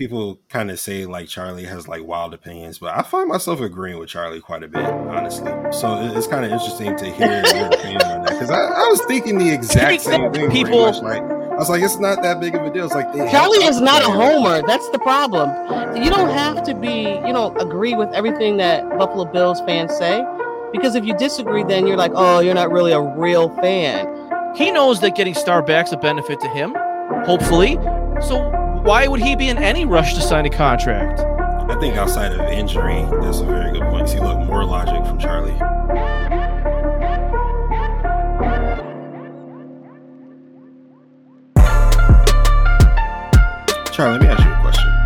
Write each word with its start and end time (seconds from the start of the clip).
people 0.00 0.40
kind 0.48 0.70
of 0.70 0.80
say 0.80 1.04
like 1.04 1.28
Charlie 1.28 1.66
has 1.66 1.86
like 1.86 2.02
wild 2.02 2.32
opinions, 2.32 2.78
but 2.78 2.96
I 2.96 3.02
find 3.02 3.28
myself 3.28 3.60
agreeing 3.60 3.98
with 3.98 4.08
Charlie 4.08 4.40
quite 4.40 4.62
a 4.62 4.68
bit, 4.68 4.82
honestly. 4.82 5.52
So 5.72 6.10
it's 6.16 6.26
kind 6.26 6.42
of 6.42 6.50
interesting 6.50 6.96
to 6.96 7.04
hear 7.04 7.26
your 7.28 7.66
opinion 7.66 8.02
on 8.04 8.22
that 8.22 8.30
because 8.30 8.48
I, 8.48 8.60
I, 8.60 8.88
was 8.88 9.04
thinking 9.06 9.36
the 9.36 9.52
exact 9.52 10.00
same 10.00 10.32
thing. 10.32 10.50
People, 10.50 10.86
much, 10.86 11.02
like 11.02 11.20
I 11.20 11.56
was 11.56 11.68
like, 11.68 11.82
it's 11.82 11.98
not 11.98 12.22
that 12.22 12.40
big 12.40 12.54
of 12.54 12.62
a 12.62 12.72
deal. 12.72 12.86
It's 12.86 12.94
like 12.94 13.12
Charlie 13.30 13.62
is 13.64 13.82
not 13.82 14.00
a 14.00 14.06
homer. 14.06 14.66
That's 14.66 14.88
the 14.88 14.98
problem. 15.00 15.50
You 16.02 16.08
don't 16.08 16.30
have 16.30 16.62
to 16.62 16.74
be, 16.74 17.20
you 17.26 17.34
know, 17.34 17.54
agree 17.56 17.92
with 17.92 18.08
everything 18.14 18.56
that 18.56 18.88
Buffalo 18.96 19.26
Bills 19.26 19.60
fans 19.66 19.94
say, 19.98 20.24
because 20.72 20.94
if 20.94 21.04
you 21.04 21.14
disagree, 21.18 21.62
then 21.62 21.86
you're 21.86 21.98
like, 21.98 22.12
oh, 22.14 22.40
you're 22.40 22.54
not 22.54 22.72
really 22.72 22.92
a 22.92 23.02
real 23.02 23.54
fan. 23.56 24.06
He 24.56 24.70
knows 24.70 25.00
that 25.00 25.14
getting 25.14 25.34
Starbucks 25.34 25.92
a 25.92 25.98
benefit 25.98 26.40
to 26.40 26.48
him, 26.48 26.74
hopefully. 27.26 27.74
So 28.22 28.59
why 28.82 29.06
would 29.06 29.20
he 29.20 29.36
be 29.36 29.48
in 29.48 29.58
any 29.58 29.84
rush 29.84 30.14
to 30.14 30.20
sign 30.20 30.46
a 30.46 30.50
contract? 30.50 31.20
I 31.20 31.78
think 31.78 31.96
outside 31.96 32.32
of 32.32 32.40
injury, 32.50 33.06
that's 33.20 33.40
a 33.40 33.44
very 33.44 33.72
good 33.72 33.82
point. 33.90 34.08
See, 34.08 34.18
look, 34.18 34.38
more 34.38 34.64
logic 34.64 35.06
from 35.06 35.18
Charlie. 35.18 35.56
Charlie, 43.92 44.18
let 44.18 44.22
me 44.22 44.28
ask 44.28 44.44
you 44.44 44.50
a 44.50 44.60
question. 44.62 44.99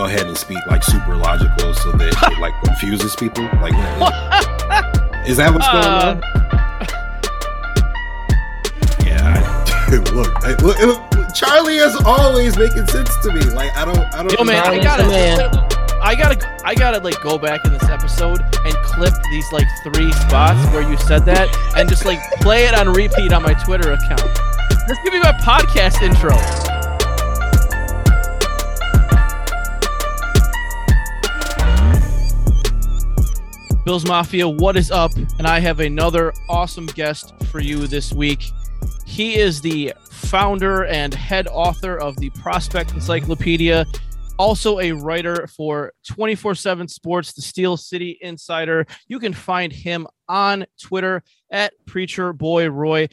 Go 0.00 0.06
ahead 0.06 0.26
and 0.26 0.38
speak 0.38 0.64
like 0.66 0.82
super 0.82 1.14
logical 1.14 1.74
so 1.74 1.92
that 1.92 2.08
it 2.08 2.38
like 2.40 2.54
confuses 2.64 3.14
people? 3.16 3.44
Like, 3.60 3.74
is 5.28 5.36
that 5.36 5.52
what's 5.52 5.68
going 5.68 5.84
uh, 5.84 6.16
on? 6.16 6.20
Yeah, 9.04 9.36
I, 9.36 9.96
look, 10.14 10.32
I, 10.42 10.54
look, 10.62 10.80
look, 10.80 11.34
Charlie 11.34 11.76
is 11.76 11.94
always 12.06 12.56
making 12.56 12.86
sense 12.86 13.14
to 13.18 13.30
me. 13.30 13.42
Like, 13.52 13.76
I 13.76 13.84
don't, 13.84 13.98
I 14.14 14.22
don't. 14.22 14.32
Yo, 14.32 14.44
man, 14.44 14.64
I 14.64 14.82
gotta, 14.82 15.06
man. 15.06 15.38
I 16.00 16.14
gotta, 16.14 16.66
I 16.66 16.74
gotta 16.74 16.98
like 17.00 17.20
go 17.20 17.36
back 17.36 17.66
in 17.66 17.72
this 17.74 17.84
episode 17.84 18.40
and 18.64 18.74
clip 18.76 19.12
these 19.30 19.52
like 19.52 19.68
three 19.82 20.10
spots 20.12 20.64
where 20.72 20.80
you 20.80 20.96
said 20.96 21.26
that 21.26 21.54
and 21.76 21.90
just 21.90 22.06
like 22.06 22.20
play 22.40 22.64
it 22.64 22.72
on 22.72 22.90
repeat 22.94 23.34
on 23.34 23.42
my 23.42 23.52
Twitter 23.52 23.92
account. 23.92 24.30
This 24.88 24.96
could 25.02 25.12
be 25.12 25.20
my 25.20 25.32
podcast 25.32 26.00
intro. 26.00 26.69
Bills 33.90 34.06
Mafia, 34.06 34.48
what 34.48 34.76
is 34.76 34.92
up? 34.92 35.10
And 35.38 35.48
I 35.48 35.58
have 35.58 35.80
another 35.80 36.32
awesome 36.48 36.86
guest 36.86 37.34
for 37.46 37.58
you 37.58 37.88
this 37.88 38.12
week. 38.12 38.44
He 39.04 39.34
is 39.34 39.60
the 39.60 39.92
founder 40.08 40.84
and 40.84 41.12
head 41.12 41.48
author 41.48 41.96
of 41.96 42.16
the 42.18 42.30
Prospect 42.30 42.92
Encyclopedia, 42.92 43.84
also 44.38 44.78
a 44.78 44.92
writer 44.92 45.48
for 45.48 45.92
24 46.06 46.54
7 46.54 46.86
Sports, 46.86 47.32
the 47.32 47.42
Steel 47.42 47.76
City 47.76 48.16
Insider. 48.20 48.86
You 49.08 49.18
can 49.18 49.32
find 49.32 49.72
him 49.72 50.06
on 50.28 50.66
Twitter 50.80 51.24
at 51.50 51.72
Preacher 51.84 52.32
Boy 52.32 52.70
Roy. 52.70 53.08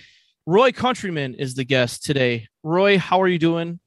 Roy 0.45 0.71
Countryman 0.71 1.33
is 1.33 1.55
the 1.55 1.63
guest 1.65 2.03
today. 2.03 2.49
Roy, 2.61 2.99
how 2.99 3.19
are 3.19 3.27
you 3.27 3.39
doing? 3.39 3.79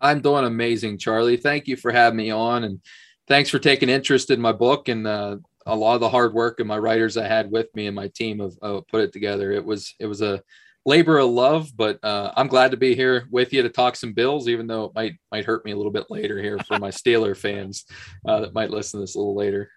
I'm 0.00 0.22
doing 0.22 0.44
amazing, 0.44 0.98
Charlie. 0.98 1.36
Thank 1.36 1.68
you 1.68 1.76
for 1.76 1.92
having 1.92 2.16
me 2.16 2.32
on 2.32 2.64
and 2.64 2.80
thanks 3.28 3.48
for 3.48 3.60
taking 3.60 3.88
interest 3.88 4.32
in 4.32 4.40
my 4.40 4.50
book 4.50 4.88
and 4.88 5.06
uh, 5.06 5.36
a 5.66 5.76
lot 5.76 5.94
of 5.94 6.00
the 6.00 6.08
hard 6.08 6.32
work 6.32 6.60
and 6.60 6.68
my 6.68 6.78
writers 6.78 7.16
I 7.16 7.26
had 7.26 7.50
with 7.50 7.66
me 7.74 7.86
and 7.86 7.96
my 7.96 8.08
team 8.08 8.38
have 8.40 8.54
uh, 8.62 8.80
put 8.88 9.02
it 9.02 9.12
together. 9.12 9.52
It 9.52 9.64
was 9.64 9.94
it 9.98 10.06
was 10.06 10.22
a 10.22 10.42
labor 10.84 11.18
of 11.18 11.30
love, 11.30 11.76
but 11.76 11.98
uh, 12.04 12.32
I'm 12.36 12.46
glad 12.46 12.70
to 12.70 12.76
be 12.76 12.94
here 12.94 13.26
with 13.30 13.52
you 13.52 13.62
to 13.62 13.68
talk 13.68 13.96
some 13.96 14.12
Bills, 14.12 14.48
even 14.48 14.66
though 14.66 14.84
it 14.84 14.92
might 14.94 15.14
might 15.30 15.44
hurt 15.44 15.64
me 15.64 15.72
a 15.72 15.76
little 15.76 15.92
bit 15.92 16.06
later 16.08 16.40
here 16.40 16.58
for 16.60 16.78
my 16.78 16.90
Steeler 16.90 17.36
fans 17.44 17.84
uh, 18.26 18.40
that 18.40 18.54
might 18.54 18.70
listen 18.70 18.98
to 18.98 19.02
this 19.02 19.16
a 19.16 19.18
little 19.18 19.36
later. 19.36 19.70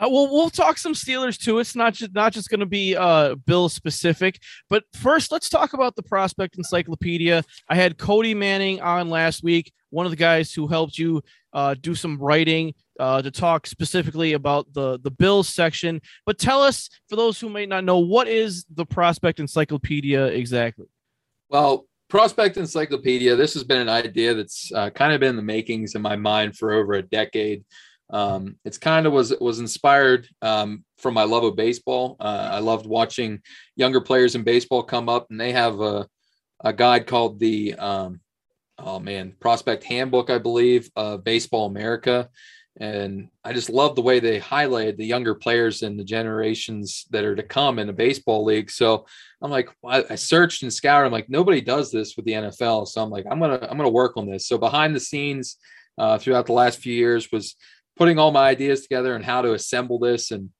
Uh, 0.00 0.08
well, 0.08 0.28
we'll 0.30 0.48
talk 0.48 0.78
some 0.78 0.94
Steelers 0.94 1.36
too. 1.36 1.58
It's 1.58 1.74
not 1.74 1.92
just 1.92 2.14
not 2.14 2.32
just 2.32 2.48
going 2.48 2.60
to 2.60 2.66
be 2.66 2.96
uh, 2.96 3.34
Bill 3.46 3.68
specific, 3.68 4.40
but 4.70 4.84
first, 4.94 5.30
let's 5.30 5.48
talk 5.48 5.72
about 5.72 5.96
the 5.96 6.02
Prospect 6.02 6.56
Encyclopedia. 6.56 7.44
I 7.68 7.74
had 7.74 7.98
Cody 7.98 8.32
Manning 8.32 8.80
on 8.80 9.10
last 9.10 9.42
week, 9.42 9.72
one 9.90 10.06
of 10.06 10.10
the 10.10 10.16
guys 10.16 10.52
who 10.52 10.66
helped 10.66 10.98
you 10.98 11.22
uh, 11.52 11.74
do 11.80 11.94
some 11.94 12.18
writing 12.18 12.74
uh, 13.00 13.22
to 13.22 13.30
talk 13.30 13.66
specifically 13.66 14.32
about 14.32 14.72
the 14.72 14.98
the 15.02 15.10
Bills 15.10 15.48
section. 15.48 16.00
But 16.26 16.38
tell 16.38 16.62
us, 16.62 16.88
for 17.08 17.16
those 17.16 17.40
who 17.40 17.48
may 17.48 17.66
not 17.66 17.84
know, 17.84 17.98
what 17.98 18.28
is 18.28 18.64
the 18.74 18.86
Prospect 18.86 19.40
Encyclopedia 19.40 20.26
exactly? 20.26 20.86
Well, 21.48 21.86
Prospect 22.08 22.56
Encyclopedia. 22.56 23.36
This 23.36 23.54
has 23.54 23.64
been 23.64 23.80
an 23.80 23.88
idea 23.88 24.34
that's 24.34 24.72
uh, 24.74 24.90
kind 24.90 25.12
of 25.12 25.20
been 25.20 25.30
in 25.30 25.36
the 25.36 25.42
makings 25.42 25.94
in 25.94 26.02
my 26.02 26.16
mind 26.16 26.56
for 26.56 26.72
over 26.72 26.94
a 26.94 27.02
decade. 27.02 27.64
Um, 28.10 28.56
it's 28.64 28.78
kind 28.78 29.06
of 29.06 29.12
was 29.12 29.34
was 29.38 29.58
inspired 29.58 30.26
um, 30.40 30.84
from 30.96 31.14
my 31.14 31.24
love 31.24 31.44
of 31.44 31.56
baseball. 31.56 32.16
Uh, 32.18 32.48
I 32.52 32.58
loved 32.60 32.86
watching 32.86 33.40
younger 33.76 34.00
players 34.00 34.34
in 34.34 34.42
baseball 34.42 34.82
come 34.82 35.08
up, 35.08 35.26
and 35.30 35.40
they 35.40 35.52
have 35.52 35.80
a 35.80 36.06
a 36.64 36.72
guide 36.72 37.06
called 37.06 37.38
the 37.38 37.74
um, 37.74 38.20
oh 38.78 39.00
man 39.00 39.34
Prospect 39.40 39.84
Handbook, 39.84 40.30
I 40.30 40.38
believe, 40.38 40.90
uh, 40.96 41.16
Baseball 41.16 41.66
America, 41.66 42.28
and 42.80 43.28
I 43.44 43.52
just 43.52 43.70
love 43.70 43.96
the 43.96 44.02
way 44.02 44.20
they 44.20 44.38
highlighted 44.38 44.96
the 44.96 45.06
younger 45.06 45.34
players 45.34 45.82
and 45.82 45.98
the 45.98 46.04
generations 46.04 47.06
that 47.10 47.24
are 47.24 47.34
to 47.34 47.42
come 47.42 47.80
in 47.80 47.88
the 47.88 47.92
baseball 47.92 48.44
league. 48.44 48.70
So 48.70 49.06
I'm 49.42 49.50
like, 49.50 49.68
I 49.84 50.14
searched 50.14 50.62
and 50.62 50.72
scoured. 50.72 51.04
I'm 51.04 51.12
like, 51.12 51.28
nobody 51.28 51.60
does 51.60 51.90
this 51.90 52.14
with 52.16 52.24
the 52.24 52.32
NFL. 52.32 52.86
So 52.86 53.02
I'm 53.02 53.10
like, 53.10 53.26
I'm 53.28 53.40
gonna 53.40 53.58
I'm 53.68 53.76
gonna 53.76 53.88
work 53.88 54.16
on 54.16 54.30
this. 54.30 54.46
So 54.46 54.58
behind 54.58 54.94
the 54.94 55.00
scenes, 55.00 55.56
uh, 55.98 56.18
throughout 56.18 56.46
the 56.46 56.52
last 56.52 56.78
few 56.78 56.94
years, 56.94 57.32
was 57.32 57.56
putting 57.96 58.18
all 58.18 58.30
my 58.30 58.48
ideas 58.48 58.82
together 58.82 59.16
and 59.16 59.24
how 59.24 59.42
to 59.42 59.54
assemble 59.54 59.98
this. 59.98 60.30
And 60.30 60.50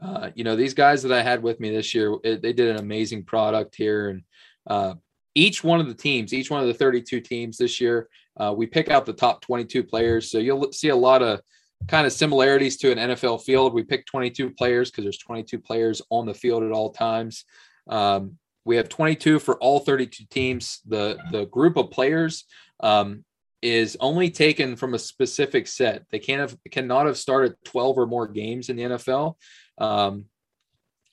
uh, 0.00 0.30
you 0.36 0.44
know, 0.44 0.54
these 0.54 0.74
guys 0.74 1.02
that 1.02 1.12
I 1.12 1.22
had 1.22 1.42
with 1.42 1.58
me 1.58 1.70
this 1.70 1.94
year, 1.94 2.16
it, 2.22 2.42
they 2.42 2.52
did 2.52 2.68
an 2.68 2.76
amazing 2.76 3.24
product 3.24 3.74
here. 3.74 4.10
And 4.10 4.22
uh, 4.68 4.94
each 5.36 5.62
one 5.62 5.80
of 5.80 5.86
the 5.86 5.94
teams, 5.94 6.32
each 6.32 6.50
one 6.50 6.62
of 6.62 6.66
the 6.66 6.74
32 6.74 7.20
teams 7.20 7.58
this 7.58 7.80
year, 7.80 8.08
uh, 8.38 8.52
we 8.56 8.66
pick 8.66 8.90
out 8.90 9.06
the 9.06 9.12
top 9.12 9.42
22 9.42 9.84
players. 9.84 10.30
So 10.30 10.38
you'll 10.38 10.72
see 10.72 10.88
a 10.88 10.96
lot 10.96 11.22
of 11.22 11.40
kind 11.88 12.06
of 12.06 12.12
similarities 12.12 12.78
to 12.78 12.90
an 12.90 12.98
NFL 12.98 13.44
field. 13.44 13.74
We 13.74 13.84
pick 13.84 14.06
22 14.06 14.50
players 14.50 14.90
because 14.90 15.04
there's 15.04 15.18
22 15.18 15.58
players 15.58 16.00
on 16.10 16.24
the 16.24 16.34
field 16.34 16.62
at 16.62 16.72
all 16.72 16.90
times. 16.90 17.44
Um, 17.86 18.38
we 18.64 18.76
have 18.76 18.88
22 18.88 19.38
for 19.38 19.56
all 19.58 19.78
32 19.78 20.24
teams. 20.28 20.80
The 20.86 21.18
the 21.30 21.44
group 21.46 21.76
of 21.76 21.90
players 21.90 22.44
um, 22.80 23.24
is 23.62 23.96
only 24.00 24.30
taken 24.30 24.74
from 24.74 24.94
a 24.94 24.98
specific 24.98 25.68
set. 25.68 26.04
They 26.10 26.18
can't 26.18 26.40
have 26.40 26.56
cannot 26.72 27.06
have 27.06 27.18
started 27.18 27.54
12 27.64 27.98
or 27.98 28.06
more 28.06 28.26
games 28.26 28.68
in 28.68 28.76
the 28.76 28.82
NFL. 28.82 29.34
Um, 29.78 30.24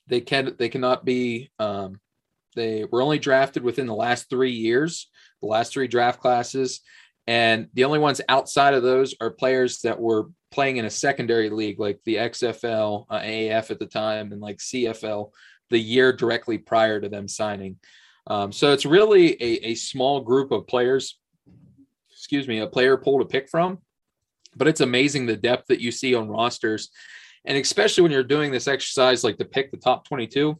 they 0.08 0.22
can 0.22 0.56
they 0.58 0.70
cannot 0.70 1.06
be 1.06 1.52
um, 1.60 2.00
they 2.56 2.86
were 2.86 3.02
only 3.02 3.20
drafted 3.20 3.64
within 3.64 3.88
the 3.88 3.96
last 3.96 4.30
three 4.30 4.52
years, 4.52 5.10
the 5.42 5.48
last 5.48 5.74
three 5.74 5.88
draft 5.88 6.20
classes. 6.20 6.82
And 7.26 7.70
the 7.74 7.86
only 7.86 8.00
ones 8.00 8.22
outside 8.28 8.74
of 8.74 8.84
those 8.84 9.16
are 9.22 9.30
players 9.30 9.82
that 9.82 10.00
were 10.00 10.30
playing 10.52 10.78
in 10.78 10.86
a 10.86 10.90
secondary 10.90 11.50
league 11.50 11.80
like 11.80 12.00
the 12.06 12.16
XFL, 12.16 13.06
uh, 13.10 13.20
AAF 13.20 13.72
at 13.72 13.80
the 13.80 13.86
time, 13.86 14.32
and 14.32 14.42
like 14.42 14.58
CFL 14.58 15.32
the 15.70 15.80
year 15.80 16.14
directly 16.14 16.58
prior 16.58 17.00
to 17.00 17.10
them 17.10 17.28
signing. 17.28 17.78
Um, 18.28 18.52
so 18.52 18.72
it's 18.72 18.86
really 18.86 19.34
a, 19.42 19.68
a 19.68 19.76
small 19.76 20.22
group 20.22 20.52
of 20.52 20.68
players, 20.68 21.18
excuse 22.12 22.48
me, 22.48 22.60
a 22.60 22.68
player 22.68 22.98
pool 22.98 23.20
to 23.20 23.26
pick 23.26 23.50
from. 23.50 23.80
But 24.56 24.68
it's 24.68 24.82
amazing 24.82 25.26
the 25.26 25.36
depth 25.36 25.68
that 25.68 25.82
you 25.82 25.92
see 25.92 26.14
on 26.14 26.30
rosters. 26.30 26.90
And 27.46 27.58
especially 27.58 28.04
when 28.04 28.12
you're 28.12 28.24
doing 28.24 28.52
this 28.52 28.68
exercise, 28.68 29.24
like 29.24 29.38
to 29.38 29.46
pick 29.46 29.72
the 29.72 29.78
top 29.78 30.08
22, 30.08 30.58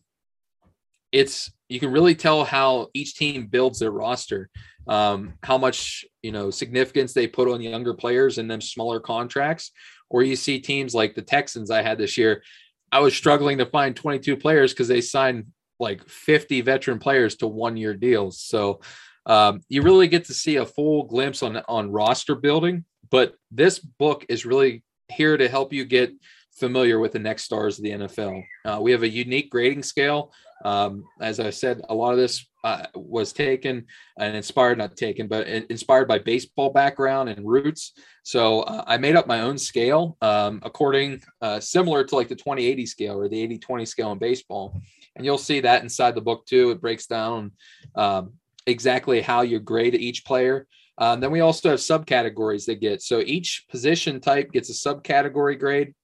it's 1.12 1.52
you 1.74 1.80
can 1.80 1.92
really 1.92 2.16
tell 2.16 2.44
how 2.44 2.90
each 2.94 3.16
team 3.16 3.48
builds 3.48 3.80
their 3.80 3.92
roster 3.92 4.50
um, 4.88 5.34
how 5.44 5.58
much 5.58 6.06
you 6.22 6.32
know 6.32 6.50
significance 6.50 7.14
they 7.14 7.28
put 7.28 7.48
on 7.48 7.62
younger 7.62 7.94
players 7.94 8.38
and 8.38 8.50
them 8.50 8.62
smaller 8.62 9.00
contracts. 9.00 9.72
Or 10.10 10.24
you 10.24 10.36
see 10.36 10.60
teams 10.60 10.94
like 10.94 11.16
the 11.16 11.22
Texans 11.22 11.72
I 11.72 11.82
had 11.82 11.98
this 11.98 12.18
year. 12.18 12.44
I 12.92 13.00
was 13.00 13.16
struggling 13.16 13.58
to 13.58 13.66
find 13.66 13.96
22 13.96 14.38
players 14.38 14.72
because 14.72 14.88
they 14.88 15.02
signed 15.02 15.48
like 15.80 16.08
50 16.08 16.62
veteran 16.62 17.00
players 17.00 17.36
to 17.38 17.48
one 17.48 17.76
year 17.78 17.96
deals. 17.96 18.40
So 18.40 18.82
um, 19.26 19.62
you 19.70 19.82
really 19.82 20.08
get 20.08 20.26
to 20.26 20.34
see 20.34 20.58
a 20.58 20.66
full 20.66 21.04
glimpse 21.04 21.42
on 21.42 21.58
on 21.68 21.92
roster 21.92 22.36
building. 22.36 22.86
But 23.10 23.36
this 23.52 23.80
book 23.80 24.26
is 24.30 24.46
really 24.46 24.84
here 25.10 25.38
to 25.38 25.50
help 25.50 25.74
you 25.74 25.86
get 25.86 26.12
familiar 26.54 27.00
with 27.00 27.14
the 27.14 27.20
next 27.20 27.44
stars 27.44 27.78
of 27.78 27.84
the 27.84 27.92
NFL. 27.92 28.44
Uh, 28.66 28.80
we 28.82 28.92
have 28.92 29.04
a 29.04 29.10
unique 29.10 29.50
grading 29.50 29.84
scale. 29.84 30.32
Um, 30.64 31.04
as 31.22 31.40
I 31.40 31.50
said, 31.50 31.82
a 31.90 31.94
lot 31.94 32.12
of 32.12 32.18
this 32.18 32.46
uh, 32.64 32.86
was 32.96 33.34
taken 33.34 33.86
and 34.18 34.36
inspired, 34.36 34.78
not 34.78 34.96
taken, 34.96 35.28
but 35.28 35.48
inspired 35.48 36.08
by 36.08 36.20
baseball 36.20 36.70
background 36.70 37.30
and 37.30 37.46
roots. 37.46 37.92
So 38.24 38.62
uh, 38.62 38.84
I 38.88 38.98
made 38.98 39.18
up 39.18 39.28
my 39.28 39.42
own 39.42 39.58
scale 39.58 40.18
um, 40.22 40.62
according 40.64 41.22
uh, 41.42 41.60
similar 41.60 42.06
to 42.06 42.16
like 42.16 42.30
the 42.30 42.36
2080 42.36 42.86
scale 42.86 43.20
or 43.20 43.28
the 43.28 43.42
80 43.42 43.58
20 43.58 43.86
scale 43.86 44.12
in 44.14 44.18
baseball. 44.18 44.82
And 45.16 45.26
you'll 45.26 45.38
see 45.38 45.60
that 45.60 45.84
inside 45.84 46.16
the 46.16 46.22
book 46.22 46.46
too. 46.46 46.72
It 46.72 46.82
breaks 46.82 47.06
down 47.06 47.52
um, 47.96 48.34
exactly 48.66 49.22
how 49.22 49.42
you 49.42 49.60
grade 49.60 49.96
each 49.96 50.26
player. 50.26 50.68
Um, 50.98 51.20
then 51.20 51.32
we 51.32 51.42
also 51.42 51.72
have 51.72 51.80
subcategories 51.80 52.66
that 52.68 52.80
get 52.80 53.02
so 53.02 53.20
each 53.20 53.66
position 53.70 54.22
type 54.22 54.52
gets 54.52 54.70
a 54.70 54.90
subcategory 54.90 55.60
grade 55.60 55.96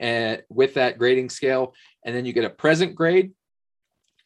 and 0.00 0.42
with 0.48 0.74
that 0.74 0.98
grading 0.98 1.30
scale 1.30 1.72
and 2.04 2.14
then 2.14 2.24
you 2.24 2.32
get 2.32 2.44
a 2.44 2.50
present 2.50 2.96
grade 2.96 3.30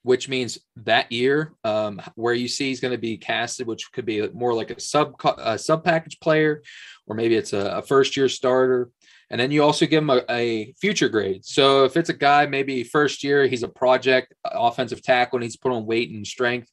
which 0.09 0.27
means 0.27 0.59
that 0.75 1.13
year 1.13 1.53
um, 1.65 2.01
where 2.15 2.33
you 2.33 2.49
see 2.49 2.69
he's 2.69 2.81
going 2.81 2.93
to 2.93 2.99
be 2.99 3.19
casted, 3.19 3.67
which 3.67 3.93
could 3.93 4.07
be 4.07 4.27
more 4.31 4.55
like 4.55 4.71
a 4.71 4.81
sub 4.81 5.13
a 5.37 5.59
sub 5.59 5.85
package 5.85 6.19
player, 6.19 6.63
or 7.07 7.15
maybe 7.15 7.37
it's 7.37 7.53
a, 7.53 7.77
a 7.77 7.83
first 7.83 8.17
year 8.17 8.27
starter. 8.27 8.89
And 9.29 9.39
then 9.39 9.51
you 9.51 9.63
also 9.63 9.85
give 9.85 10.03
him 10.03 10.09
a, 10.09 10.23
a, 10.31 10.73
future 10.81 11.11
grade. 11.11 11.45
So 11.45 11.85
if 11.85 11.95
it's 11.99 12.09
a 12.09 12.15
guy, 12.15 12.47
maybe 12.47 12.85
first 12.85 13.23
year, 13.23 13.47
he's 13.47 13.63
a 13.63 13.69
project 13.69 14.33
offensive 14.47 15.03
tackle 15.03 15.37
and 15.37 15.43
he's 15.43 15.59
put 15.59 15.73
on 15.73 15.85
weight 15.85 16.09
and 16.09 16.27
strength. 16.27 16.71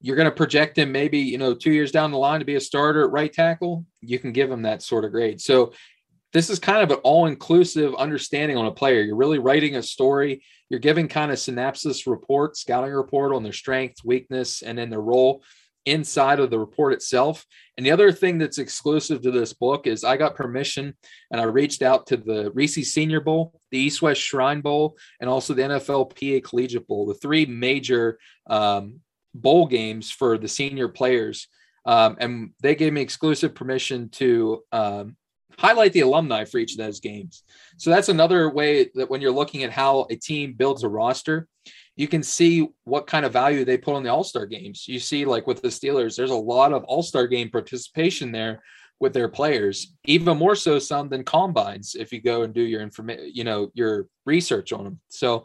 You're 0.00 0.16
going 0.16 0.30
to 0.30 0.34
project 0.34 0.78
him 0.78 0.90
maybe, 0.90 1.18
you 1.18 1.36
know, 1.36 1.52
two 1.52 1.70
years 1.70 1.92
down 1.92 2.12
the 2.12 2.16
line 2.16 2.40
to 2.40 2.46
be 2.46 2.54
a 2.54 2.60
starter 2.62 3.04
at 3.04 3.10
right 3.10 3.30
tackle. 3.30 3.84
You 4.00 4.18
can 4.18 4.32
give 4.32 4.50
him 4.50 4.62
that 4.62 4.80
sort 4.80 5.04
of 5.04 5.10
grade. 5.10 5.38
So 5.42 5.74
this 6.32 6.48
is 6.48 6.58
kind 6.58 6.82
of 6.82 6.90
an 6.90 7.02
all-inclusive 7.04 7.94
understanding 7.94 8.56
on 8.56 8.64
a 8.64 8.72
player. 8.72 9.02
You're 9.02 9.16
really 9.16 9.38
writing 9.38 9.76
a 9.76 9.82
story. 9.82 10.42
You're 10.72 10.80
giving 10.80 11.06
kind 11.06 11.30
of 11.30 11.38
synopsis 11.38 12.06
report, 12.06 12.56
scouting 12.56 12.94
report 12.94 13.34
on 13.34 13.42
their 13.42 13.52
strength, 13.52 13.98
weakness, 14.06 14.62
and 14.62 14.78
then 14.78 14.88
their 14.88 15.02
role 15.02 15.42
inside 15.84 16.40
of 16.40 16.48
the 16.48 16.58
report 16.58 16.94
itself. 16.94 17.44
And 17.76 17.84
the 17.84 17.90
other 17.90 18.10
thing 18.10 18.38
that's 18.38 18.56
exclusive 18.56 19.20
to 19.20 19.30
this 19.30 19.52
book 19.52 19.86
is 19.86 20.02
I 20.02 20.16
got 20.16 20.34
permission 20.34 20.94
and 21.30 21.42
I 21.42 21.44
reached 21.44 21.82
out 21.82 22.06
to 22.06 22.16
the 22.16 22.50
Reese 22.54 22.90
Senior 22.90 23.20
Bowl, 23.20 23.60
the 23.70 23.80
East 23.80 24.00
West 24.00 24.22
Shrine 24.22 24.62
Bowl, 24.62 24.96
and 25.20 25.28
also 25.28 25.52
the 25.52 25.60
NFLPA 25.60 26.42
Collegiate 26.42 26.86
Bowl, 26.86 27.04
the 27.04 27.16
three 27.16 27.44
major 27.44 28.18
um, 28.46 29.00
bowl 29.34 29.66
games 29.66 30.10
for 30.10 30.38
the 30.38 30.48
senior 30.48 30.88
players. 30.88 31.48
Um, 31.84 32.16
and 32.18 32.52
they 32.62 32.76
gave 32.76 32.94
me 32.94 33.02
exclusive 33.02 33.54
permission 33.54 34.08
to 34.12 34.62
um, 34.72 35.16
highlight 35.58 35.92
the 35.92 36.00
alumni 36.00 36.44
for 36.44 36.58
each 36.58 36.72
of 36.72 36.78
those 36.78 37.00
games. 37.00 37.42
So 37.76 37.90
that's 37.90 38.08
another 38.08 38.50
way 38.50 38.90
that 38.94 39.10
when 39.10 39.20
you're 39.20 39.30
looking 39.30 39.62
at 39.62 39.70
how 39.72 40.06
a 40.10 40.16
team 40.16 40.54
builds 40.54 40.84
a 40.84 40.88
roster, 40.88 41.48
you 41.96 42.08
can 42.08 42.22
see 42.22 42.68
what 42.84 43.06
kind 43.06 43.26
of 43.26 43.32
value 43.32 43.64
they 43.64 43.76
put 43.76 43.94
on 43.94 44.02
the 44.02 44.10
All-Star 44.10 44.46
games. 44.46 44.88
You 44.88 44.98
see 44.98 45.24
like 45.24 45.46
with 45.46 45.62
the 45.62 45.68
Steelers, 45.68 46.16
there's 46.16 46.30
a 46.30 46.34
lot 46.34 46.72
of 46.72 46.84
All-Star 46.84 47.26
game 47.26 47.50
participation 47.50 48.32
there 48.32 48.62
with 48.98 49.12
their 49.12 49.28
players, 49.28 49.94
even 50.04 50.38
more 50.38 50.54
so 50.54 50.78
some 50.78 51.08
than 51.08 51.24
combines 51.24 51.94
if 51.94 52.12
you 52.12 52.22
go 52.22 52.42
and 52.42 52.54
do 52.54 52.62
your 52.62 52.80
information, 52.80 53.30
you 53.34 53.44
know, 53.44 53.70
your 53.74 54.06
research 54.24 54.72
on 54.72 54.84
them. 54.84 55.00
So 55.08 55.44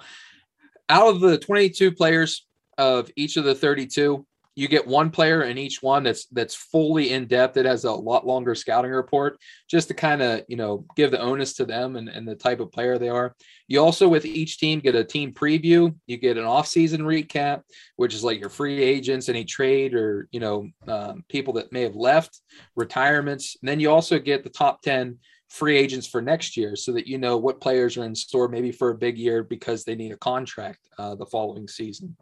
out 0.90 1.08
of 1.08 1.20
the 1.20 1.38
22 1.38 1.92
players 1.92 2.46
of 2.78 3.10
each 3.16 3.36
of 3.36 3.44
the 3.44 3.56
32, 3.56 4.26
you 4.58 4.68
get 4.68 4.88
one 4.88 5.12
player 5.12 5.44
in 5.44 5.60
each 5.60 5.84
one 5.84 6.02
that's 6.02 6.26
that's 6.32 6.56
fully 6.56 7.12
in 7.12 7.28
depth. 7.28 7.58
It 7.58 7.68
has 7.68 7.84
a 7.84 7.92
lot 7.92 8.26
longer 8.26 8.56
scouting 8.56 8.90
report 8.90 9.40
just 9.70 9.88
to 9.90 9.94
kind 9.94 10.20
of 10.20 10.42
you 10.48 10.58
know 10.58 10.84
give 10.96 11.12
the 11.12 11.22
onus 11.22 11.54
to 11.58 11.66
them 11.66 11.96
and, 11.96 12.10
and 12.10 12.28
the 12.28 12.34
type 12.34 12.60
of 12.60 12.72
player 12.72 12.98
they 12.98 13.10
are. 13.10 13.36
You 13.68 13.82
also 13.82 14.10
with 14.10 14.26
each 14.26 14.58
team 14.58 14.80
get 14.80 14.96
a 14.96 15.04
team 15.04 15.32
preview. 15.32 15.94
You 16.08 16.18
get 16.18 16.38
an 16.38 16.46
off-season 16.46 17.02
recap, 17.02 17.62
which 17.98 18.16
is 18.16 18.24
like 18.24 18.40
your 18.40 18.50
free 18.50 18.82
agents, 18.82 19.30
any 19.30 19.46
trade 19.46 19.94
or 19.94 20.28
you 20.32 20.40
know 20.40 20.68
um, 20.88 21.24
people 21.30 21.54
that 21.54 21.72
may 21.72 21.84
have 21.84 21.96
left, 21.96 22.42
retirements. 22.76 23.58
And 23.62 23.70
then 23.70 23.80
you 23.80 23.92
also 23.92 24.18
get 24.18 24.44
the 24.44 24.50
top 24.50 24.82
ten 24.82 25.20
free 25.50 25.78
agents 25.78 26.08
for 26.08 26.20
next 26.20 26.58
year 26.58 26.76
so 26.76 26.94
that 26.94 27.06
you 27.06 27.20
know 27.20 27.38
what 27.38 27.62
players 27.62 27.96
are 27.96 28.06
in 28.06 28.16
store 28.16 28.48
maybe 28.48 28.72
for 28.72 28.90
a 28.90 28.98
big 28.98 29.20
year 29.20 29.44
because 29.44 29.84
they 29.84 29.96
need 29.96 30.12
a 30.12 30.18
contract 30.18 30.80
uh, 30.98 31.14
the 31.14 31.28
following 31.28 31.68
season. 31.68 32.18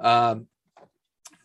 Um, 0.00 0.48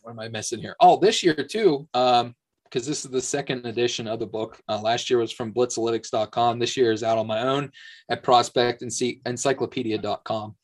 what 0.04 0.10
am 0.10 0.20
I 0.20 0.28
missing 0.28 0.60
here? 0.60 0.76
Oh, 0.80 0.98
this 0.98 1.22
year 1.22 1.34
too, 1.34 1.88
um, 1.94 2.34
because 2.64 2.86
this 2.86 3.06
is 3.06 3.10
the 3.10 3.22
second 3.22 3.64
edition 3.64 4.06
of 4.06 4.18
the 4.18 4.26
book. 4.26 4.60
Uh, 4.68 4.80
last 4.80 5.08
year 5.08 5.18
was 5.18 5.32
from 5.32 5.52
blitzalytics.com. 5.52 6.58
This 6.58 6.76
year 6.76 6.92
is 6.92 7.02
out 7.02 7.16
on 7.16 7.26
my 7.26 7.40
own 7.40 7.70
at 8.10 8.22
prospect 8.22 8.82
and 8.82 8.92
see 8.92 9.20
encyclopedia.com. 9.24 10.56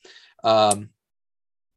Um, 0.44 0.90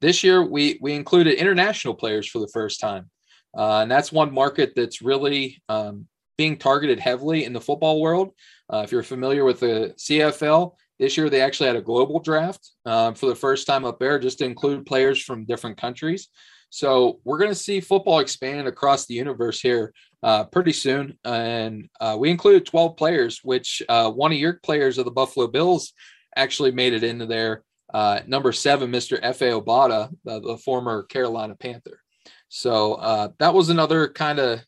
this 0.01 0.23
year 0.23 0.43
we 0.43 0.77
we 0.81 0.93
included 0.93 1.35
international 1.35 1.93
players 1.93 2.27
for 2.27 2.39
the 2.39 2.49
first 2.49 2.81
time. 2.81 3.09
Uh, 3.57 3.79
and 3.81 3.91
that's 3.91 4.11
one 4.11 4.33
market 4.33 4.73
that's 4.75 5.01
really 5.01 5.61
um, 5.69 6.05
being 6.37 6.57
targeted 6.57 6.99
heavily 6.99 7.45
in 7.45 7.53
the 7.53 7.61
football 7.61 8.01
world. 8.01 8.31
Uh, 8.71 8.81
if 8.83 8.91
you're 8.91 9.03
familiar 9.03 9.45
with 9.45 9.61
the 9.61 9.93
CFL, 9.97 10.73
this 10.99 11.15
year 11.15 11.29
they 11.29 11.41
actually 11.41 11.67
had 11.67 11.75
a 11.77 11.81
global 11.81 12.19
draft 12.19 12.71
uh, 12.85 13.13
for 13.13 13.27
the 13.27 13.35
first 13.35 13.67
time 13.67 13.85
up 13.85 13.99
there, 13.99 14.19
just 14.19 14.39
to 14.39 14.45
include 14.45 14.85
players 14.85 15.21
from 15.21 15.45
different 15.45 15.77
countries. 15.77 16.27
So 16.73 17.19
we're 17.23 17.37
going 17.37 17.51
to 17.51 17.55
see 17.55 17.81
football 17.81 18.17
expand 18.17 18.67
across 18.67 19.05
the 19.05 19.13
universe 19.13 19.61
here 19.61 19.93
uh, 20.23 20.45
pretty 20.45 20.73
soon. 20.73 21.19
And 21.23 21.87
uh, 22.01 22.17
we 22.19 22.31
included 22.31 22.65
12 22.65 22.97
players, 22.97 23.41
which 23.43 23.83
uh, 23.87 24.09
one 24.09 24.31
of 24.31 24.39
your 24.39 24.53
players 24.53 24.97
of 24.97 25.05
the 25.05 25.11
Buffalo 25.11 25.45
Bills 25.45 25.93
actually 26.35 26.71
made 26.71 26.93
it 26.93 27.03
into 27.03 27.27
there. 27.27 27.63
Uh, 27.93 28.21
number 28.25 28.51
seven, 28.51 28.91
Mr. 28.91 29.21
Efe 29.21 29.61
Obada, 29.61 30.09
the 30.23 30.57
former 30.65 31.03
Carolina 31.03 31.53
Panther. 31.53 31.99
So 32.49 32.95
uh, 32.95 33.27
that 33.37 33.53
was 33.53 33.69
another 33.69 34.07
kind 34.07 34.39
of 34.39 34.61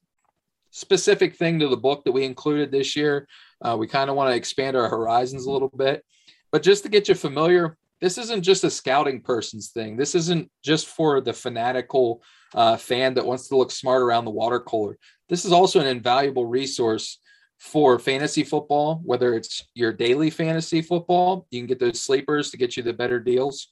specific 0.70 1.36
thing 1.38 1.58
to 1.58 1.70
the 1.70 1.76
book 1.76 2.04
that 2.04 2.12
we 2.12 2.24
included 2.24 2.72
this 2.72 2.96
year. 2.96 3.28
Uh, 3.64 3.78
we 3.80 3.88
kind 3.88 4.12
of 4.12 4.16
want 4.16 4.30
to 4.30 4.36
expand 4.36 4.78
our 4.78 4.90
horizons 4.90 5.48
a 5.48 5.52
little 5.52 5.74
bit. 5.76 6.06
But 6.52 6.62
just 6.62 6.84
to 6.84 6.90
get 6.90 7.10
you 7.10 7.16
familiar, 7.16 7.78
this 8.06 8.20
isn't 8.20 8.44
just 8.44 8.64
a 8.64 8.70
scouting 8.70 9.20
person's 9.20 9.72
thing. 9.72 9.98
This 9.98 10.14
isn't 10.14 10.52
just 10.64 10.86
for 10.86 11.22
the 11.22 11.34
fanatical 11.34 12.22
uh, 12.54 12.78
fan 12.78 13.16
that 13.16 13.26
wants 13.26 13.48
to 13.48 13.58
look 13.58 13.72
smart 13.72 14.04
around 14.04 14.26
the 14.26 14.32
water 14.32 14.60
cooler. 14.60 15.00
This 15.28 15.44
is 15.44 15.52
also 15.52 15.80
an 15.80 15.88
invaluable 15.88 16.46
resource 16.46 17.20
for 17.58 17.98
fantasy 17.98 18.44
football, 18.44 19.02
whether 19.04 19.34
it's 19.34 19.66
your 19.74 19.92
daily 19.92 20.30
fantasy 20.30 20.84
football, 20.84 21.48
you 21.50 21.60
can 21.60 21.66
get 21.66 21.80
those 21.80 22.00
sleepers 22.00 22.52
to 22.52 22.58
get 22.58 22.78
you 22.78 22.84
the 22.84 22.94
better 22.94 23.20
deals, 23.20 23.70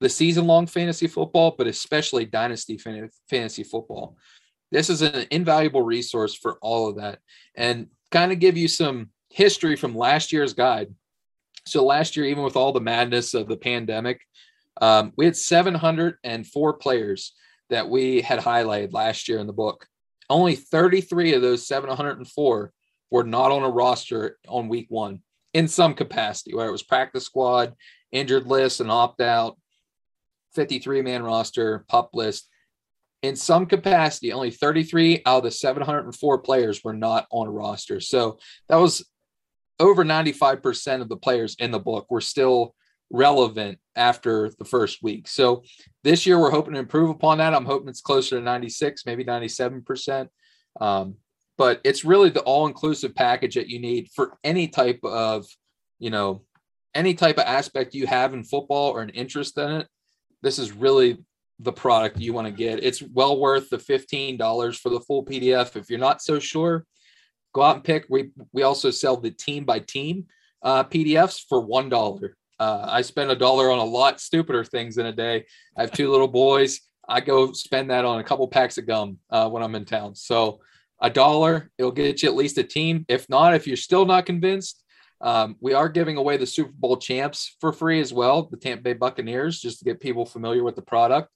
the 0.00 0.10
season 0.10 0.46
long 0.46 0.66
fantasy 0.66 1.06
football, 1.06 1.54
but 1.56 1.66
especially 1.66 2.26
dynasty 2.26 2.78
fantasy 3.30 3.62
football. 3.62 4.14
This 4.70 4.90
is 4.90 5.00
an 5.00 5.24
invaluable 5.30 5.82
resource 5.82 6.34
for 6.34 6.58
all 6.60 6.86
of 6.90 6.96
that 6.96 7.20
and 7.56 7.86
kind 8.10 8.30
of 8.30 8.40
give 8.40 8.58
you 8.58 8.68
some 8.68 9.08
history 9.30 9.74
from 9.74 9.96
last 9.96 10.34
year's 10.34 10.52
guide 10.52 10.88
so 11.66 11.84
last 11.84 12.16
year, 12.16 12.26
even 12.26 12.44
with 12.44 12.56
all 12.56 12.72
the 12.72 12.80
madness 12.80 13.34
of 13.34 13.48
the 13.48 13.56
pandemic, 13.56 14.20
um, 14.80 15.12
we 15.16 15.24
had 15.24 15.36
704 15.36 16.72
players 16.74 17.32
that 17.70 17.88
we 17.88 18.20
had 18.20 18.40
highlighted 18.40 18.92
last 18.92 19.28
year 19.28 19.38
in 19.38 19.46
the 19.46 19.52
book. 19.52 19.86
Only 20.30 20.54
33 20.54 21.34
of 21.34 21.42
those 21.42 21.66
704 21.66 22.72
were 23.10 23.24
not 23.24 23.50
on 23.50 23.62
a 23.62 23.70
roster 23.70 24.38
on 24.46 24.68
week 24.68 24.86
one 24.88 25.22
in 25.54 25.68
some 25.68 25.94
capacity, 25.94 26.54
whether 26.54 26.68
it 26.68 26.72
was 26.72 26.82
practice 26.82 27.24
squad, 27.24 27.74
injured 28.12 28.46
list, 28.46 28.80
and 28.80 28.90
opt 28.90 29.20
out, 29.20 29.58
53 30.54 31.02
man 31.02 31.22
roster, 31.22 31.84
pup 31.88 32.10
list. 32.12 32.48
In 33.22 33.34
some 33.34 33.66
capacity, 33.66 34.32
only 34.32 34.50
33 34.50 35.22
out 35.26 35.38
of 35.38 35.42
the 35.44 35.50
704 35.50 36.38
players 36.38 36.84
were 36.84 36.92
not 36.92 37.26
on 37.30 37.48
a 37.48 37.50
roster. 37.50 38.00
So 38.00 38.38
that 38.68 38.76
was 38.76 39.04
over 39.80 40.04
95% 40.04 41.00
of 41.00 41.08
the 41.08 41.16
players 41.16 41.56
in 41.58 41.70
the 41.70 41.78
book 41.78 42.06
were 42.10 42.20
still 42.20 42.74
relevant 43.10 43.78
after 43.96 44.50
the 44.58 44.64
first 44.64 45.02
week. 45.02 45.28
So 45.28 45.62
this 46.04 46.26
year 46.26 46.38
we're 46.38 46.50
hoping 46.50 46.74
to 46.74 46.80
improve 46.80 47.10
upon 47.10 47.38
that. 47.38 47.54
I'm 47.54 47.64
hoping 47.64 47.88
it's 47.88 48.00
closer 48.00 48.38
to 48.38 48.44
96, 48.44 49.06
maybe 49.06 49.24
97%. 49.24 50.28
Um, 50.80 51.16
but 51.56 51.80
it's 51.84 52.04
really 52.04 52.30
the 52.30 52.42
all-inclusive 52.42 53.14
package 53.14 53.54
that 53.56 53.68
you 53.68 53.80
need 53.80 54.08
for 54.14 54.38
any 54.44 54.68
type 54.68 55.00
of, 55.02 55.46
you 55.98 56.10
know, 56.10 56.44
any 56.94 57.14
type 57.14 57.38
of 57.38 57.44
aspect 57.44 57.94
you 57.94 58.06
have 58.06 58.32
in 58.32 58.44
football 58.44 58.90
or 58.90 59.02
an 59.02 59.10
interest 59.10 59.58
in 59.58 59.70
it. 59.70 59.88
This 60.42 60.58
is 60.58 60.72
really 60.72 61.18
the 61.58 61.72
product 61.72 62.20
you 62.20 62.32
want 62.32 62.46
to 62.46 62.52
get. 62.52 62.84
It's 62.84 63.02
well 63.02 63.40
worth 63.40 63.70
the 63.70 63.78
$15 63.78 64.78
for 64.78 64.88
the 64.90 65.00
full 65.00 65.24
PDF. 65.24 65.74
If 65.74 65.90
you're 65.90 65.98
not 65.98 66.22
so 66.22 66.38
sure, 66.38 66.86
Go 67.52 67.62
out 67.62 67.76
and 67.76 67.84
pick. 67.84 68.06
We 68.08 68.30
we 68.52 68.62
also 68.62 68.90
sell 68.90 69.16
the 69.16 69.30
team 69.30 69.64
by 69.64 69.80
team 69.80 70.26
uh, 70.62 70.84
PDFs 70.84 71.44
for 71.48 71.60
one 71.60 71.88
dollar. 71.88 72.36
Uh, 72.58 72.86
I 72.88 73.02
spend 73.02 73.30
a 73.30 73.36
dollar 73.36 73.70
on 73.70 73.78
a 73.78 73.84
lot 73.84 74.20
stupider 74.20 74.64
things 74.64 74.98
in 74.98 75.06
a 75.06 75.12
day. 75.12 75.46
I 75.76 75.82
have 75.82 75.92
two 75.92 76.10
little 76.12 76.28
boys. 76.28 76.80
I 77.08 77.20
go 77.20 77.52
spend 77.52 77.90
that 77.90 78.04
on 78.04 78.20
a 78.20 78.24
couple 78.24 78.46
packs 78.48 78.78
of 78.78 78.86
gum 78.86 79.18
uh, 79.30 79.48
when 79.48 79.62
I'm 79.62 79.74
in 79.74 79.84
town. 79.84 80.14
So 80.14 80.60
a 81.00 81.08
dollar, 81.08 81.70
it'll 81.78 81.92
get 81.92 82.22
you 82.22 82.28
at 82.28 82.34
least 82.34 82.58
a 82.58 82.64
team. 82.64 83.06
If 83.08 83.28
not, 83.28 83.54
if 83.54 83.66
you're 83.66 83.76
still 83.76 84.04
not 84.04 84.26
convinced, 84.26 84.82
um, 85.20 85.56
we 85.60 85.74
are 85.74 85.88
giving 85.88 86.16
away 86.16 86.36
the 86.36 86.46
Super 86.46 86.72
Bowl 86.72 86.96
champs 86.96 87.56
for 87.60 87.72
free 87.72 88.00
as 88.00 88.12
well, 88.12 88.42
the 88.42 88.56
Tampa 88.56 88.82
Bay 88.82 88.92
Buccaneers, 88.92 89.60
just 89.60 89.78
to 89.78 89.84
get 89.84 90.00
people 90.00 90.26
familiar 90.26 90.62
with 90.62 90.76
the 90.76 90.82
product. 90.82 91.30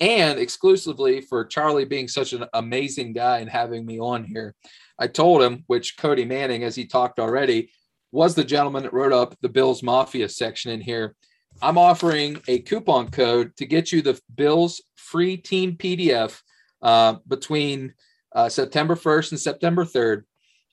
And 0.00 0.38
exclusively 0.38 1.22
for 1.22 1.44
Charlie 1.44 1.86
being 1.86 2.08
such 2.08 2.32
an 2.32 2.44
amazing 2.52 3.14
guy 3.14 3.38
and 3.38 3.48
having 3.48 3.86
me 3.86 3.98
on 3.98 4.24
here, 4.24 4.54
I 4.98 5.06
told 5.06 5.42
him, 5.42 5.64
which 5.66 5.96
Cody 5.96 6.24
Manning, 6.24 6.64
as 6.64 6.74
he 6.74 6.86
talked 6.86 7.18
already, 7.18 7.70
was 8.12 8.34
the 8.34 8.44
gentleman 8.44 8.82
that 8.82 8.92
wrote 8.92 9.12
up 9.12 9.34
the 9.40 9.48
Bills 9.48 9.82
Mafia 9.82 10.28
section 10.28 10.70
in 10.70 10.80
here. 10.80 11.14
I'm 11.62 11.78
offering 11.78 12.42
a 12.48 12.60
coupon 12.60 13.10
code 13.10 13.56
to 13.56 13.66
get 13.66 13.90
you 13.90 14.02
the 14.02 14.20
Bills 14.34 14.82
free 14.96 15.36
team 15.36 15.76
PDF 15.76 16.40
uh, 16.82 17.16
between 17.26 17.94
uh, 18.34 18.48
September 18.48 18.94
1st 18.94 19.32
and 19.32 19.40
September 19.40 19.84
3rd. 19.84 20.24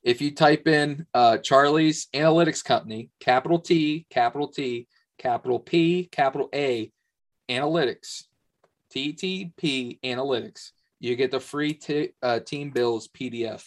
If 0.03 0.21
you 0.21 0.35
type 0.35 0.67
in 0.67 1.05
uh, 1.13 1.37
Charlie's 1.37 2.07
Analytics 2.13 2.63
Company, 2.63 3.09
capital 3.21 3.59
T, 3.59 4.05
capital 4.09 4.49
T, 4.49 4.87
capital 5.17 5.59
P, 5.59 6.09
capital 6.11 6.49
A, 6.53 6.91
Analytics, 7.49 8.23
TTP 8.95 9.99
Analytics, 10.01 10.71
you 10.99 11.15
get 11.15 11.31
the 11.31 11.39
free 11.39 11.73
t- 11.73 12.13
uh, 12.21 12.39
Team 12.39 12.69
Bills 12.71 13.07
PDF 13.07 13.63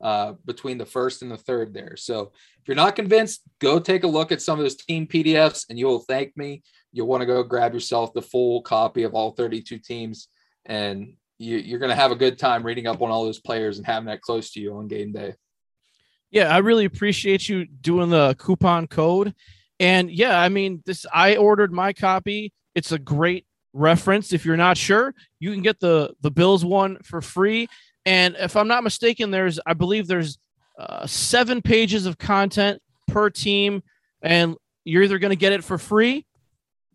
uh, 0.00 0.34
between 0.44 0.78
the 0.78 0.86
first 0.86 1.22
and 1.22 1.30
the 1.30 1.36
third 1.36 1.74
there. 1.74 1.96
So 1.96 2.32
if 2.60 2.68
you're 2.68 2.74
not 2.74 2.96
convinced, 2.96 3.42
go 3.58 3.78
take 3.78 4.04
a 4.04 4.08
look 4.08 4.32
at 4.32 4.42
some 4.42 4.58
of 4.58 4.64
those 4.64 4.76
team 4.76 5.06
PDFs 5.06 5.66
and 5.68 5.78
you'll 5.78 6.00
thank 6.00 6.36
me. 6.36 6.62
You'll 6.92 7.06
want 7.06 7.20
to 7.20 7.26
go 7.26 7.42
grab 7.42 7.74
yourself 7.74 8.12
the 8.12 8.22
full 8.22 8.62
copy 8.62 9.02
of 9.02 9.14
all 9.14 9.32
32 9.32 9.78
teams 9.78 10.28
and 10.64 11.14
you, 11.38 11.74
are 11.74 11.78
going 11.78 11.90
to 11.90 11.96
have 11.96 12.12
a 12.12 12.16
good 12.16 12.38
time 12.38 12.62
reading 12.62 12.86
up 12.86 13.00
on 13.02 13.10
all 13.10 13.24
those 13.24 13.40
players 13.40 13.78
and 13.78 13.86
having 13.86 14.06
that 14.06 14.20
close 14.20 14.52
to 14.52 14.60
you 14.60 14.74
on 14.76 14.88
game 14.88 15.12
day. 15.12 15.34
Yeah, 16.30 16.54
I 16.54 16.58
really 16.58 16.84
appreciate 16.84 17.48
you 17.48 17.66
doing 17.66 18.10
the 18.10 18.36
coupon 18.38 18.86
code. 18.86 19.34
And 19.80 20.10
yeah, 20.10 20.38
I 20.38 20.48
mean, 20.48 20.82
this 20.86 21.06
I 21.12 21.36
ordered 21.36 21.72
my 21.72 21.92
copy. 21.92 22.52
It's 22.74 22.92
a 22.92 22.98
great 22.98 23.46
reference. 23.72 24.32
If 24.32 24.44
you're 24.44 24.56
not 24.56 24.76
sure, 24.76 25.14
you 25.38 25.52
can 25.52 25.62
get 25.62 25.80
the 25.80 26.14
the 26.20 26.30
Bills 26.30 26.64
one 26.64 26.98
for 27.02 27.20
free. 27.20 27.68
And 28.06 28.36
if 28.38 28.56
I'm 28.56 28.68
not 28.68 28.84
mistaken, 28.84 29.30
there's 29.30 29.60
I 29.66 29.74
believe 29.74 30.06
there's 30.06 30.38
uh, 30.78 31.06
seven 31.06 31.62
pages 31.62 32.06
of 32.06 32.18
content 32.18 32.80
per 33.08 33.30
team, 33.30 33.82
and 34.22 34.56
you're 34.84 35.02
either 35.02 35.18
going 35.18 35.30
to 35.30 35.36
get 35.36 35.52
it 35.52 35.62
for 35.62 35.78
free 35.78 36.26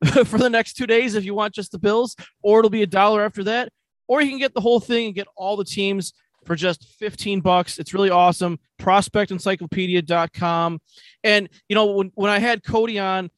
for 0.25 0.38
the 0.38 0.50
next 0.50 0.74
two 0.74 0.88
days 0.88 1.15
if 1.15 1.25
you 1.25 1.34
want 1.34 1.53
just 1.53 1.72
the 1.72 1.79
Bills, 1.79 2.15
or 2.41 2.60
it'll 2.60 2.70
be 2.70 2.84
a 2.84 2.88
dollar 2.88 3.24
after 3.24 3.44
that, 3.44 3.70
or 4.08 4.22
you 4.22 4.29
can 4.29 4.39
get 4.39 4.53
the 4.53 4.62
whole 4.62 4.79
thing 4.79 5.08
and 5.08 5.15
get 5.15 5.27
all 5.36 5.55
the 5.55 5.65
teams 5.65 6.13
for 6.46 6.55
just 6.55 6.88
15 7.00 7.41
bucks. 7.41 7.79
It's 7.79 7.94
really 7.94 8.10
awesome. 8.10 8.60
Prospectencyclopedia.com. 8.79 10.79
And, 11.24 11.50
you 11.67 11.75
know, 11.75 11.86
when, 11.88 12.12
when 12.15 12.32
I 12.32 12.39
had 12.39 12.63
Cody 12.63 13.00
on, 13.00 13.29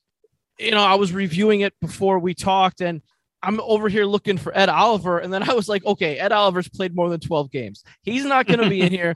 you 0.59 0.71
know, 0.71 0.83
I 0.83 0.95
was 0.95 1.13
reviewing 1.13 1.61
it 1.61 1.73
before 1.79 2.19
we 2.19 2.33
talked 2.33 2.81
and 2.81 3.01
I'm 3.43 3.59
over 3.61 3.87
here 3.87 4.05
looking 4.05 4.37
for 4.37 4.55
Ed 4.57 4.69
Oliver. 4.69 5.19
And 5.19 5.31
then 5.31 5.47
I 5.47 5.53
was 5.53 5.69
like, 5.69 5.85
okay, 5.85 6.17
Ed 6.17 6.31
Oliver's 6.31 6.69
played 6.69 6.95
more 6.95 7.09
than 7.09 7.19
12 7.19 7.51
games. 7.51 7.83
He's 8.01 8.25
not 8.25 8.47
going 8.47 8.59
to 8.59 8.69
be 8.69 8.81
in 8.81 8.91
here. 8.91 9.15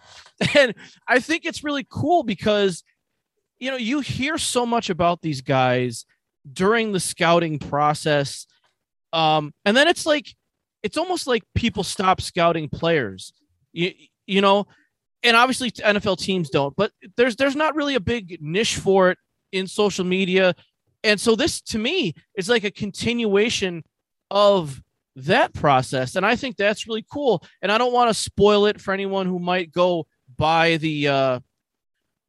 And 0.55 0.73
I 1.07 1.19
think 1.19 1.45
it's 1.45 1.63
really 1.63 1.85
cool 1.89 2.23
because, 2.23 2.83
you 3.59 3.71
know, 3.71 3.77
you 3.77 3.99
hear 4.01 4.37
so 4.37 4.65
much 4.65 4.89
about 4.89 5.21
these 5.21 5.41
guys 5.41 6.05
during 6.51 6.91
the 6.91 6.99
scouting 6.99 7.59
process. 7.59 8.47
Um, 9.13 9.53
and 9.65 9.75
then 9.75 9.87
it's 9.87 10.05
like, 10.05 10.35
it's 10.83 10.97
almost 10.97 11.27
like 11.27 11.43
people 11.55 11.83
stop 11.83 12.21
scouting 12.21 12.69
players. 12.69 13.33
You, 13.73 13.91
you 14.25 14.41
know, 14.41 14.67
and 15.23 15.37
obviously 15.37 15.71
NFL 15.71 16.19
teams 16.19 16.49
don't, 16.49 16.75
but 16.75 16.91
there's 17.15 17.35
there's 17.35 17.55
not 17.55 17.75
really 17.75 17.95
a 17.95 17.99
big 17.99 18.39
niche 18.41 18.77
for 18.77 19.11
it 19.11 19.17
in 19.51 19.67
social 19.67 20.05
media. 20.05 20.55
And 21.03 21.19
so 21.19 21.35
this 21.35 21.61
to 21.61 21.79
me 21.79 22.13
is 22.35 22.49
like 22.49 22.63
a 22.63 22.71
continuation 22.71 23.83
of 24.31 24.81
that 25.17 25.53
process. 25.53 26.15
And 26.15 26.25
I 26.25 26.35
think 26.35 26.55
that's 26.55 26.87
really 26.87 27.05
cool. 27.11 27.43
And 27.61 27.71
I 27.71 27.77
don't 27.77 27.93
want 27.93 28.09
to 28.09 28.13
spoil 28.13 28.65
it 28.65 28.81
for 28.81 28.93
anyone 28.93 29.27
who 29.27 29.39
might 29.39 29.71
go 29.71 30.07
buy 30.37 30.77
the 30.77 31.07
uh 31.07 31.39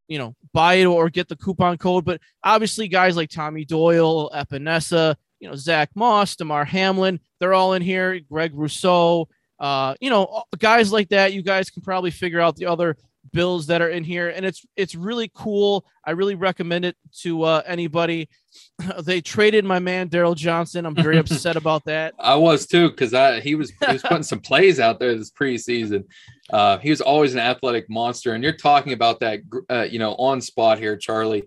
you 0.08 0.18
know, 0.18 0.34
buy 0.52 0.74
it 0.74 0.84
or 0.84 1.08
get 1.08 1.28
the 1.28 1.36
coupon 1.36 1.78
code. 1.78 2.04
But 2.04 2.20
obviously 2.44 2.86
guys 2.86 3.16
like 3.16 3.30
Tommy 3.30 3.64
Doyle, 3.64 4.28
Epenesa, 4.30 5.16
you 5.40 5.48
know, 5.48 5.54
Zach 5.56 5.88
Moss, 5.94 6.36
Damar 6.36 6.66
Hamlin, 6.66 7.18
they're 7.40 7.54
all 7.54 7.72
in 7.72 7.80
here. 7.80 8.20
Greg 8.20 8.52
Rousseau, 8.52 9.28
uh, 9.58 9.94
you 10.00 10.10
know, 10.10 10.42
guys 10.58 10.92
like 10.92 11.08
that. 11.10 11.32
You 11.32 11.42
guys 11.42 11.70
can 11.70 11.82
probably 11.82 12.10
figure 12.10 12.40
out 12.40 12.56
the 12.56 12.66
other 12.66 12.96
bills 13.32 13.66
that 13.68 13.80
are 13.80 13.88
in 13.88 14.04
here, 14.04 14.28
and 14.28 14.44
it's 14.44 14.66
it's 14.76 14.94
really 14.94 15.30
cool. 15.34 15.86
I 16.04 16.10
really 16.10 16.34
recommend 16.34 16.84
it 16.84 16.96
to 17.20 17.44
uh, 17.44 17.62
anybody. 17.64 18.28
they 19.02 19.20
traded 19.20 19.64
my 19.64 19.78
man 19.78 20.08
Darryl 20.08 20.36
Johnson. 20.36 20.86
I'm 20.86 20.94
very 20.94 21.18
upset 21.18 21.56
about 21.56 21.84
that. 21.84 22.14
I 22.18 22.34
was 22.34 22.66
too 22.66 22.90
because 22.90 23.14
I 23.14 23.40
he 23.40 23.54
was 23.54 23.70
he 23.70 23.92
was 23.92 24.02
putting 24.02 24.22
some 24.22 24.40
plays 24.50 24.80
out 24.80 24.98
there 24.98 25.14
this 25.14 25.30
preseason. 25.30 26.04
Uh, 26.50 26.78
he 26.78 26.90
was 26.90 27.00
always 27.00 27.34
an 27.34 27.40
athletic 27.40 27.88
monster, 27.88 28.34
and 28.34 28.42
you're 28.42 28.52
talking 28.52 28.92
about 28.92 29.20
that, 29.20 29.40
uh, 29.70 29.86
you 29.88 29.98
know, 29.98 30.14
on 30.14 30.40
spot 30.40 30.78
here, 30.78 30.96
Charlie. 30.96 31.44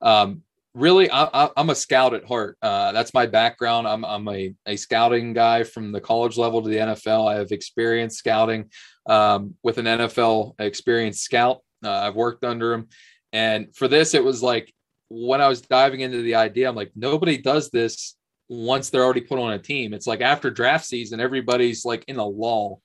Um, 0.00 0.42
really 0.76 1.10
I, 1.10 1.48
am 1.56 1.70
a 1.70 1.74
scout 1.74 2.12
at 2.12 2.26
heart 2.26 2.58
uh, 2.60 2.92
that's 2.92 3.14
my 3.14 3.24
background 3.24 3.88
i'm, 3.88 4.04
I'm 4.04 4.28
a, 4.28 4.54
a 4.66 4.76
scouting 4.76 5.32
guy 5.32 5.64
from 5.64 5.90
the 5.90 6.02
college 6.02 6.36
level 6.36 6.62
to 6.62 6.68
the 6.68 6.76
nfl 6.76 7.32
i 7.32 7.36
have 7.36 7.50
experience 7.50 8.18
scouting 8.18 8.70
um, 9.06 9.54
with 9.62 9.78
an 9.78 9.86
nfl 9.86 10.54
experienced 10.58 11.22
scout 11.22 11.62
uh, 11.82 11.90
i've 11.90 12.14
worked 12.14 12.44
under 12.44 12.74
him 12.74 12.88
and 13.32 13.74
for 13.74 13.88
this 13.88 14.12
it 14.12 14.22
was 14.22 14.42
like 14.42 14.72
when 15.08 15.40
i 15.40 15.48
was 15.48 15.60
diving 15.60 16.00
into 16.00 16.22
the 16.22 16.34
idea 16.34 16.68
i'm 16.68 16.76
like 16.76 16.92
nobody 16.94 17.38
does 17.38 17.70
this 17.70 18.16
once 18.48 18.90
they're 18.90 19.04
already 19.04 19.20
put 19.20 19.38
on 19.38 19.52
a 19.52 19.58
team 19.58 19.92
it's 19.92 20.06
like 20.06 20.20
after 20.20 20.50
draft 20.50 20.84
season 20.84 21.20
everybody's 21.20 21.84
like 21.84 22.04
in 22.08 22.16
a 22.16 22.24
lull 22.26 22.80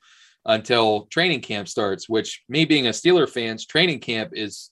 until 0.46 1.06
training 1.06 1.42
camp 1.42 1.68
starts 1.68 2.10
which 2.10 2.44
me 2.50 2.66
being 2.66 2.88
a 2.88 2.92
steeler 2.92 3.30
fans 3.30 3.66
training 3.66 4.00
camp 4.00 4.32
is 4.34 4.72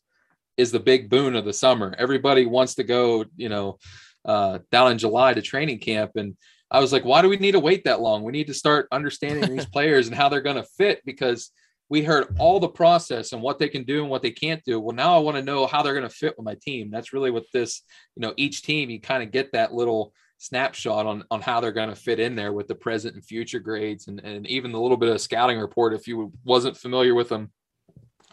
is 0.60 0.72
the 0.72 0.80
big 0.80 1.10
boon 1.10 1.38
of 1.38 1.46
the 1.46 1.54
summer. 1.54 1.96
Everybody 1.98 2.46
wants 2.46 2.76
to 2.76 2.84
go, 2.84 3.24
you 3.38 3.48
know, 3.48 3.80
uh, 4.26 4.60
down 4.72 4.92
in 4.92 4.98
July 4.98 5.34
to 5.34 5.42
training 5.42 5.80
camp. 5.80 6.12
And 6.18 6.36
I 6.70 6.82
was 6.82 6.92
like, 6.92 7.06
why 7.06 7.22
do 7.22 7.30
we 7.30 7.38
need 7.38 7.54
to 7.54 7.62
wait 7.62 7.86
that 7.86 8.02
long? 8.02 8.24
We 8.24 8.34
need 8.34 8.48
to 8.48 8.54
start 8.54 8.90
understanding 8.92 9.56
these 9.56 9.66
players 9.74 10.08
and 10.08 10.16
how 10.16 10.28
they're 10.28 10.42
going 10.42 10.58
to 10.58 10.68
fit 10.78 11.02
because 11.06 11.52
we 11.90 12.04
heard 12.04 12.36
all 12.38 12.60
the 12.60 12.70
process 12.70 13.34
and 13.34 13.42
what 13.42 13.58
they 13.58 13.68
can 13.68 13.84
do 13.84 14.02
and 14.02 14.10
what 14.10 14.22
they 14.22 14.32
can't 14.32 14.64
do. 14.64 14.80
Well, 14.80 14.96
now 14.96 15.16
I 15.16 15.20
want 15.20 15.38
to 15.38 15.44
know 15.44 15.66
how 15.66 15.82
they're 15.82 15.94
going 15.94 16.08
to 16.08 16.16
fit 16.16 16.36
with 16.38 16.46
my 16.46 16.56
team. 16.62 16.92
That's 16.92 17.14
really 17.14 17.32
what 17.32 17.46
this, 17.52 17.82
you 18.16 18.22
know, 18.22 18.34
each 18.38 18.62
team, 18.62 18.90
you 18.90 19.02
kind 19.02 19.24
of 19.24 19.32
get 19.32 19.52
that 19.54 19.74
little 19.74 20.14
snapshot 20.38 21.06
on, 21.06 21.24
on 21.32 21.42
how 21.42 21.60
they're 21.60 21.72
going 21.72 21.90
to 21.90 21.96
fit 21.96 22.20
in 22.20 22.36
there 22.36 22.54
with 22.54 22.68
the 22.68 22.76
present 22.76 23.16
and 23.16 23.26
future 23.26 23.60
grades 23.60 24.08
and, 24.08 24.20
and 24.22 24.46
even 24.48 24.72
the 24.72 24.80
little 24.80 24.98
bit 24.98 25.10
of 25.10 25.20
scouting 25.20 25.60
report 25.60 25.94
if 25.94 26.08
you 26.08 26.32
wasn't 26.44 26.78
familiar 26.78 27.16
with 27.16 27.28
them 27.28 27.52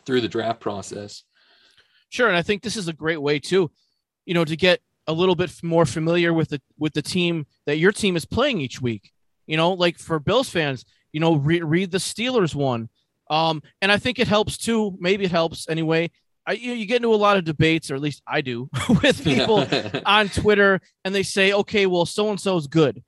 through 0.05 0.21
the 0.21 0.29
draft 0.29 0.61
process. 0.61 1.25
Sure, 2.11 2.29
and 2.29 2.37
I 2.37 2.43
think 2.43 2.63
this 2.63 2.77
is 2.77 2.89
a 2.89 2.93
great 2.93 3.21
way 3.21 3.39
too, 3.39 3.71
you 4.25 4.35
know, 4.35 4.45
to 4.45 4.57
get 4.57 4.81
a 5.09 5.13
little 5.13 5.35
bit 5.35 5.53
more 5.63 5.87
familiar 5.87 6.33
with 6.33 6.51
the 6.51 6.61
with 6.79 6.93
the 6.93 7.03
team 7.03 7.47
that 7.65 7.79
your 7.79 7.93
team 7.93 8.17
is 8.17 8.25
playing 8.25 8.61
each 8.61 8.81
week. 8.81 9.11
You 9.47 9.57
know, 9.57 9.73
like 9.73 9.99
for 9.99 10.19
Bills 10.19 10.49
fans, 10.49 10.85
you 11.13 11.21
know, 11.21 11.37
re- 11.37 11.63
read 11.63 11.91
the 11.91 11.99
Steelers 11.99 12.55
one, 12.55 12.89
um, 13.30 13.62
and 13.83 13.90
I 13.90 13.99
think 13.99 14.18
it 14.18 14.28
helps 14.28 14.56
too. 14.56 14.97
Maybe 15.00 15.25
it 15.25 15.30
helps 15.30 15.68
anyway. 15.68 16.11
I, 16.47 16.52
you, 16.52 16.73
you 16.75 16.87
get 16.87 16.97
into 16.97 17.12
a 17.12 17.16
lot 17.16 17.37
of 17.37 17.45
debates, 17.45 17.90
or 17.90 17.97
at 17.97 18.00
least 18.00 18.23
I 18.26 18.40
do, 18.40 18.68
with 19.02 19.25
people 19.25 19.66
on 20.06 20.28
Twitter, 20.28 20.80
and 21.04 21.14
they 21.14 21.23
say, 21.23 21.52
"Okay, 21.52 21.87
well, 21.87 22.06
so 22.06 22.30
and 22.30 22.40
so 22.40 22.56
is 22.56 22.66
good," 22.66 23.02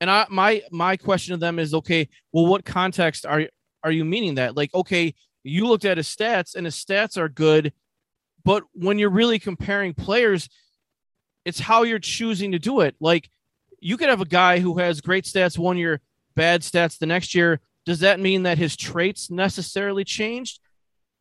and 0.00 0.10
I 0.10 0.26
my 0.28 0.62
my 0.70 0.96
question 0.96 1.32
to 1.34 1.38
them 1.38 1.58
is, 1.58 1.72
"Okay, 1.72 2.08
well, 2.32 2.46
what 2.46 2.64
context 2.64 3.26
are 3.26 3.44
are 3.84 3.92
you 3.92 4.04
meaning 4.04 4.34
that? 4.36 4.56
Like, 4.56 4.74
okay, 4.74 5.14
you 5.44 5.66
looked 5.66 5.84
at 5.84 5.96
his 5.96 6.08
stats, 6.08 6.54
and 6.54 6.66
his 6.66 6.76
stats 6.76 7.16
are 7.16 7.28
good, 7.28 7.72
but 8.44 8.64
when 8.72 8.98
you're 8.98 9.10
really 9.10 9.38
comparing 9.38 9.94
players, 9.94 10.48
it's 11.44 11.60
how 11.60 11.82
you're 11.82 11.98
choosing 11.98 12.52
to 12.52 12.58
do 12.58 12.80
it. 12.80 12.96
Like 13.00 13.30
you 13.80 13.96
could 13.96 14.08
have 14.08 14.20
a 14.20 14.26
guy 14.26 14.58
who 14.58 14.78
has 14.78 15.00
great 15.00 15.24
stats 15.24 15.58
one 15.58 15.76
year, 15.76 16.00
bad 16.36 16.62
stats 16.62 16.98
the 16.98 17.06
next 17.06 17.34
year. 17.34 17.60
Does 17.86 18.00
that 18.00 18.20
mean 18.20 18.44
that 18.44 18.58
his 18.58 18.76
traits 18.76 19.30
necessarily 19.30 20.04
changed? 20.04 20.60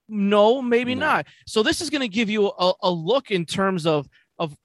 No, 0.07 0.61
maybe 0.61 0.95
no. 0.95 1.05
not. 1.05 1.27
So 1.45 1.63
this 1.63 1.81
is 1.81 1.89
going 1.89 2.01
to 2.01 2.07
give 2.07 2.29
you 2.29 2.47
a, 2.47 2.73
a 2.81 2.91
look 2.91 3.31
in 3.31 3.45
terms 3.45 3.85
of 3.85 4.07
of 4.39 4.55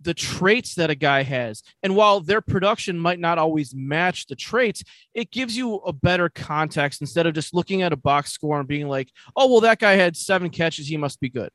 the 0.00 0.14
traits 0.14 0.74
that 0.76 0.90
a 0.90 0.94
guy 0.94 1.22
has. 1.22 1.62
And 1.82 1.96
while 1.96 2.20
their 2.20 2.40
production 2.40 2.98
might 2.98 3.18
not 3.18 3.38
always 3.38 3.74
match 3.74 4.26
the 4.26 4.36
traits, 4.36 4.82
it 5.14 5.30
gives 5.30 5.56
you 5.56 5.76
a 5.76 5.92
better 5.92 6.28
context 6.28 7.00
instead 7.00 7.26
of 7.26 7.34
just 7.34 7.54
looking 7.54 7.82
at 7.82 7.92
a 7.92 7.96
box 7.96 8.32
score 8.32 8.58
and 8.58 8.68
being 8.68 8.88
like, 8.88 9.10
"Oh, 9.36 9.50
well 9.50 9.60
that 9.62 9.78
guy 9.78 9.92
had 9.92 10.16
7 10.16 10.50
catches, 10.50 10.86
he 10.86 10.96
must 10.96 11.20
be 11.20 11.28
good." 11.30 11.50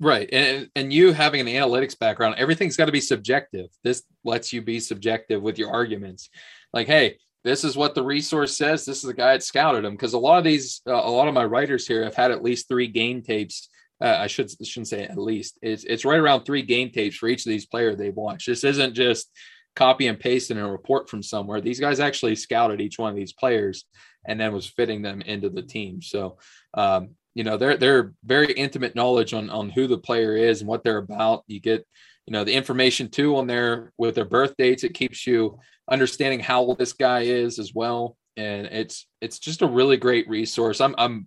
Right. 0.00 0.28
And 0.32 0.68
and 0.74 0.92
you 0.92 1.12
having 1.12 1.40
an 1.40 1.46
analytics 1.46 1.98
background, 1.98 2.36
everything's 2.38 2.76
got 2.76 2.86
to 2.86 2.92
be 2.92 3.00
subjective. 3.00 3.66
This 3.82 4.02
lets 4.24 4.52
you 4.52 4.60
be 4.60 4.80
subjective 4.80 5.40
with 5.40 5.58
your 5.58 5.70
arguments. 5.70 6.30
Like, 6.72 6.88
hey, 6.88 7.18
this 7.44 7.62
is 7.62 7.76
what 7.76 7.94
the 7.94 8.02
resource 8.02 8.56
says. 8.56 8.84
This 8.84 8.98
is 8.98 9.04
the 9.04 9.14
guy 9.14 9.32
that 9.32 9.42
scouted 9.42 9.84
him. 9.84 9.92
Because 9.92 10.14
a 10.14 10.18
lot 10.18 10.38
of 10.38 10.44
these, 10.44 10.80
uh, 10.86 10.94
a 10.94 11.10
lot 11.10 11.28
of 11.28 11.34
my 11.34 11.44
writers 11.44 11.86
here 11.86 12.02
have 12.04 12.14
had 12.14 12.30
at 12.30 12.42
least 12.42 12.68
three 12.68 12.88
game 12.88 13.22
tapes. 13.22 13.68
Uh, 14.02 14.16
I 14.18 14.26
should 14.26 14.50
shouldn't 14.66 14.88
say 14.88 15.04
at 15.04 15.18
least. 15.18 15.58
It's 15.62 15.84
it's 15.84 16.04
right 16.04 16.18
around 16.18 16.44
three 16.44 16.62
game 16.62 16.90
tapes 16.90 17.16
for 17.16 17.28
each 17.28 17.46
of 17.46 17.50
these 17.50 17.66
players 17.66 17.96
they've 17.96 18.14
watched. 18.14 18.46
This 18.46 18.64
isn't 18.64 18.94
just 18.94 19.30
copy 19.76 20.06
and 20.06 20.18
pasting 20.18 20.58
a 20.58 20.70
report 20.70 21.08
from 21.08 21.22
somewhere. 21.22 21.60
These 21.60 21.80
guys 21.80 22.00
actually 22.00 22.36
scouted 22.36 22.80
each 22.80 22.98
one 22.98 23.10
of 23.10 23.16
these 23.16 23.32
players 23.32 23.84
and 24.26 24.40
then 24.40 24.52
was 24.52 24.66
fitting 24.66 25.02
them 25.02 25.20
into 25.20 25.50
the 25.50 25.62
team. 25.62 26.00
So, 26.00 26.38
um, 26.74 27.10
you 27.34 27.44
know, 27.44 27.56
they're 27.56 27.76
they're 27.76 28.14
very 28.24 28.52
intimate 28.52 28.94
knowledge 28.94 29.34
on 29.34 29.50
on 29.50 29.68
who 29.68 29.86
the 29.86 29.98
player 29.98 30.36
is 30.36 30.60
and 30.60 30.68
what 30.68 30.82
they're 30.82 30.98
about. 30.98 31.44
You 31.46 31.60
get, 31.60 31.86
you 32.26 32.32
know, 32.32 32.44
the 32.44 32.54
information 32.54 33.08
too 33.08 33.36
on 33.36 33.46
their 33.46 33.92
with 33.98 34.14
their 34.14 34.24
birth 34.24 34.54
dates. 34.56 34.84
It 34.84 34.94
keeps 34.94 35.26
you 35.26 35.58
understanding 35.88 36.40
how 36.40 36.62
old 36.62 36.78
this 36.78 36.92
guy 36.92 37.20
is 37.20 37.58
as 37.58 37.74
well. 37.74 38.16
And 38.36 38.66
it's 38.66 39.06
it's 39.20 39.38
just 39.38 39.62
a 39.62 39.66
really 39.66 39.96
great 39.96 40.28
resource. 40.28 40.80
I'm 40.80 40.94
I'm 40.98 41.26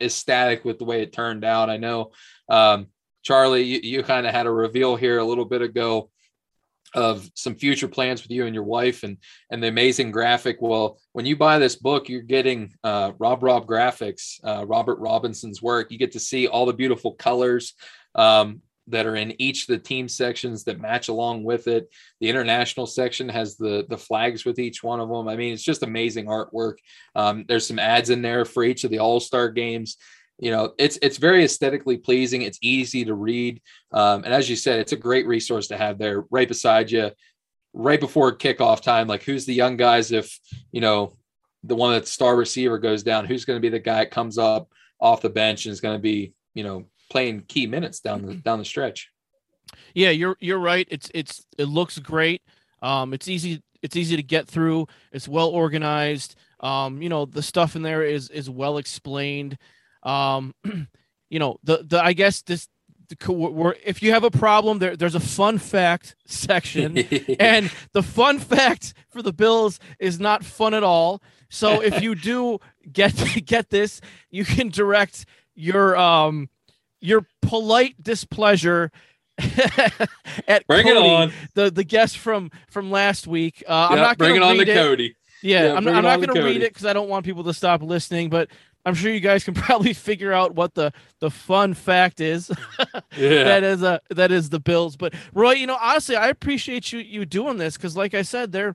ecstatic 0.00 0.64
with 0.64 0.78
the 0.78 0.84
way 0.84 1.02
it 1.02 1.12
turned 1.12 1.44
out. 1.44 1.70
I 1.70 1.76
know 1.76 2.12
um, 2.48 2.88
Charlie, 3.22 3.62
you, 3.62 3.80
you 3.82 4.02
kind 4.02 4.26
of 4.26 4.34
had 4.34 4.46
a 4.46 4.50
reveal 4.50 4.96
here 4.96 5.18
a 5.18 5.24
little 5.24 5.44
bit 5.44 5.62
ago 5.62 6.10
of 6.94 7.30
some 7.34 7.54
future 7.54 7.88
plans 7.88 8.22
with 8.22 8.30
you 8.30 8.46
and 8.46 8.54
your 8.54 8.64
wife 8.64 9.02
and 9.02 9.18
and 9.50 9.62
the 9.62 9.68
amazing 9.68 10.10
graphic 10.10 10.56
well 10.60 10.98
when 11.12 11.26
you 11.26 11.36
buy 11.36 11.58
this 11.58 11.76
book 11.76 12.08
you're 12.08 12.22
getting 12.22 12.72
uh, 12.82 13.12
rob 13.18 13.42
rob 13.42 13.66
graphics 13.66 14.42
uh, 14.44 14.64
robert 14.66 14.98
robinson's 14.98 15.60
work 15.60 15.90
you 15.90 15.98
get 15.98 16.12
to 16.12 16.20
see 16.20 16.46
all 16.46 16.64
the 16.64 16.72
beautiful 16.72 17.12
colors 17.12 17.74
um, 18.14 18.62
that 18.90 19.06
are 19.06 19.16
in 19.16 19.40
each 19.40 19.62
of 19.62 19.68
the 19.68 19.78
team 19.78 20.08
sections 20.08 20.64
that 20.64 20.80
match 20.80 21.08
along 21.08 21.44
with 21.44 21.68
it. 21.68 21.88
The 22.20 22.28
international 22.28 22.86
section 22.86 23.28
has 23.28 23.56
the 23.56 23.86
the 23.88 23.98
flags 23.98 24.44
with 24.44 24.58
each 24.58 24.82
one 24.82 25.00
of 25.00 25.08
them. 25.08 25.28
I 25.28 25.36
mean 25.36 25.52
it's 25.52 25.62
just 25.62 25.82
amazing 25.82 26.26
artwork. 26.26 26.76
Um, 27.14 27.44
there's 27.48 27.66
some 27.66 27.78
ads 27.78 28.10
in 28.10 28.22
there 28.22 28.44
for 28.44 28.64
each 28.64 28.84
of 28.84 28.90
the 28.90 28.98
all-star 28.98 29.50
games. 29.50 29.96
You 30.38 30.50
know 30.50 30.74
it's 30.78 30.98
it's 31.02 31.18
very 31.18 31.44
aesthetically 31.44 31.98
pleasing. 31.98 32.42
It's 32.42 32.58
easy 32.62 33.04
to 33.04 33.14
read. 33.14 33.60
Um, 33.92 34.24
and 34.24 34.32
as 34.32 34.48
you 34.48 34.56
said 34.56 34.80
it's 34.80 34.92
a 34.92 34.96
great 34.96 35.26
resource 35.26 35.68
to 35.68 35.76
have 35.76 35.98
there 35.98 36.24
right 36.30 36.48
beside 36.48 36.90
you 36.90 37.10
right 37.72 38.00
before 38.00 38.36
kickoff 38.36 38.80
time. 38.80 39.06
Like 39.06 39.22
who's 39.22 39.46
the 39.46 39.54
young 39.54 39.76
guys 39.76 40.12
if 40.12 40.38
you 40.72 40.80
know 40.80 41.14
the 41.64 41.74
one 41.74 41.92
that 41.92 42.06
star 42.06 42.36
receiver 42.36 42.78
goes 42.78 43.02
down 43.02 43.24
who's 43.24 43.44
going 43.44 43.56
to 43.56 43.60
be 43.60 43.68
the 43.68 43.78
guy 43.78 43.98
that 43.98 44.10
comes 44.10 44.38
up 44.38 44.70
off 45.00 45.22
the 45.22 45.28
bench 45.28 45.66
and 45.66 45.72
is 45.72 45.80
going 45.80 45.96
to 45.96 46.02
be 46.02 46.32
you 46.54 46.64
know 46.64 46.86
playing 47.10 47.42
key 47.48 47.66
minutes 47.66 48.00
down 48.00 48.26
the 48.26 48.34
down 48.34 48.58
the 48.58 48.64
stretch. 48.64 49.10
Yeah 49.94 50.10
you're 50.10 50.36
you're 50.40 50.58
right. 50.58 50.86
It's 50.90 51.10
it's 51.14 51.46
it 51.56 51.66
looks 51.66 51.98
great. 51.98 52.42
Um 52.82 53.12
it's 53.14 53.28
easy 53.28 53.62
it's 53.82 53.96
easy 53.96 54.16
to 54.16 54.22
get 54.22 54.48
through. 54.48 54.86
It's 55.12 55.28
well 55.28 55.48
organized. 55.48 56.36
Um 56.60 57.02
you 57.02 57.08
know 57.08 57.24
the 57.24 57.42
stuff 57.42 57.76
in 57.76 57.82
there 57.82 58.02
is 58.02 58.28
is 58.30 58.48
well 58.50 58.78
explained. 58.78 59.58
Um, 60.02 60.54
you 61.30 61.38
know, 61.38 61.58
the 61.64 61.84
the 61.86 62.02
I 62.02 62.12
guess 62.12 62.42
this 62.42 62.68
we're, 63.26 63.74
if 63.86 64.02
you 64.02 64.12
have 64.12 64.24
a 64.24 64.30
problem 64.30 64.80
there 64.80 64.94
there's 64.94 65.14
a 65.14 65.20
fun 65.20 65.58
fact 65.58 66.14
section. 66.26 66.96
And 67.40 67.70
the 67.92 68.02
fun 68.02 68.38
fact 68.38 68.94
for 69.10 69.22
the 69.22 69.32
bills 69.32 69.80
is 69.98 70.20
not 70.20 70.44
fun 70.44 70.74
at 70.74 70.82
all. 70.82 71.22
So 71.48 71.80
if 71.80 72.02
you 72.02 72.14
do 72.30 72.58
get 72.90 73.14
get 73.44 73.70
this 73.70 74.00
you 74.30 74.44
can 74.44 74.68
direct 74.68 75.24
your 75.54 75.96
um 75.96 76.48
your 77.00 77.26
polite 77.42 77.94
displeasure 78.02 78.90
at 80.48 80.66
bring 80.66 80.84
Cody, 80.84 80.90
it 80.90 80.96
on 80.96 81.32
the 81.54 81.70
the 81.70 81.84
guest 81.84 82.18
from 82.18 82.50
from 82.70 82.90
last 82.90 83.26
week 83.26 83.62
uh 83.68 83.88
yep, 83.90 83.98
i'm 83.98 84.02
not 84.04 84.18
bring 84.18 84.34
gonna 84.34 84.46
it 84.46 84.48
on 84.50 84.58
read 84.58 84.64
to 84.64 84.72
it. 84.72 84.74
cody 84.74 85.16
yeah, 85.42 85.66
Yeah, 85.66 85.74
I'm, 85.74 85.86
I'm 85.86 86.02
not 86.02 86.16
going 86.20 86.34
to 86.34 86.42
read 86.42 86.62
it 86.62 86.70
because 86.70 86.84
I 86.84 86.92
don't 86.92 87.08
want 87.08 87.24
people 87.24 87.44
to 87.44 87.54
stop 87.54 87.80
listening, 87.80 88.28
but 88.28 88.48
I'm 88.84 88.94
sure 88.94 89.12
you 89.12 89.20
guys 89.20 89.44
can 89.44 89.54
probably 89.54 89.92
figure 89.92 90.32
out 90.32 90.54
what 90.56 90.74
the 90.74 90.92
the 91.20 91.30
fun 91.30 91.74
fact 91.74 92.20
is. 92.20 92.50
yeah 93.16 93.44
that 93.44 93.62
is 93.62 93.82
a 93.82 94.00
that 94.10 94.32
is 94.32 94.50
the 94.50 94.58
Bills. 94.58 94.96
But 94.96 95.14
Roy, 95.32 95.52
you 95.52 95.66
know, 95.68 95.78
honestly, 95.80 96.16
I 96.16 96.28
appreciate 96.28 96.92
you 96.92 96.98
you 97.00 97.24
doing 97.24 97.56
this 97.58 97.76
because, 97.76 97.96
like 97.96 98.14
I 98.14 98.22
said, 98.22 98.50
there 98.50 98.74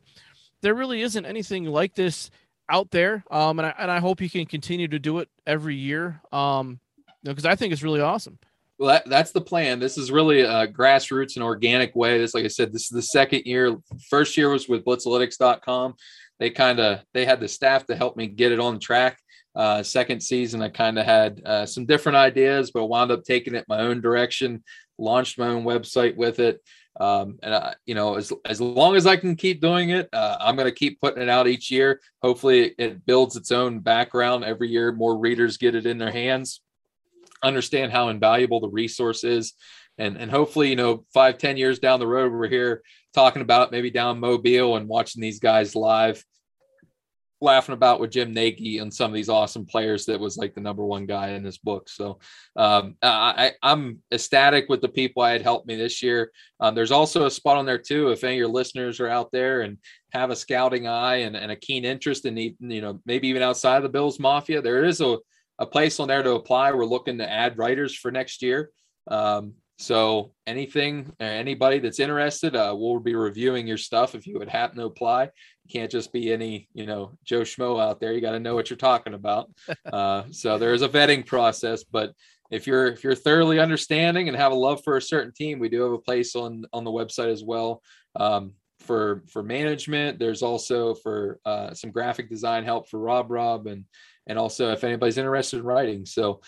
there 0.62 0.74
really 0.74 1.02
isn't 1.02 1.26
anything 1.26 1.66
like 1.66 1.96
this 1.96 2.30
out 2.70 2.92
there. 2.92 3.24
Um, 3.30 3.60
and 3.60 3.66
I 3.66 3.74
and 3.78 3.92
I 3.92 4.00
hope 4.00 4.22
you 4.22 4.30
can 4.30 4.46
continue 4.46 4.88
to 4.88 5.00
do 5.00 5.20
it 5.20 5.30
every 5.46 5.76
year. 5.76 6.22
Um, 6.32 6.80
because 7.24 7.46
I 7.46 7.56
think 7.56 7.74
it's 7.74 7.84
really 7.84 8.02
awesome. 8.02 8.38
Well, 8.80 8.90
that, 8.90 9.08
that's 9.08 9.32
the 9.32 9.42
plan. 9.42 9.80
This 9.80 9.98
is 9.98 10.12
really 10.12 10.42
a 10.42 10.68
grassroots 10.68 11.36
and 11.36 11.44
organic 11.44 11.96
way. 11.96 12.18
This, 12.18 12.34
like 12.34 12.46
I 12.46 12.50
said, 12.50 12.74
this 12.74 12.84
is 12.84 12.90
the 12.90 13.02
second 13.02 13.44
year. 13.46 13.78
First 14.10 14.36
year 14.36 14.50
was 14.50 14.68
with 14.68 14.84
blitzalytics.com. 14.84 15.94
They 16.40 16.50
kind 16.50 16.80
of 16.80 17.02
they 17.14 17.26
had 17.26 17.40
the 17.40 17.48
staff 17.48 17.86
to 17.88 17.96
help 17.96 18.18
me 18.18 18.28
get 18.28 18.52
it 18.52 18.60
on 18.60 18.80
track. 18.80 19.20
Uh, 19.56 19.84
second 19.84 20.22
season, 20.22 20.64
I 20.64 20.70
kind 20.70 20.98
of 20.98 21.06
had 21.06 21.42
uh, 21.46 21.66
some 21.68 21.86
different 21.86 22.16
ideas, 22.16 22.72
but 22.72 22.88
wound 22.88 23.12
up 23.12 23.24
taking 23.24 23.54
it 23.54 23.66
my 23.68 23.80
own 23.80 24.02
direction. 24.02 24.64
Launched 24.98 25.38
my 25.38 25.48
own 25.48 25.64
website 25.64 26.16
with 26.16 26.40
it, 26.40 26.62
um, 27.00 27.40
and 27.42 27.54
I, 27.54 27.76
you 27.86 27.96
know, 27.96 28.16
as 28.16 28.34
as 28.46 28.60
long 28.60 28.96
as 28.96 29.06
I 29.06 29.16
can 29.16 29.36
keep 29.36 29.62
doing 29.62 29.92
it, 29.92 30.10
uh, 30.12 30.38
I'm 30.40 30.56
going 30.56 30.68
to 30.68 30.76
keep 30.76 31.00
putting 31.00 31.22
it 31.22 31.30
out 31.30 31.48
each 31.48 31.70
year. 31.72 32.02
Hopefully, 32.22 32.74
it 32.78 33.06
builds 33.06 33.36
its 33.36 33.52
own 33.52 33.80
background 33.80 34.44
every 34.44 34.70
year. 34.70 34.92
More 34.92 35.18
readers 35.18 35.58
get 35.58 35.76
it 35.76 35.86
in 35.86 36.00
their 36.00 36.12
hands 36.12 36.62
understand 37.44 37.92
how 37.92 38.10
invaluable 38.10 38.60
the 38.60 38.70
resource 38.70 39.24
is. 39.24 39.54
And 39.98 40.18
and 40.18 40.32
hopefully 40.32 40.70
you 40.70 40.76
know 40.76 41.06
five 41.14 41.38
ten 41.38 41.56
years 41.56 41.78
down 41.78 42.00
the 42.00 42.08
road 42.08 42.32
we're 42.32 42.48
here 42.48 42.82
talking 43.14 43.44
about 43.44 43.72
maybe 43.72 43.92
down 43.92 44.20
mobile 44.20 44.76
and 44.76 44.88
watching 44.88 45.22
these 45.22 45.40
guys 45.40 45.76
live 45.76 46.24
laughing 47.44 47.74
about 47.74 48.00
with 48.00 48.10
jim 48.10 48.34
nagy 48.34 48.78
and 48.78 48.92
some 48.92 49.12
of 49.12 49.14
these 49.14 49.30
awesome 49.30 49.66
players 49.66 50.06
that 50.06 50.20
was 50.20 50.38
like 50.38 50.56
the 50.56 50.62
number 50.62 50.84
one 50.86 51.06
guy 51.06 51.32
in 51.32 51.44
this 51.44 51.58
book. 51.58 51.90
So 51.90 52.20
um, 52.56 52.96
I, 53.04 53.52
i'm 53.62 54.00
ecstatic 54.12 54.70
with 54.70 54.82
the 54.82 54.88
people 54.88 55.22
i 55.22 55.32
had 55.32 55.42
helped 55.42 55.68
me 55.68 55.76
this 55.76 56.02
year. 56.02 56.32
Um, 56.60 56.74
there's 56.74 56.92
also 56.92 57.26
a 57.26 57.32
spot 57.32 57.58
on 57.58 57.66
there 57.66 57.78
too 57.78 58.10
if 58.10 58.24
any 58.24 58.36
of 58.36 58.40
your 58.40 58.48
listeners 58.48 59.00
are 59.00 59.10
out 59.10 59.32
there 59.32 59.62
and 59.62 59.78
have 60.12 60.32
a 60.32 60.36
scouting 60.36 60.88
eye 60.88 61.18
and, 61.18 61.36
and 61.36 61.52
a 61.52 61.56
keen 61.56 61.86
interest 61.86 62.26
in 62.26 62.38
you 62.38 62.82
know 62.82 63.00
maybe 63.06 63.28
even 63.28 63.44
outside 63.44 63.78
of 63.78 63.84
the 63.84 63.90
bills 63.90 64.20
mafia 64.20 64.62
there 64.62 64.86
is 64.86 65.02
a 65.02 65.18
a 65.60 65.66
place 65.66 66.00
on 66.00 66.08
there 66.08 66.24
to 66.24 66.34
apply. 66.34 66.72
We're 66.72 66.86
looking 66.86 67.18
to 67.20 67.30
add 67.30 67.58
writers 67.58 67.96
for 67.96 68.12
next 68.12 68.42
year. 68.42 68.72
Um, 69.08 69.54
so 69.80 70.34
anything, 70.48 71.12
or 71.20 71.26
anybody 71.26 71.80
that's 71.80 72.00
interested, 72.00 72.56
uh, 72.56 72.74
we'll 72.78 73.00
be 73.00 73.16
reviewing 73.16 73.68
your 73.68 73.78
stuff 73.78 74.16
if 74.16 74.28
you 74.28 74.38
would 74.40 74.50
happen 74.50 74.78
to 74.78 74.86
apply. 74.86 75.24
You 75.24 75.70
can't 75.72 75.92
just 75.92 76.14
be 76.14 76.32
any, 76.32 76.68
you 76.74 76.86
know, 76.86 77.18
Joe 77.24 77.42
Schmo 77.42 77.82
out 77.82 78.00
there. 78.00 78.14
You 78.14 78.22
got 78.22 78.32
to 78.32 78.40
know 78.40 78.56
what 78.56 78.70
you're 78.70 78.78
talking 78.78 79.14
about. 79.14 79.50
Uh, 79.92 80.24
so 80.32 80.58
there 80.58 80.74
is 80.74 80.82
a 80.82 80.90
vetting 80.90 81.24
process, 81.26 81.84
but 81.84 82.14
if 82.50 82.66
you're 82.66 82.88
if 82.88 83.04
you're 83.04 83.16
thoroughly 83.16 83.60
understanding 83.60 84.28
and 84.28 84.36
have 84.36 84.52
a 84.52 84.56
love 84.56 84.82
for 84.84 84.98
a 84.98 85.02
certain 85.02 85.34
team, 85.34 85.60
we 85.60 85.70
do 85.70 85.82
have 85.82 85.92
a 85.92 86.00
place 86.00 86.36
on 86.36 86.66
on 86.74 86.84
the 86.84 86.92
website 86.92 87.32
as 87.32 87.44
well. 87.44 87.82
Um, 88.16 88.54
for 88.80 89.24
for 89.28 89.44
management, 89.44 90.20
there's 90.20 90.42
also 90.42 90.94
for 90.96 91.40
uh, 91.46 91.74
some 91.74 91.92
graphic 91.92 92.30
design 92.30 92.64
help 92.64 92.90
for 92.90 93.00
Rob 93.00 93.30
Rob 93.30 93.68
and 93.68 93.86
and 94.28 94.40
also 94.40 94.72
if 94.72 94.84
anybody's 94.84 95.18
interested 95.18 95.60
in 95.60 95.66
writing. 95.66 96.06
So 96.06 96.42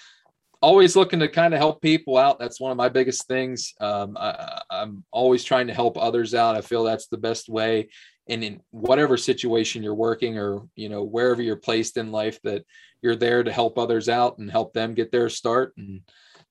always 0.62 0.96
looking 0.96 1.20
to 1.20 1.28
kind 1.28 1.54
of 1.54 1.60
help 1.60 1.82
people 1.82 2.18
out. 2.18 2.40
That's 2.40 2.60
one 2.60 2.72
of 2.72 2.78
my 2.78 2.90
biggest 2.90 3.28
things. 3.28 3.74
Um, 3.80 4.18
I, 4.20 4.62
I'm 4.72 5.04
always 5.12 5.44
trying 5.44 5.68
to 5.68 5.74
help 5.74 5.98
others 5.98 6.34
out. 6.34 6.56
I 6.56 6.62
feel 6.62 6.84
that's 6.84 7.08
the 7.08 7.18
best 7.18 7.50
way. 7.50 7.90
And 8.28 8.44
in 8.44 8.62
whatever 8.72 9.18
situation 9.18 9.84
you're 9.84 9.94
working 9.94 10.40
or, 10.40 10.64
you 10.76 10.90
know, 10.90 11.04
wherever 11.04 11.42
you're 11.42 11.56
placed 11.56 11.98
in 11.98 12.12
life 12.12 12.42
that 12.42 12.66
you're 13.04 13.16
there 13.16 13.44
to 13.44 13.52
help 13.52 13.78
others 13.78 14.10
out 14.10 14.40
and 14.40 14.50
help 14.50 14.74
them 14.74 14.96
get 14.96 15.12
their 15.12 15.30
start. 15.30 15.74
And 15.78 16.02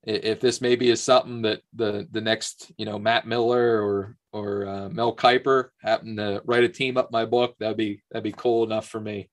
if 0.04 0.38
this 0.38 0.60
maybe 0.60 0.90
is 0.90 1.02
something 1.02 1.42
that 1.42 1.62
the, 1.74 2.06
the 2.12 2.20
next, 2.20 2.70
you 2.76 2.84
know, 2.84 2.98
Matt 3.00 3.26
Miller 3.26 3.82
or, 3.82 4.16
or 4.32 4.68
uh, 4.68 4.88
Mel 4.90 5.16
Kiper 5.16 5.70
happen 5.80 6.14
to 6.16 6.40
write 6.44 6.62
a 6.62 6.68
team 6.68 6.96
up 6.96 7.10
my 7.10 7.24
book, 7.24 7.56
that'd 7.58 7.76
be, 7.76 8.02
that'd 8.12 8.22
be 8.22 8.30
cool 8.30 8.62
enough 8.62 8.86
for 8.86 9.00
me. 9.00 9.28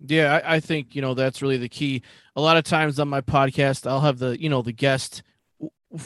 Yeah, 0.00 0.40
I, 0.44 0.56
I, 0.56 0.60
think 0.60 0.94
you 0.94 1.02
know 1.02 1.14
that's 1.14 1.42
really 1.42 1.56
the 1.56 1.68
key. 1.68 2.02
A 2.36 2.40
lot 2.40 2.56
of 2.56 2.64
times 2.64 2.98
on 2.98 3.08
my 3.08 3.20
podcast, 3.20 3.86
I'll 3.86 4.00
have 4.00 4.18
the 4.18 4.40
you 4.40 4.48
know 4.48 4.62
the 4.62 4.72
guest, 4.72 5.22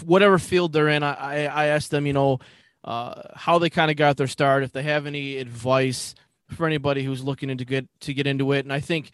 whatever 0.05 0.39
field 0.39 0.73
they're 0.73 0.89
in. 0.89 1.03
I 1.03 1.47
I 1.47 1.67
ask 1.67 1.91
them 1.91 2.07
you 2.07 2.13
know 2.13 2.39
uh, 2.85 3.23
how 3.35 3.59
they 3.59 3.71
kind 3.71 3.91
of 3.91 3.97
got 3.97 4.17
their 4.17 4.27
start, 4.27 4.63
if 4.63 4.73
they 4.73 4.83
have 4.83 5.07
any 5.07 5.39
advice 5.39 6.15
for 6.51 6.67
anybody 6.67 7.03
who's 7.03 7.25
looking 7.25 7.51
into 7.51 7.65
get 7.65 7.89
to 8.01 8.15
get 8.15 8.27
into 8.27 8.53
it. 8.53 8.65
And 8.65 8.73
I 8.73 8.81
think 8.81 9.11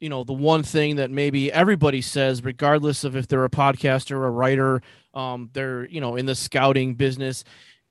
you 0.00 0.08
know 0.08 0.24
the 0.24 0.32
one 0.32 0.62
thing 0.62 0.96
that 0.96 1.10
maybe 1.10 1.52
everybody 1.52 2.00
says, 2.00 2.42
regardless 2.42 3.04
of 3.04 3.14
if 3.16 3.28
they're 3.28 3.44
a 3.44 3.50
podcaster 3.50 4.12
a 4.12 4.30
writer, 4.30 4.82
um, 5.12 5.50
they're 5.52 5.86
you 5.86 6.00
know 6.00 6.16
in 6.16 6.26
the 6.26 6.34
scouting 6.34 6.94
business 6.94 7.44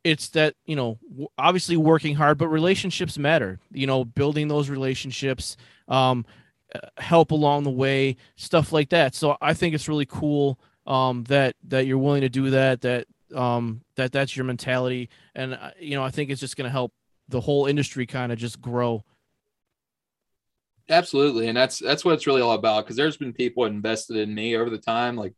it's 0.04 0.30
that 0.30 0.56
you 0.66 0.76
know 0.76 1.00
obviously 1.38 1.78
working 1.78 2.16
hard 2.16 2.38
but 2.38 2.48
relationships 2.50 3.18
matter 3.18 3.60
you 3.72 3.88
know 3.88 4.04
building 4.04 4.48
those 4.48 4.70
relationships 4.70 5.56
um, 5.88 6.26
help 6.98 7.32
along 7.32 7.64
the 7.64 7.70
way 7.70 8.16
stuff 8.36 8.72
like 8.72 8.90
that 8.90 9.14
so 9.14 9.38
i 9.42 9.54
think 9.54 9.76
it's 9.76 9.88
really 9.88 10.06
cool 10.06 10.60
um, 10.86 11.24
that 11.26 11.56
that 11.64 11.86
you're 11.86 11.98
willing 11.98 12.22
to 12.22 12.30
do 12.30 12.50
that 12.50 12.82
that 12.82 13.08
um, 13.34 13.82
that 13.96 14.12
that's 14.12 14.36
your 14.36 14.46
mentality 14.46 15.10
and 15.36 15.54
uh, 15.54 15.72
you 15.80 15.96
know 15.96 16.04
i 16.04 16.10
think 16.10 16.30
it's 16.30 16.42
just 16.42 16.58
going 16.58 16.66
to 16.66 16.72
help 16.72 16.94
the 17.30 17.42
whole 17.42 17.68
industry 17.68 18.06
kind 18.06 18.32
of 18.32 18.38
just 18.38 18.60
grow 18.60 19.04
absolutely 20.90 21.48
and 21.48 21.56
that's 21.56 21.80
that's 21.80 22.04
what 22.04 22.14
it's 22.14 22.28
really 22.28 22.42
all 22.42 22.54
about 22.54 22.84
because 22.84 22.98
there's 22.98 23.18
been 23.18 23.34
people 23.34 23.66
invested 23.66 24.18
in 24.18 24.34
me 24.34 24.58
over 24.58 24.70
the 24.70 24.78
time 24.78 25.16
like 25.16 25.34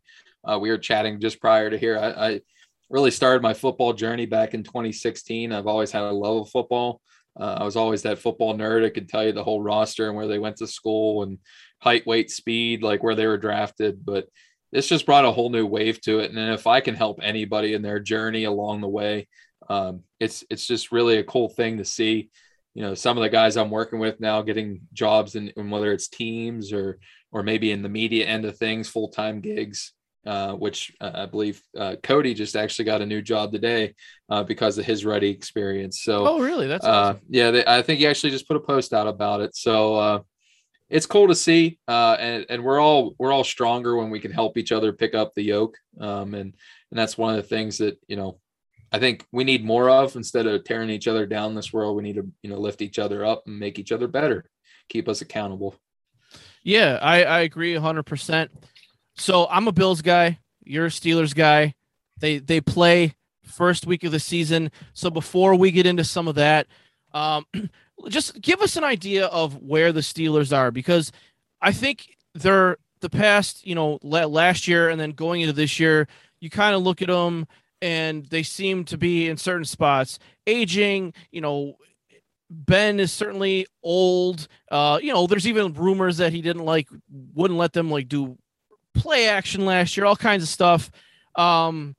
uh, 0.46 0.58
we 0.60 0.70
were 0.70 0.78
chatting 0.78 1.20
just 1.20 1.40
prior 1.40 1.70
to 1.70 1.78
here 1.78 1.98
I, 1.98 2.28
I 2.28 2.42
really 2.90 3.12
started 3.12 3.42
my 3.42 3.54
football 3.54 3.94
journey 3.94 4.26
back 4.26 4.54
in 4.54 4.64
2016. 4.64 5.52
I've 5.52 5.68
always 5.68 5.92
had 5.92 6.04
a 6.04 6.12
love 6.12 6.44
of 6.44 6.50
football. 6.50 7.02
Uh, 7.40 7.58
I 7.60 7.64
was 7.64 7.76
always 7.76 8.04
that 8.04 8.20
football 8.20 8.56
nerd. 8.56 8.86
I 8.86 8.90
could 8.90 9.10
tell 9.10 9.26
you 9.26 9.32
the 9.32 9.44
whole 9.44 9.62
roster 9.62 10.08
and 10.08 10.16
where 10.16 10.28
they 10.28 10.40
went 10.40 10.58
to 10.58 10.68
school 10.68 11.24
and 11.24 11.40
height, 11.80 12.08
weight, 12.08 12.32
speed, 12.32 12.84
like 12.84 13.04
where 13.04 13.16
they 13.16 13.28
were 13.28 13.38
drafted. 13.38 14.06
But 14.06 14.28
this 14.72 14.88
just 14.88 15.06
brought 15.06 15.26
a 15.26 15.32
whole 15.32 15.50
new 15.50 15.66
wave 15.66 16.02
to 16.02 16.20
it. 16.20 16.32
And 16.32 16.54
if 16.54 16.68
I 16.68 16.82
can 16.82 16.96
help 16.96 17.20
anybody 17.22 17.74
in 17.74 17.82
their 17.82 18.00
journey 18.00 18.46
along 18.46 18.82
the 18.82 18.88
way, 18.88 19.28
um, 19.70 20.04
it's 20.20 20.44
it's 20.50 20.68
just 20.68 20.92
really 20.92 21.18
a 21.18 21.24
cool 21.24 21.50
thing 21.50 21.78
to 21.78 21.86
see. 21.86 22.30
You 22.74 22.82
know, 22.82 22.94
some 22.94 23.18
of 23.18 23.24
the 23.24 23.30
guys 23.30 23.56
I'm 23.56 23.72
working 23.72 24.00
with 24.00 24.20
now 24.20 24.42
getting 24.42 24.82
jobs 24.94 25.36
in, 25.36 25.50
in 25.56 25.70
whether 25.70 25.92
it's 25.92 26.08
teams 26.08 26.74
or 26.74 27.00
or 27.32 27.44
maybe 27.44 27.72
in 27.72 27.82
the 27.82 27.90
media 27.90 28.26
end 28.26 28.46
of 28.46 28.58
things, 28.58 28.90
full 28.90 29.10
time 29.10 29.42
gigs. 29.42 29.94
Uh, 30.26 30.54
which 30.54 30.92
uh, 31.00 31.12
I 31.14 31.26
believe 31.28 31.62
uh, 31.78 31.98
Cody 32.02 32.34
just 32.34 32.56
actually 32.56 32.86
got 32.86 33.02
a 33.02 33.06
new 33.06 33.22
job 33.22 33.52
today 33.52 33.94
uh, 34.28 34.42
because 34.42 34.76
of 34.80 34.84
his 34.86 35.06
ready 35.06 35.30
experience. 35.30 36.02
So, 36.02 36.28
oh, 36.28 36.40
really? 36.40 36.66
That's 36.66 36.84
uh, 36.84 36.90
awesome. 36.90 37.22
yeah. 37.30 37.52
They, 37.52 37.64
I 37.66 37.84
think 37.84 38.00
he 38.00 38.08
actually 38.08 38.32
just 38.32 38.48
put 38.48 38.58
a 38.58 38.60
post 38.60 38.92
out 38.92 39.06
about 39.06 39.42
it. 39.42 39.56
So 39.56 39.96
uh, 39.96 40.20
it's 40.90 41.06
cool 41.06 41.28
to 41.28 41.36
see, 41.36 41.78
and 41.88 42.44
and 42.50 42.64
we're 42.64 42.80
all 42.80 43.14
we're 43.20 43.32
all 43.32 43.44
stronger 43.44 43.96
when 43.98 44.10
we 44.10 44.20
can 44.20 44.32
help 44.32 44.58
each 44.58 44.72
other 44.72 44.92
pick 44.94 45.14
up 45.14 45.36
the 45.36 45.44
yoke. 45.44 45.78
Um, 46.00 46.34
and 46.34 46.56
and 46.90 47.00
that's 47.00 47.20
one 47.20 47.30
of 47.30 47.38
the 47.38 47.48
things 47.48 47.78
that 47.78 48.00
you 48.08 48.16
know 48.16 48.40
I 48.92 48.98
think 48.98 49.28
we 49.32 49.44
need 49.44 49.64
more 49.64 49.90
of 49.90 50.16
instead 50.16 50.48
of 50.48 50.64
tearing 50.64 50.90
each 50.90 51.08
other 51.08 51.28
down 51.28 51.54
this 51.54 51.72
world. 51.72 51.98
We 51.98 52.04
need 52.04 52.16
to 52.16 52.28
you 52.42 52.50
know 52.50 52.58
lift 52.58 52.82
each 52.82 52.98
other 52.98 53.24
up 53.24 53.44
and 53.46 53.60
make 53.60 53.78
each 53.78 53.92
other 53.92 54.08
better, 54.08 54.50
keep 54.90 55.08
us 55.08 55.22
accountable. 55.22 55.76
Yeah, 56.64 56.98
I, 57.00 57.24
I 57.24 57.40
agree 57.42 57.76
100%. 57.76 58.50
So 59.16 59.48
I'm 59.50 59.68
a 59.68 59.72
Bills 59.72 60.02
guy. 60.02 60.40
You're 60.64 60.88
a 60.88 60.90
Steelers 60.90 61.36
guy. 61.36 61.76
They 62.20 62.40
they 62.40 62.62
play 62.62 63.16
first 63.44 63.86
week 63.86 64.04
of 64.04 64.12
the 64.12 64.20
season. 64.20 64.72
So 64.94 65.10
before 65.10 65.56
we 65.56 65.72
get 65.72 65.86
into 65.86 66.04
some 66.04 66.28
of 66.28 66.36
that, 66.36 66.68
um, 67.14 67.46
just 68.10 68.42
give 68.42 68.62
us 68.62 68.76
an 68.76 68.84
idea 68.84 69.28
of 69.28 69.62
where 69.62 69.92
the 69.92 70.02
Steelers 70.02 70.56
are 70.56 70.72
because 70.72 71.12
I 71.62 71.72
think 71.72 72.16
they're 72.34 72.78
the 73.02 73.10
past, 73.10 73.66
you 73.66 73.76
know, 73.76 74.00
last 74.02 74.68
year 74.68 74.90
and 74.90 75.00
then 75.00 75.12
going 75.12 75.42
into 75.42 75.54
this 75.54 75.80
year, 75.80 76.08
you 76.40 76.50
kind 76.50 76.76
of 76.76 76.82
look 76.82 77.02
at 77.02 77.08
them 77.08 77.48
and 77.82 78.26
they 78.26 78.44
seem 78.44 78.84
to 78.86 78.98
be 78.98 79.30
in 79.30 79.38
certain 79.38 79.66
spots 79.66 80.20
aging, 80.48 81.14
you 81.32 81.42
know, 81.42 81.78
Ben 82.50 83.00
is 83.00 83.12
certainly 83.12 83.66
old. 83.82 84.48
Uh, 84.70 85.00
you 85.02 85.12
know, 85.12 85.28
there's 85.28 85.48
even 85.48 85.74
rumors 85.74 86.18
that 86.18 86.32
he 86.32 86.42
didn't 86.42 86.66
like 86.66 86.88
wouldn't 87.34 87.60
let 87.60 87.74
them 87.74 87.90
like 87.90 88.08
do 88.08 88.38
play 88.96 89.28
action 89.28 89.66
last 89.66 89.96
year, 89.96 90.06
all 90.06 90.16
kinds 90.16 90.44
of 90.44 90.50
stuff. 90.50 90.92
Um, 91.36 91.96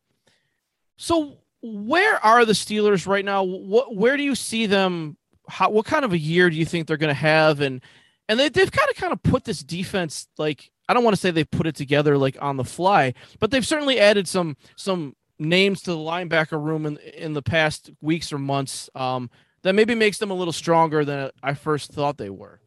so 0.96 1.38
where 1.62 2.24
are 2.24 2.44
the 2.44 2.52
Steelers 2.52 3.06
right 3.06 3.24
now? 3.24 3.42
What 3.42 3.94
where 3.94 4.16
do 4.16 4.22
you 4.22 4.34
see 4.34 4.66
them? 4.66 5.16
How 5.48 5.70
what 5.70 5.86
kind 5.86 6.04
of 6.04 6.12
a 6.12 6.18
year 6.18 6.50
do 6.50 6.56
you 6.56 6.64
think 6.64 6.86
they're 6.86 6.96
going 6.96 7.08
to 7.08 7.14
have? 7.14 7.60
And 7.60 7.80
and 8.28 8.38
they 8.38 8.48
they've 8.48 8.70
kind 8.70 8.90
of 8.90 8.96
kind 8.96 9.12
of 9.12 9.22
put 9.22 9.44
this 9.44 9.62
defense 9.62 10.28
like 10.38 10.70
I 10.88 10.94
don't 10.94 11.04
want 11.04 11.14
to 11.14 11.20
say 11.20 11.30
they 11.30 11.44
put 11.44 11.66
it 11.66 11.74
together 11.74 12.16
like 12.16 12.36
on 12.40 12.56
the 12.56 12.64
fly, 12.64 13.14
but 13.40 13.50
they've 13.50 13.66
certainly 13.66 13.98
added 13.98 14.28
some 14.28 14.56
some 14.76 15.14
names 15.38 15.82
to 15.82 15.90
the 15.90 15.96
linebacker 15.96 16.62
room 16.62 16.86
in 16.86 16.96
in 16.98 17.32
the 17.32 17.42
past 17.42 17.90
weeks 18.00 18.32
or 18.32 18.38
months. 18.38 18.88
Um, 18.94 19.30
that 19.62 19.74
maybe 19.74 19.96
makes 19.96 20.18
them 20.18 20.30
a 20.30 20.34
little 20.34 20.52
stronger 20.52 21.04
than 21.04 21.30
I 21.42 21.54
first 21.54 21.90
thought 21.92 22.18
they 22.18 22.30
were. 22.30 22.60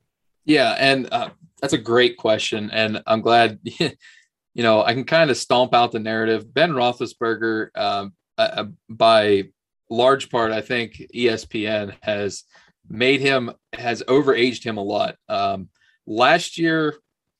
Yeah, 0.44 0.76
and 0.78 1.08
uh, 1.14 1.30
that's 1.62 1.74
a 1.74 1.78
great 1.78 2.18
question, 2.18 2.70
and 2.72 3.02
I'm 3.08 3.22
glad. 3.22 3.60
You 4.60 4.64
know, 4.64 4.84
I 4.84 4.94
can 4.94 5.06
kind 5.06 5.32
of 5.32 5.38
stomp 5.38 5.74
out 5.74 5.94
the 5.94 6.00
narrative. 6.00 6.54
Ben 6.54 6.72
Roethlisberger, 6.72 7.70
uh, 7.76 8.66
by 8.90 9.44
large 9.90 10.30
part, 10.30 10.52
I 10.52 10.60
think 10.60 11.02
ESPN 11.16 11.96
has 12.02 12.44
made 12.90 13.22
him 13.22 13.54
has 13.72 14.04
overaged 14.04 14.66
him 14.66 14.76
a 14.76 14.84
lot. 14.84 15.16
Um, 15.30 15.70
last 16.06 16.58
year, 16.58 16.96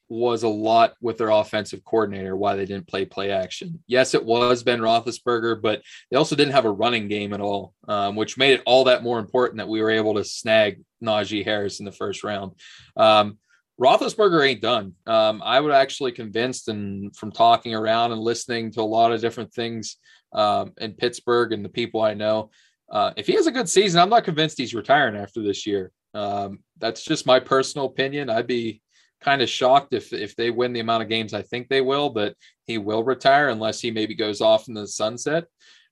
was 0.08 0.44
a 0.44 0.48
lot 0.48 0.94
with 1.02 1.18
their 1.18 1.28
offensive 1.30 1.84
coordinator 1.84 2.38
why 2.38 2.56
they 2.56 2.66
didn't 2.66 2.88
play 2.88 3.04
play 3.04 3.32
action. 3.32 3.84
Yes, 3.86 4.14
it 4.14 4.24
was 4.24 4.64
Ben 4.64 4.80
Roethlisberger, 4.80 5.62
but 5.62 5.82
they 6.10 6.16
also 6.16 6.38
didn't 6.38 6.54
have 6.54 6.64
a 6.64 6.72
running 6.72 7.10
game 7.10 7.34
at 7.34 7.42
all, 7.42 7.74
um, 7.90 8.16
which 8.16 8.38
made 8.38 8.54
it 8.54 8.64
all 8.66 8.86
that 8.86 9.04
more 9.04 9.20
important 9.20 9.58
that 9.58 9.68
we 9.68 9.82
were 9.82 9.92
able 9.92 10.14
to 10.14 10.24
snag 10.24 10.82
Najee 11.04 11.44
Harris 11.44 11.80
in 11.80 11.86
the 11.86 11.92
first 11.92 12.24
round. 12.24 12.54
Um, 12.96 13.40
Roethlisberger 13.80 14.46
ain't 14.46 14.62
done. 14.62 14.94
Um, 15.08 15.42
I 15.44 15.60
would 15.60 15.72
actually 15.72 16.12
convinced, 16.12 16.68
and 16.68 17.16
from 17.16 17.32
talking 17.32 17.74
around 17.74 18.12
and 18.12 18.22
listening 18.22 18.72
to 18.74 18.82
a 18.82 18.84
lot 18.84 19.12
of 19.12 19.22
different 19.22 19.54
things 19.54 19.98
um, 20.34 20.74
in 20.80 20.94
Pittsburgh 20.94 21.54
and 21.54 21.64
the 21.64 21.70
people 21.70 22.02
I 22.02 22.14
know, 22.14 22.52
uh, 22.92 23.14
if 23.16 23.28
he 23.28 23.34
has 23.34 23.48
a 23.48 23.52
good 23.52 23.70
season, 23.70 24.02
I'm 24.02 24.10
not 24.10 24.26
convinced 24.26 24.58
he's 24.58 24.74
retiring 24.74 25.16
after 25.16 25.42
this 25.42 25.66
year. 25.66 25.92
Um, 26.14 26.60
that's 26.78 27.04
just 27.04 27.26
my 27.26 27.40
personal 27.40 27.88
opinion. 27.88 28.30
I'd 28.30 28.48
be 28.48 28.82
kind 29.22 29.42
of 29.42 29.50
shocked 29.50 29.94
if 29.94 30.12
if 30.14 30.36
they 30.36 30.50
win 30.50 30.74
the 30.74 30.80
amount 30.80 31.04
of 31.04 31.10
games 31.10 31.34
I 31.34 31.42
think 31.42 31.70
they 31.70 31.82
will, 31.82 32.10
but 32.10 32.36
he 32.66 32.78
will 32.78 33.04
retire 33.04 33.50
unless 33.50 33.80
he 33.80 33.92
maybe 33.92 34.16
goes 34.16 34.42
off 34.42 34.68
in 34.68 34.74
the 34.74 34.88
sunset. 34.88 35.46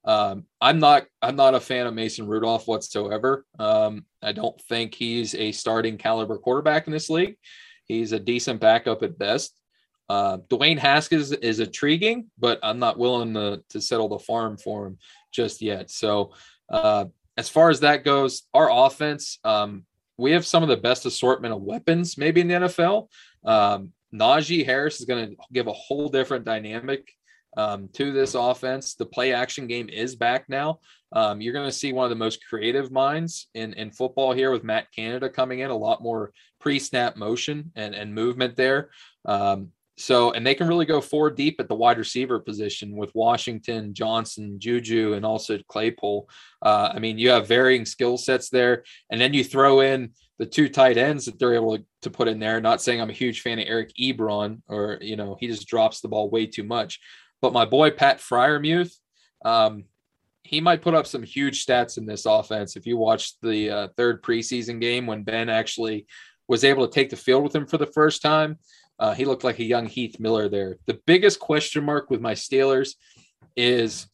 Um, 0.06 0.46
I'm 0.60 0.80
not 0.80 1.06
I'm 1.22 1.36
not 1.36 1.56
a 1.56 1.60
fan 1.60 1.88
of 1.88 1.94
Mason 1.94 2.28
Rudolph 2.28 2.68
whatsoever. 2.68 3.46
Um, 3.60 4.06
I 4.22 4.32
don't 4.32 4.60
think 4.64 4.96
he's 4.96 5.36
a 5.36 5.52
starting 5.52 5.98
caliber 5.98 6.38
quarterback 6.38 6.88
in 6.88 6.94
this 6.94 7.10
league. 7.10 7.38
He's 7.88 8.12
a 8.12 8.20
decent 8.20 8.60
backup 8.60 9.04
at 9.04 9.18
best. 9.18 9.58
Uh, 10.10 10.38
Dwayne 10.50 10.78
Haskins 10.78 11.32
is 11.32 11.60
intriguing, 11.60 12.30
but 12.38 12.60
I'm 12.64 12.80
not 12.80 12.98
willing 12.98 13.34
to, 13.34 13.64
to 13.70 13.82
settle 13.82 14.08
the 14.10 14.20
farm 14.20 14.58
for 14.58 14.88
him 14.88 14.98
just 15.32 15.62
yet. 15.62 15.92
So, 15.92 16.34
uh, 16.70 17.06
as 17.38 17.50
far 17.50 17.70
as 17.70 17.82
that 17.82 18.04
goes, 18.04 18.44
our 18.54 18.70
offense, 18.72 19.40
um, 19.44 19.86
we 20.18 20.32
have 20.32 20.46
some 20.46 20.64
of 20.64 20.70
the 20.70 20.78
best 20.78 21.06
assortment 21.06 21.54
of 21.54 21.62
weapons 21.62 22.18
maybe 22.18 22.42
in 22.42 22.48
the 22.48 22.54
NFL. 22.56 23.10
Um, 23.46 23.92
Najee 24.14 24.66
Harris 24.66 25.00
is 25.00 25.06
going 25.06 25.30
to 25.30 25.36
give 25.54 25.68
a 25.68 25.74
whole 25.74 26.10
different 26.10 26.46
dynamic 26.46 27.14
um, 27.56 27.90
to 27.94 28.12
this 28.12 28.36
offense. 28.36 28.96
The 28.96 29.06
play 29.06 29.34
action 29.34 29.68
game 29.68 29.90
is 29.90 30.16
back 30.16 30.46
now. 30.50 30.80
Um, 31.14 31.40
you're 31.40 31.54
going 31.54 31.70
to 31.70 31.76
see 31.76 31.94
one 31.94 32.04
of 32.04 32.10
the 32.10 32.16
most 32.16 32.46
creative 32.48 32.92
minds 32.92 33.48
in, 33.54 33.74
in 33.74 33.92
football 33.92 34.34
here 34.34 34.52
with 34.52 34.64
Matt 34.64 34.92
Canada 34.94 35.30
coming 35.30 35.60
in, 35.60 35.70
a 35.70 35.76
lot 35.76 36.04
more 36.04 36.32
pre 36.60 36.80
snap 36.80 37.16
motion 37.16 37.72
and, 37.76 37.96
and 37.96 38.14
movement 38.14 38.56
there. 38.56 38.90
Um, 39.26 39.70
so, 40.00 40.32
and 40.32 40.46
they 40.46 40.54
can 40.54 40.68
really 40.68 40.86
go 40.86 41.02
four 41.02 41.32
deep 41.32 41.60
at 41.60 41.68
the 41.68 41.76
wide 41.76 41.98
receiver 41.98 42.40
position 42.40 42.96
with 42.96 43.16
Washington, 43.16 43.96
Johnson, 43.96 44.60
Juju, 44.60 45.14
and 45.14 45.26
also 45.26 45.58
Claypool. 45.68 46.30
Uh, 46.62 46.92
I 46.94 47.00
mean, 47.00 47.18
you 47.18 47.32
have 47.32 47.48
varying 47.48 47.84
skill 47.84 48.18
sets 48.18 48.50
there. 48.50 48.84
And 49.10 49.20
then 49.20 49.34
you 49.34 49.44
throw 49.44 49.80
in 49.80 50.12
the 50.38 50.46
two 50.46 50.70
tight 50.70 50.98
ends 50.98 51.26
that 51.26 51.40
they're 51.40 51.56
able 51.56 51.80
to 52.04 52.10
put 52.12 52.28
in 52.28 52.38
there. 52.38 52.62
Not 52.62 52.80
saying 52.80 53.02
I'm 53.02 53.10
a 53.10 53.14
huge 53.14 53.42
fan 53.42 53.58
of 53.58 53.66
Eric 53.68 53.92
Ebron 54.00 54.62
or, 54.68 55.00
you 55.02 55.16
know, 55.16 55.36
he 55.40 55.48
just 55.48 55.68
drops 55.68 56.02
the 56.02 56.10
ball 56.10 56.30
way 56.30 56.46
too 56.46 56.64
much. 56.64 57.00
But 57.42 57.54
my 57.54 57.66
boy, 57.66 57.92
Pat 57.92 58.20
Freiermuth, 58.20 58.94
um, 59.46 59.86
he 60.44 60.62
might 60.62 60.82
put 60.82 60.96
up 60.96 61.06
some 61.06 61.24
huge 61.24 61.66
stats 61.66 61.98
in 61.98 62.06
this 62.06 62.26
offense. 62.26 62.76
If 62.76 62.86
you 62.86 62.98
watched 62.98 63.38
the 63.42 63.70
uh, 63.70 63.88
third 63.98 64.24
preseason 64.24 64.80
game 64.80 65.06
when 65.06 65.24
Ben 65.24 65.50
actually 65.50 66.08
was 66.48 66.64
able 66.64 66.88
to 66.88 66.94
take 66.94 67.10
the 67.10 67.18
field 67.18 67.44
with 67.44 67.56
him 67.56 67.68
for 67.68 67.78
the 67.78 67.86
first 67.86 68.22
time, 68.22 68.58
uh, 69.00 69.14
he 69.14 69.26
looked 69.26 69.44
like 69.44 69.60
a 69.60 69.64
young 69.64 69.86
Heath 69.86 70.20
Miller 70.20 70.50
there. 70.50 70.78
The 70.86 71.00
biggest 71.06 71.40
question 71.40 71.84
mark 71.84 72.10
with 72.10 72.22
my 72.22 72.34
Steelers 72.34 72.96
is 73.56 74.08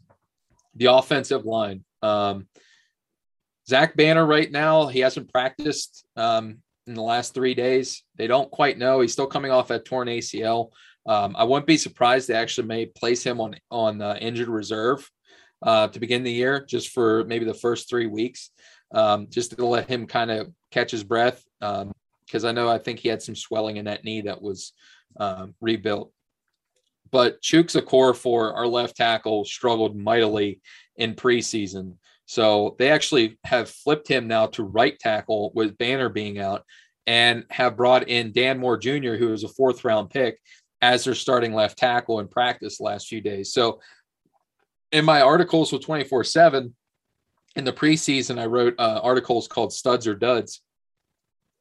the 0.76 0.86
offensive 0.86 1.46
line. 1.46 1.84
Um, 2.02 2.48
Zach 3.68 3.96
Banner 3.96 4.26
right 4.26 4.52
now, 4.52 4.88
he 4.88 5.00
hasn't 5.00 5.32
practiced 5.32 6.06
um, 6.18 6.58
in 6.86 6.96
the 6.96 7.02
last 7.02 7.34
three 7.34 7.54
days. 7.54 8.04
They 8.18 8.28
don't 8.28 8.52
quite 8.52 8.78
know. 8.78 9.00
He's 9.00 9.14
still 9.14 9.28
coming 9.28 9.52
off 9.52 9.70
that 9.70 9.86
torn 9.86 10.08
ACL. 10.08 10.72
Um, 11.06 11.36
I 11.38 11.44
wouldn't 11.44 11.68
be 11.68 11.78
surprised 11.78 12.28
they 12.28 12.34
actually 12.34 12.68
may 12.68 12.86
place 12.86 13.24
him 13.24 13.42
on 13.42 13.56
on 13.70 14.02
uh, 14.02 14.18
injured 14.22 14.48
reserve 14.48 15.10
uh, 15.62 15.88
to 15.90 16.00
begin 16.00 16.24
the 16.24 16.32
year, 16.32 16.66
just 16.66 16.90
for 16.90 17.24
maybe 17.26 17.46
the 17.46 17.54
first 17.54 17.90
three 17.90 18.08
weeks, 18.08 18.52
um, 18.94 19.28
just 19.30 19.58
to 19.58 19.66
let 19.66 19.90
him 19.90 20.08
kind 20.08 20.32
of 20.32 20.52
catch 20.72 20.92
his 20.92 21.04
breath. 21.04 21.44
Um, 21.62 21.92
because 22.26 22.46
I 22.46 22.52
know 22.52 22.70
I 22.70 22.78
think 22.78 23.00
he 23.00 23.10
had 23.10 23.22
some 23.22 23.36
swelling 23.36 23.78
in 23.78 23.86
that 23.86 24.04
knee 24.04 24.22
that 24.22 24.42
was 24.42 24.74
um, 25.20 25.54
rebuilt. 25.62 26.12
But 27.12 27.42
Chuks 27.42 27.80
Okorafor 27.80 28.70
left 28.72 28.96
tackle 28.96 29.46
struggled 29.46 29.96
mightily 29.96 30.62
in 30.98 31.14
preseason. 31.14 31.98
So 32.26 32.76
they 32.80 32.90
actually 32.90 33.38
have 33.44 33.70
flipped 33.70 34.08
him 34.08 34.28
now 34.28 34.48
to 34.48 34.64
right 34.64 34.98
tackle 34.98 35.52
with 35.54 35.78
Banner 35.78 36.10
being 36.10 36.40
out 36.40 36.64
and 37.06 37.46
have 37.50 37.78
brought 37.78 38.08
in 38.08 38.32
Dan 38.32 38.60
Moore 38.60 38.78
Jr., 38.78 39.16
who 39.16 39.30
was 39.30 39.44
a 39.44 39.50
fourth 39.50 39.84
round 39.84 40.10
pick, 40.10 40.40
as 40.84 41.06
their 41.06 41.16
starting 41.16 41.54
left 41.54 41.78
tackle 41.78 42.20
in 42.20 42.28
practice 42.28 42.82
last 42.82 43.08
few 43.08 43.22
days. 43.22 43.54
So 43.54 43.80
in 44.92 45.06
my 45.06 45.22
articles 45.22 45.72
with 45.72 45.82
24 45.82 46.26
7, 46.26 46.76
in 47.56 47.64
the 47.64 47.72
preseason, 47.72 48.38
I 48.38 48.48
wrote 48.48 48.76
uh, 48.78 49.00
articles 49.02 49.48
called 49.48 49.72
Studs 49.72 50.08
or 50.08 50.14
Duds 50.14 50.62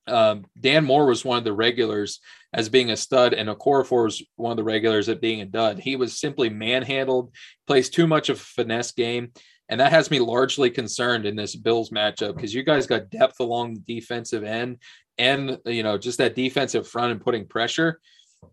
Um, 0.09 0.45
Dan 0.61 0.85
Moore 0.85 1.07
was 1.07 1.25
one 1.25 1.39
of 1.39 1.45
the 1.45 1.53
regulars 1.53 2.19
as 2.53 2.69
being 2.69 2.91
a 2.91 2.97
stud, 2.97 3.33
and 3.33 3.49
Okorafor 3.49 4.05
was 4.05 4.23
one 4.35 4.51
of 4.51 4.57
the 4.57 4.65
regulars 4.65 5.09
at 5.09 5.21
being 5.21 5.41
a 5.41 5.47
dud. 5.47 5.79
He 5.79 5.95
was 5.95 6.19
simply 6.19 6.51
manhandled, 6.51 7.33
plays 7.69 7.89
too 7.91 8.09
much 8.09 8.29
of 8.29 8.39
a 8.39 8.41
finesse 8.41 8.91
game, 8.91 9.31
and 9.69 9.79
that 9.81 9.93
has 9.93 10.11
me 10.11 10.19
largely 10.19 10.69
concerned 10.69 11.27
in 11.27 11.37
this 11.37 11.55
Bills 11.55 11.91
matchup 11.91 12.35
because 12.35 12.53
you 12.53 12.65
guys 12.65 12.89
got 12.89 13.11
depth 13.11 13.39
along 13.39 13.75
the 13.75 13.95
defensive 13.95 14.43
end 14.43 14.79
and 15.17 15.59
you 15.65 15.85
know 15.85 15.97
just 15.97 16.19
that 16.19 16.35
defensive 16.35 16.89
front 16.89 17.13
and 17.13 17.21
putting 17.21 17.47
pressure. 17.47 18.01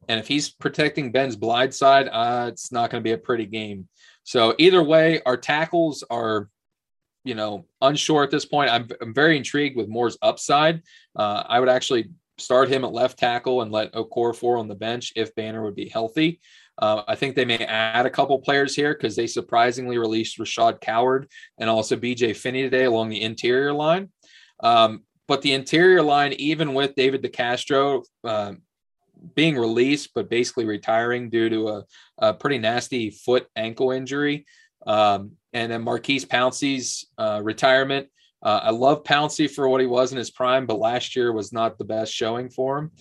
And 0.07 0.19
if 0.19 0.27
he's 0.27 0.49
protecting 0.49 1.11
Ben's 1.11 1.35
blind 1.35 1.73
side, 1.73 2.07
uh, 2.11 2.47
it's 2.49 2.71
not 2.71 2.89
going 2.89 3.01
to 3.01 3.07
be 3.07 3.13
a 3.13 3.17
pretty 3.17 3.45
game. 3.45 3.87
So 4.23 4.55
either 4.57 4.83
way, 4.83 5.21
our 5.25 5.37
tackles 5.37 6.03
are 6.09 6.49
you 7.23 7.35
know, 7.35 7.65
unsure 7.81 8.23
at 8.23 8.31
this 8.31 8.45
point. 8.45 8.71
I'm, 8.71 8.87
I'm 9.01 9.13
very 9.13 9.37
intrigued 9.37 9.77
with 9.77 9.87
Moore's 9.89 10.17
upside. 10.21 10.81
Uh, 11.15 11.43
I 11.45 11.59
would 11.59 11.69
actually 11.69 12.09
start 12.37 12.69
him 12.69 12.85
at 12.85 12.93
left 12.93 13.19
tackle 13.19 13.61
and 13.61 13.71
let 13.71 13.93
Okorafor 13.93 14.59
on 14.59 14.67
the 14.67 14.75
bench 14.75 15.13
if 15.15 15.35
Banner 15.35 15.63
would 15.63 15.75
be 15.75 15.89
healthy. 15.89 16.39
Uh, 16.77 17.03
I 17.07 17.15
think 17.15 17.35
they 17.35 17.45
may 17.45 17.57
add 17.57 18.05
a 18.05 18.09
couple 18.09 18.39
players 18.39 18.73
here 18.73 18.93
because 18.93 19.15
they 19.15 19.27
surprisingly 19.27 19.97
released 19.97 20.39
Rashad 20.39 20.79
Coward 20.79 21.29
and 21.59 21.69
also 21.69 21.97
BJ 21.97 22.35
Finney 22.35 22.61
today 22.61 22.85
along 22.85 23.09
the 23.09 23.21
interior 23.21 23.73
line. 23.73 24.09
Um, 24.61 25.03
but 25.27 25.41
the 25.41 25.53
interior 25.53 26.01
line, 26.01 26.33
even 26.33 26.73
with 26.73 26.95
David 26.95 27.21
DeCastro 27.21 28.03
uh, 28.23 28.53
being 29.35 29.57
released, 29.57 30.11
but 30.13 30.29
basically 30.29 30.65
retiring 30.65 31.29
due 31.29 31.49
to 31.49 31.67
a, 31.69 31.83
a 32.19 32.33
pretty 32.33 32.57
nasty 32.57 33.09
foot 33.09 33.47
ankle 33.55 33.91
injury, 33.91 34.45
um, 34.85 35.31
and 35.53 35.71
then 35.71 35.81
Maurkice 35.81 36.25
Pouncey's 36.25 37.05
uh, 37.17 37.41
retirement. 37.43 38.07
Uh, 38.41 38.61
I 38.63 38.69
love 38.69 39.03
Pouncey 39.03 39.49
for 39.49 39.67
what 39.67 39.81
he 39.81 39.87
was 39.87 40.11
in 40.11 40.17
his 40.17 40.31
prime, 40.31 40.65
but 40.65 40.79
last 40.79 41.15
year 41.15 41.33
was 41.33 41.51
not 41.51 41.77
the 41.77 41.83
best 41.85 42.13
showing 42.13 42.49
for 42.49 42.77
him. 42.77 42.91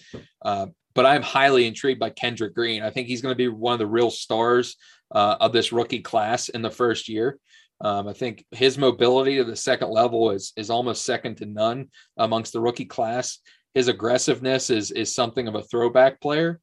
Uh, 0.42 0.66
but 0.94 1.06
I'm 1.06 1.22
highly 1.22 1.66
intrigued 1.66 2.00
by 2.00 2.10
Kendrick 2.10 2.54
Green. 2.54 2.82
I 2.82 2.90
think 2.90 3.06
he's 3.06 3.22
going 3.22 3.32
to 3.32 3.36
be 3.36 3.46
one 3.46 3.74
of 3.74 3.78
the 3.78 3.86
real 3.86 4.10
stars 4.10 4.76
uh, 5.14 5.36
of 5.40 5.52
this 5.52 5.72
rookie 5.72 6.00
class 6.00 6.48
in 6.48 6.60
the 6.62 6.70
first 6.70 7.08
year. 7.08 7.38
Um, 7.80 8.08
I 8.08 8.12
think 8.12 8.44
his 8.50 8.76
mobility 8.76 9.36
to 9.36 9.44
the 9.44 9.54
second 9.54 9.90
level 9.90 10.32
is 10.32 10.52
is 10.56 10.70
almost 10.70 11.04
second 11.04 11.36
to 11.36 11.46
none 11.46 11.90
amongst 12.16 12.52
the 12.52 12.60
rookie 12.60 12.84
class. 12.84 13.38
His 13.74 13.88
aggressiveness 13.88 14.70
is 14.70 14.90
is 14.90 15.14
something 15.14 15.46
of 15.46 15.54
a 15.54 15.62
throwback 15.62 16.20
player, 16.20 16.60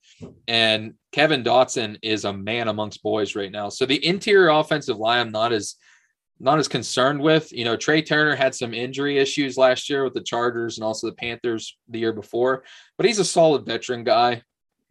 and 0.47 0.95
Kevin 1.11 1.43
Dotson 1.43 1.97
is 2.01 2.25
a 2.25 2.33
man 2.33 2.67
amongst 2.67 3.03
boys 3.03 3.35
right 3.35 3.51
now. 3.51 3.69
So 3.69 3.85
the 3.85 4.05
interior 4.05 4.49
offensive 4.49 4.97
line, 4.97 5.19
I'm 5.19 5.31
not 5.31 5.53
as 5.53 5.75
not 6.39 6.59
as 6.59 6.67
concerned 6.67 7.21
with. 7.21 7.53
You 7.53 7.63
know, 7.63 7.77
Trai 7.77 8.05
Turner 8.05 8.35
had 8.35 8.53
some 8.53 8.73
injury 8.73 9.17
issues 9.17 9.57
last 9.57 9.89
year 9.89 10.03
with 10.03 10.13
the 10.13 10.23
Chargers 10.23 10.77
and 10.77 10.83
also 10.83 11.07
the 11.07 11.15
Panthers 11.15 11.77
the 11.87 11.99
year 11.99 12.13
before, 12.13 12.63
but 12.97 13.05
he's 13.05 13.19
a 13.19 13.25
solid 13.25 13.65
veteran 13.65 14.03
guy. 14.03 14.41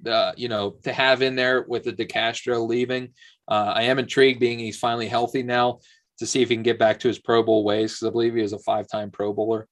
Uh, 0.06 0.32
you 0.36 0.48
know, 0.48 0.76
to 0.82 0.92
have 0.92 1.22
in 1.22 1.34
there 1.34 1.62
with 1.66 1.84
the 1.84 1.92
DeCastro 1.92 2.66
leaving, 2.66 3.12
uh, 3.48 3.72
I 3.74 3.82
am 3.82 3.98
intrigued 3.98 4.40
being 4.40 4.58
he's 4.58 4.78
finally 4.78 5.08
healthy 5.08 5.42
now 5.42 5.80
to 6.18 6.26
see 6.26 6.42
if 6.42 6.48
he 6.48 6.56
can 6.56 6.62
get 6.62 6.78
back 6.78 7.00
to 7.00 7.08
his 7.08 7.18
Pro 7.18 7.42
Bowl 7.42 7.64
ways 7.64 7.92
because 7.92 8.08
I 8.08 8.10
believe 8.10 8.34
he 8.34 8.42
was 8.42 8.52
a 8.52 8.58
five-time 8.58 9.10
Pro 9.10 9.32
Bowler. 9.32 9.68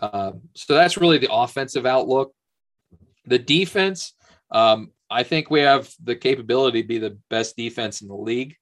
Uh, 0.00 0.32
so 0.54 0.74
that's 0.74 0.96
really 0.96 1.18
the 1.18 1.32
offensive 1.32 1.86
outlook. 1.86 2.32
The 3.26 3.38
defense, 3.38 4.12
um, 4.50 4.90
I 5.10 5.22
think 5.22 5.50
we 5.50 5.60
have 5.60 5.90
the 6.02 6.16
capability 6.16 6.82
to 6.82 6.88
be 6.88 6.98
the 6.98 7.18
best 7.30 7.56
defense 7.56 8.02
in 8.02 8.08
the 8.08 8.14
league. 8.14 8.56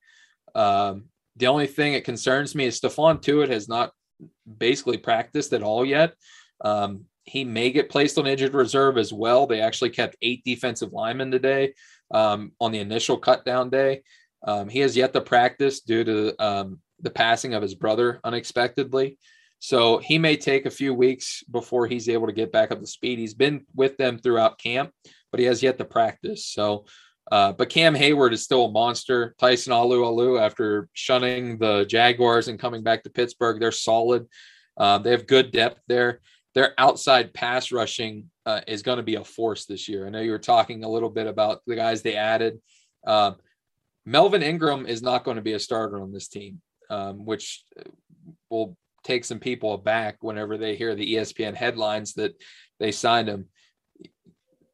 Um, 0.55 1.05
the 1.37 1.47
only 1.47 1.66
thing 1.66 1.95
that 1.95 2.05
concerns 2.05 2.55
me 2.55 2.66
is 2.66 2.81
Stephon 2.81 3.21
Tuitt 3.23 3.49
has 3.49 3.68
not 3.68 3.92
basically 4.59 4.99
practiced 4.99 5.53
at 5.53 5.62
all 5.62 5.85
yet. 5.85 6.14
Um, 6.62 7.07
he 7.25 7.45
may 7.45 7.71
get 7.71 7.88
placed 7.88 8.18
on 8.18 8.27
injured 8.27 8.55
reserve 8.55 8.99
as 8.99 9.12
well. 9.12 9.47
They 9.47 9.61
actually 9.61 9.90
kept 9.90 10.16
eight 10.23 10.42
defensive 10.45 10.92
linemen 10.92 11.31
today 11.31 11.75
um, 12.12 12.53
on 12.61 12.73
the 12.73 12.81
initial 12.81 13.16
cut 13.16 13.45
down 13.45 13.71
day. 13.71 14.03
Um, 14.47 14.68
he 14.68 14.81
has 14.81 14.97
yet 14.97 15.12
to 15.12 15.21
practice 15.21 15.81
due 15.81 16.05
to 16.05 16.45
um, 16.45 16.81
the 17.01 17.11
passing 17.11 17.55
of 17.55 17.62
his 17.62 17.75
brother 17.75 18.21
unexpectedly. 18.25 19.18
So 19.64 19.98
he 19.98 20.18
may 20.18 20.37
take 20.37 20.66
a 20.66 20.70
few 20.70 20.92
weeks 20.92 21.44
before 21.48 21.87
he's 21.87 22.09
able 22.09 22.27
to 22.27 22.33
get 22.33 22.51
back 22.51 22.72
up 22.72 22.81
to 22.81 22.87
speed. 22.87 23.20
He's 23.20 23.33
been 23.33 23.64
with 23.77 23.96
them 23.96 24.18
throughout 24.18 24.59
camp, 24.59 24.90
but 25.31 25.38
he 25.38 25.46
has 25.46 25.62
yet 25.62 25.79
to 25.79 25.85
practice. 25.85 26.46
So 26.46 26.85
uh, 27.31 27.53
but 27.53 27.68
Cam 27.68 27.94
Heyward 27.94 28.33
is 28.33 28.42
still 28.42 28.64
a 28.64 28.70
monster. 28.72 29.37
Tyson 29.38 29.72
Alualu, 29.72 30.40
after 30.40 30.88
shunning 30.94 31.59
the 31.59 31.85
Jaguars 31.85 32.48
and 32.48 32.59
coming 32.59 32.83
back 32.83 33.05
to 33.05 33.11
Pittsburgh, 33.11 33.61
they're 33.61 33.70
solid. 33.70 34.27
Uh, 34.77 34.98
they 34.98 35.12
have 35.12 35.29
good 35.29 35.53
depth 35.53 35.81
there. 35.87 36.20
Their 36.57 36.75
outside 36.77 37.33
pass 37.33 37.70
rushing 37.70 38.31
uh, 38.44 38.62
is 38.66 38.83
going 38.83 38.96
to 38.96 39.05
be 39.05 39.14
a 39.14 39.25
force 39.25 39.66
this 39.66 39.88
year. 39.88 40.07
I 40.07 40.11
know 40.11 40.20
you 40.20 40.33
were 40.33 40.38
talking 40.40 40.83
a 40.83 40.90
little 40.90 41.09
bit 41.09 41.29
about 41.29 41.62
the 41.66 41.77
guys 41.77 42.03
they 42.03 42.16
added. 42.16 42.61
Um, 43.07 43.37
Melvin 44.05 44.42
Ingram 44.42 44.87
is 44.87 45.03
not 45.03 45.22
going 45.22 45.37
to 45.37 45.42
be 45.42 45.53
a 45.53 45.61
starter 45.61 46.01
on 46.01 46.12
this 46.12 46.27
team, 46.27 46.61
um, 46.90 47.25
which 47.25 47.64
will 48.51 48.77
take 49.03 49.25
some 49.25 49.38
people 49.38 49.75
aback 49.75 50.17
whenever 50.21 50.57
they 50.57 50.77
hear 50.77 50.95
the 50.95 51.15
ESPN 51.15 51.55
headlines 51.55 52.15
that 52.15 52.35
they 52.79 52.93
signed 52.93 53.29
him 53.29 53.49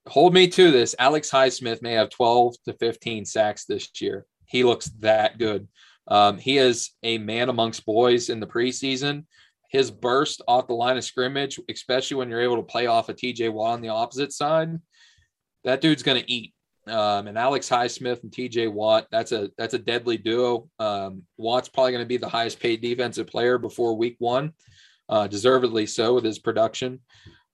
hold 0.09 0.35
me 0.35 0.49
to 0.49 0.71
this. 0.71 0.95
Alex 0.99 1.31
Highsmith 1.31 1.83
may 1.83 1.93
have 1.93 2.11
12 2.11 2.55
to 2.65 2.73
15 2.75 3.25
sacks 3.25 3.65
this 3.65 3.89
year. 4.01 4.27
He 4.47 4.65
looks 4.65 4.87
that 5.01 5.39
good. 5.39 5.69
Um, 6.09 6.39
he 6.39 6.59
is 6.59 6.91
a 7.03 7.19
man 7.19 7.51
amongst 7.51 7.85
boys 7.85 8.31
in 8.31 8.41
the 8.41 8.47
preseason. 8.47 9.27
His 9.71 9.91
burst 9.91 10.41
off 10.49 10.67
the 10.67 10.75
line 10.75 10.97
of 10.97 11.05
scrimmage, 11.05 11.61
especially 11.69 12.17
when 12.17 12.31
you're 12.31 12.41
able 12.41 12.57
to 12.57 12.63
play 12.63 12.87
off 12.87 13.11
a 13.11 13.15
TJ 13.15 13.53
Watt 13.53 13.75
on 13.75 13.83
the 13.83 13.91
opposite 13.91 14.33
side, 14.33 14.79
that 15.65 15.83
dude's 15.83 16.03
going 16.03 16.21
to 16.21 16.33
eat. 16.33 16.55
Um, 16.89 17.27
and 17.27 17.39
Alex 17.39 17.69
Highsmith 17.69 18.23
and 18.23 18.33
TJ 18.33 18.73
Watt, 18.73 19.07
that's 19.11 19.33
a 19.33 19.51
that's 19.59 19.75
a 19.75 19.79
deadly 19.79 20.17
duo. 20.17 20.69
Um, 20.79 21.23
Watt's 21.37 21.69
probably 21.69 21.93
going 21.93 22.05
to 22.05 22.09
be 22.09 22.17
the 22.17 22.29
highest 22.29 22.61
paid 22.61 22.81
defensive 22.81 23.27
player 23.27 23.59
before 23.59 23.97
week 23.97 24.17
one, 24.19 24.53
uh, 25.09 25.27
deservedly 25.27 25.87
so 25.87 26.15
with 26.15 26.25
his 26.25 26.39
production. 26.39 27.01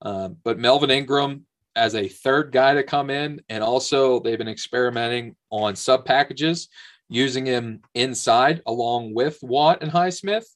Um, 0.02 0.36
but 0.44 0.58
Melvin 0.58 0.90
Ingram, 0.90 1.46
as 1.76 1.94
a 1.94 2.08
third 2.08 2.52
guy 2.52 2.74
to 2.74 2.82
come 2.82 3.10
in. 3.10 3.40
And 3.48 3.62
also, 3.62 4.20
they've 4.20 4.38
been 4.38 4.48
experimenting 4.48 5.36
on 5.50 5.76
sub 5.76 6.04
packages, 6.04 6.68
using 7.08 7.46
him 7.46 7.80
inside 7.94 8.62
along 8.66 9.14
with 9.14 9.38
Watt 9.42 9.82
and 9.82 9.92
Highsmith. 9.92 10.46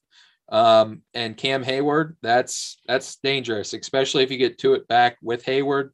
Um, 0.50 1.02
and 1.12 1.36
Cam 1.36 1.62
Heyward, 1.62 2.16
that's 2.22 2.78
that's 2.86 3.16
dangerous, 3.16 3.74
especially 3.74 4.22
if 4.22 4.30
you 4.30 4.38
get 4.38 4.58
to 4.58 4.74
it 4.74 4.88
back 4.88 5.18
with 5.22 5.44
Heyward. 5.44 5.90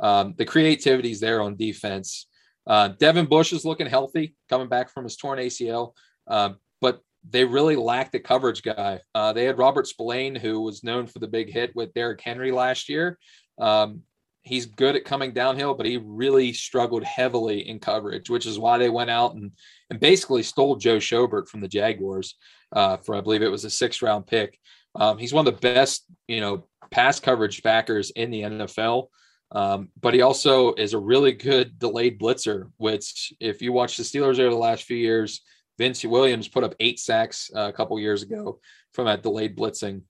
Um, 0.00 0.34
the 0.36 0.44
creativity's 0.44 1.20
there 1.20 1.42
on 1.42 1.56
defense. 1.56 2.26
Uh, 2.66 2.88
Devin 2.88 3.26
Bush 3.26 3.52
is 3.52 3.64
looking 3.64 3.86
healthy, 3.86 4.34
coming 4.48 4.68
back 4.68 4.90
from 4.90 5.04
his 5.04 5.16
torn 5.16 5.38
ACL, 5.38 5.92
uh, 6.26 6.50
but 6.80 7.00
they 7.28 7.44
really 7.44 7.76
lacked 7.76 8.14
a 8.14 8.20
coverage 8.20 8.62
guy. 8.62 9.00
Uh, 9.14 9.32
they 9.32 9.44
had 9.44 9.58
Robert 9.58 9.86
Spillane, 9.86 10.34
who 10.34 10.60
was 10.60 10.84
known 10.84 11.06
for 11.06 11.18
the 11.18 11.28
big 11.28 11.52
hit 11.52 11.74
with 11.74 11.92
Derrick 11.94 12.20
Henry 12.20 12.52
last 12.52 12.88
year. 12.88 13.18
Um, 13.58 14.02
he's 14.42 14.66
good 14.66 14.96
at 14.96 15.04
coming 15.04 15.32
downhill, 15.32 15.74
but 15.74 15.86
he 15.86 15.98
really 15.98 16.52
struggled 16.52 17.04
heavily 17.04 17.68
in 17.68 17.78
coverage, 17.78 18.30
which 18.30 18.46
is 18.46 18.58
why 18.58 18.78
they 18.78 18.88
went 18.88 19.10
out 19.10 19.34
and 19.34 19.52
and 19.90 20.00
basically 20.00 20.42
stole 20.42 20.76
Joe 20.76 20.96
Schobert 20.96 21.48
from 21.48 21.60
the 21.60 21.68
Jaguars 21.68 22.36
uh, 22.72 22.96
for 22.98 23.14
I 23.14 23.20
believe 23.20 23.42
it 23.42 23.50
was 23.50 23.64
a 23.64 23.70
sixth 23.70 24.02
round 24.02 24.26
pick. 24.26 24.58
Um, 24.94 25.18
he's 25.18 25.32
one 25.32 25.46
of 25.46 25.54
the 25.54 25.60
best, 25.60 26.04
you 26.26 26.40
know, 26.40 26.66
pass 26.90 27.20
coverage 27.20 27.62
backers 27.62 28.10
in 28.10 28.30
the 28.30 28.42
NFL. 28.42 29.08
Um, 29.52 29.88
but 30.00 30.14
he 30.14 30.22
also 30.22 30.74
is 30.74 30.94
a 30.94 30.98
really 30.98 31.32
good 31.32 31.78
delayed 31.78 32.20
blitzer, 32.20 32.70
which 32.76 33.32
if 33.40 33.60
you 33.60 33.72
watch 33.72 33.96
the 33.96 34.02
Steelers 34.02 34.38
over 34.38 34.50
the 34.50 34.56
last 34.56 34.84
few 34.84 34.96
years, 34.96 35.40
Vince 35.78 36.04
Williams 36.04 36.46
put 36.46 36.62
up 36.62 36.74
eight 36.78 37.00
sacks 37.00 37.50
uh, 37.56 37.68
a 37.68 37.72
couple 37.72 37.98
years 37.98 38.22
ago 38.22 38.60
from 38.92 39.06
that 39.06 39.22
delayed 39.22 39.56
blitzing 39.56 40.02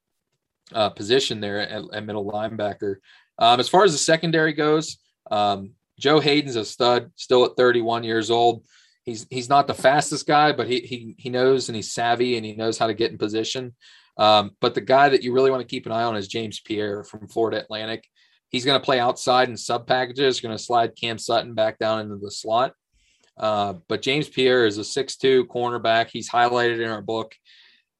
uh, 0.74 0.90
position 0.90 1.40
there 1.40 1.61
at, 1.61 1.83
at 1.92 2.05
middle 2.05 2.31
linebacker. 2.31 2.96
Um, 3.38 3.61
as 3.61 3.68
far 3.68 3.85
as 3.85 3.92
the 3.92 3.98
secondary 3.98 4.53
goes, 4.53 4.98
um, 5.31 5.72
Joe 5.98 6.20
Haden's 6.20 6.57
a 6.57 6.64
stud, 6.64 7.11
still 7.16 7.44
at 7.44 7.57
31 7.57 8.05
years 8.05 8.31
old. 8.31 8.64
He's 9.05 9.26
he's 9.31 9.48
not 9.48 9.66
the 9.66 9.74
fastest 9.74 10.26
guy, 10.26 10.53
but 10.53 10.68
he 10.68 10.81
he 10.81 11.14
he 11.18 11.31
knows 11.31 11.68
and 11.68 11.76
he's 11.76 11.92
savvy 11.92 12.37
and 12.37 12.44
he 12.44 12.55
knows 12.55 12.79
how 12.79 12.87
to 12.87 12.94
get 12.94 13.11
in 13.11 13.18
position. 13.18 13.74
Um, 14.16 14.50
but 14.61 14.74
the 14.74 14.83
guy 14.83 15.09
that 15.09 15.22
you 15.22 15.33
really 15.33 15.50
want 15.50 15.62
to 15.62 15.66
keep 15.66 15.87
an 15.87 15.92
eye 15.92 16.03
on 16.03 16.16
is 16.16 16.29
James 16.29 16.61
Pierre 16.61 17.03
from 17.05 17.29
Florida 17.29 17.61
Atlantic. 17.61 18.07
He's 18.50 18.64
going 18.64 18.78
to 18.78 18.84
play 18.84 19.00
outside 19.00 19.48
in 19.48 19.56
sub 19.56 19.86
packages, 19.86 20.40
going 20.40 20.56
to 20.56 20.62
slide 20.62 20.96
Cam 20.96 21.18
Sutton 21.18 21.54
back 21.54 21.78
down 21.78 22.00
into 22.00 22.16
the 22.16 22.30
slot. 22.30 22.74
Uh, 23.38 23.74
but 23.88 24.02
James 24.02 24.28
Pierre 24.28 24.66
is 24.66 24.76
a 24.76 24.84
six-two 24.84 25.46
cornerback. 25.46 26.10
He's 26.12 26.28
highlighted 26.28 26.80
in 26.80 26.90
our 26.90 27.00
book. 27.00 27.34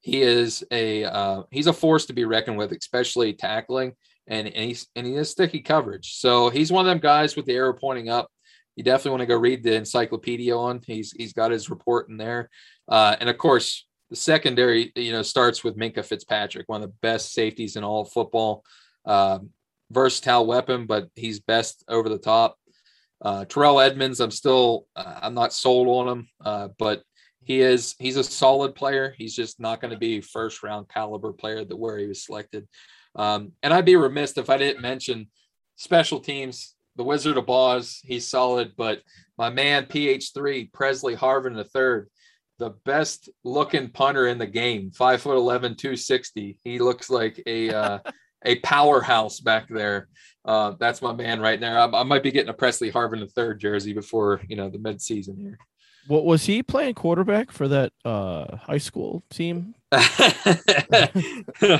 He 0.01 0.23
is 0.23 0.63
a 0.71 1.05
uh, 1.05 1.43
he's 1.51 1.67
a 1.67 1.73
force 1.73 2.07
to 2.07 2.13
be 2.13 2.25
reckoned 2.25 2.59
with, 2.59 2.73
especially 2.73 3.33
tackling 3.33 3.95
and, 4.31 4.47
and 4.47 4.65
he's 4.65 4.87
and 4.97 5.07
he 5.07 5.15
has 5.15 5.29
sticky 5.29 5.61
coverage. 5.61 6.15
So 6.15 6.49
he's 6.49 6.73
one 6.73 6.87
of 6.87 6.91
them 6.91 7.01
guys 7.01 7.37
with 7.37 7.45
the 7.47 7.55
arrow 7.55 7.75
pointing 7.75 8.09
up. 8.09 8.31
You 8.77 8.85
definitely 8.85 9.11
want 9.11 9.21
to 9.23 9.27
go 9.27 9.37
read 9.37 9.63
the 9.63 9.75
encyclopedia 9.75 10.57
on. 10.57 10.81
He's 10.87 11.13
he's 11.13 11.33
got 11.35 11.51
his 11.51 11.69
report 11.69 12.09
in 12.09 12.17
there, 12.17 12.49
uh, 12.89 13.17
and 13.21 13.29
of 13.29 13.37
course 13.37 13.87
the 14.09 14.17
secondary 14.17 14.93
you 14.95 15.13
know 15.13 15.23
starts 15.23 15.63
with 15.63 15.77
Minkah 15.77 16.05
Fitzpatrick, 16.05 16.69
one 16.69 16.83
of 16.83 16.89
the 16.89 16.97
best 17.03 17.33
safeties 17.33 17.77
in 17.77 17.85
all 17.85 18.05
football. 18.05 18.65
Um, 19.05 19.51
versatile 19.91 20.47
weapon, 20.47 20.87
but 20.87 21.09
he's 21.15 21.41
best 21.41 21.85
over 21.89 22.09
the 22.09 22.19
top. 22.19 22.57
Uh, 23.23 23.45
Terrell 23.45 23.81
Edmunds, 23.81 24.21
I'm 24.21 24.31
still 24.31 24.87
uh, 24.97 25.21
I'm 25.23 25.35
not 25.35 25.53
sold 25.53 25.89
on 25.89 26.09
him, 26.09 26.29
uh, 26.45 26.69
but 26.79 27.03
he 27.43 27.61
is 27.61 27.95
he's 27.99 28.17
a 28.17 28.25
solid 28.25 28.75
player. 28.75 29.15
He's 29.17 29.35
just 29.35 29.61
not 29.61 29.81
going 29.81 29.93
to 29.93 29.99
be 29.99 30.21
first 30.21 30.63
round 30.63 30.89
caliber 30.89 31.33
player 31.33 31.65
that 31.65 31.77
where 31.77 31.99
he 31.99 32.07
was 32.07 32.25
selected. 32.25 32.67
Um, 33.15 33.53
and 33.63 33.75
I'd 33.75 33.85
be 33.85 33.97
remiss 33.97 34.37
if 34.39 34.49
I 34.51 34.57
didn't 34.57 34.83
mention 34.83 35.29
special 35.77 36.21
teams. 36.21 36.75
The 36.97 37.05
Wizard 37.05 37.39
of 37.39 37.49
Oz, 37.49 38.01
he's 38.05 38.29
solid, 38.29 38.73
but 38.77 39.01
my 39.39 39.49
man 39.49 39.87
PH3 39.87 40.73
Presley 40.73 41.17
Harvin 41.17 41.55
the 41.55 41.65
third, 41.65 42.09
the 42.59 42.71
best 42.85 43.31
looking 43.43 43.89
punter 43.89 44.27
in 44.27 44.39
the 44.39 44.47
game, 44.47 44.91
five 44.91 45.23
foot 45.23 45.37
11, 45.37 45.77
260. 45.77 46.59
He 46.63 46.79
looks 46.79 47.09
like 47.09 47.43
a 47.47 47.71
uh, 47.71 47.99
a 48.45 48.59
powerhouse 48.61 49.41
back 49.41 49.69
there. 49.69 50.09
Uh, 50.45 50.75
that's 50.79 51.03
my 51.03 51.13
man 51.13 51.41
right 51.41 51.61
there. 51.61 51.79
I, 51.79 51.85
I, 51.87 52.03
might 52.03 52.23
be 52.23 52.31
getting 52.31 52.49
a 52.49 52.55
Presley 52.55 52.91
Harvin 52.91 53.21
the 53.21 53.27
third 53.27 53.61
jersey 53.61 53.93
before 53.93 54.41
you 54.49 54.57
know 54.57 54.71
the 54.71 54.79
mid 54.79 55.03
season 55.03 55.37
here. 55.37 55.59
What 56.07 56.25
was 56.25 56.47
he 56.47 56.63
playing 56.63 56.95
quarterback 56.95 57.53
for 57.53 57.69
that 57.69 57.93
uh, 58.05 58.57
high 58.57 58.79
school 58.79 59.23
team? 59.31 59.75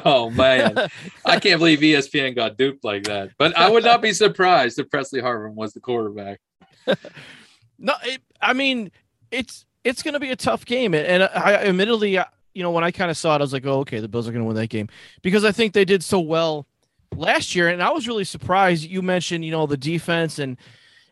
oh 0.05 0.31
man, 0.31 0.77
I 1.25 1.41
can't 1.41 1.59
believe 1.59 1.81
ESPN 1.81 2.37
got 2.37 2.59
duped 2.59 2.85
like 2.85 3.05
that. 3.05 3.31
But 3.39 3.57
I 3.57 3.71
would 3.71 3.85
not 3.85 4.03
be 4.03 4.13
surprised 4.13 4.79
if 4.79 4.91
Presley 4.91 5.23
Harvin 5.23 5.55
was 5.55 5.73
the 5.73 5.81
quarterback. 5.81 6.41
no, 7.79 7.95
it, 8.05 8.21
I 8.43 8.53
mean 8.53 8.91
it's 9.31 9.65
it's 9.85 10.03
going 10.03 10.15
to 10.15 10.21
be 10.21 10.31
a 10.31 10.37
tough 10.37 10.65
game, 10.65 10.95
and 10.95 11.23
I, 11.23 11.55
admittedly, 11.55 12.19
you 12.61 12.65
know, 12.65 12.73
when 12.73 12.85
I 12.85 12.91
kind 12.91 13.11
of 13.11 13.17
saw 13.17 13.35
it, 13.35 13.39
I 13.39 13.41
was 13.41 13.55
like, 13.55 13.65
oh, 13.65 13.79
okay, 13.79 14.01
the 14.01 14.09
Bills 14.09 14.29
are 14.29 14.33
going 14.33 14.43
to 14.43 14.47
win 14.47 14.55
that 14.57 14.69
game 14.69 14.91
because 15.23 15.47
I 15.47 15.51
think 15.51 15.73
they 15.73 15.87
did 15.87 16.05
so 16.05 16.21
well 16.21 16.67
last 17.17 17.55
year, 17.55 17.69
and 17.69 17.83
I 17.83 17.91
was 17.91 18.07
really 18.07 18.25
surprised. 18.25 18.85
You 18.85 19.01
mentioned, 19.01 19.47
you 19.47 19.51
know, 19.51 19.67
the 19.67 19.79
defense 19.79 20.39
and 20.39 20.59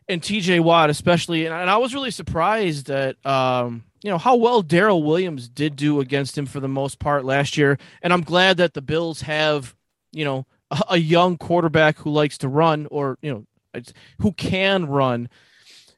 and 0.07 0.21
TJ 0.21 0.59
Watt 0.59 0.91
especially, 0.91 1.47
and, 1.47 1.55
and 1.55 1.67
I 1.67 1.77
was 1.77 1.95
really 1.95 2.11
surprised 2.11 2.85
that 2.85 3.15
um, 3.25 3.83
you 4.03 4.11
know 4.11 4.19
how 4.19 4.35
well 4.35 4.63
Daryl 4.63 5.03
Williams 5.03 5.49
did 5.49 5.75
do 5.75 6.01
against 6.01 6.37
him 6.37 6.45
for 6.45 6.59
the 6.59 6.67
most 6.67 6.99
part 6.99 7.25
last 7.25 7.57
year, 7.57 7.79
and 8.03 8.13
I'm 8.13 8.21
glad 8.21 8.57
that 8.57 8.75
the 8.75 8.83
Bills 8.83 9.21
have 9.21 9.75
you 10.11 10.23
know 10.23 10.45
a, 10.69 10.81
a 10.89 10.97
young 10.97 11.35
quarterback 11.35 11.97
who 11.97 12.11
likes 12.11 12.37
to 12.37 12.47
run 12.47 12.85
or 12.91 13.17
you 13.23 13.33
know 13.73 13.81
who 14.19 14.33
can 14.33 14.85
run 14.85 15.29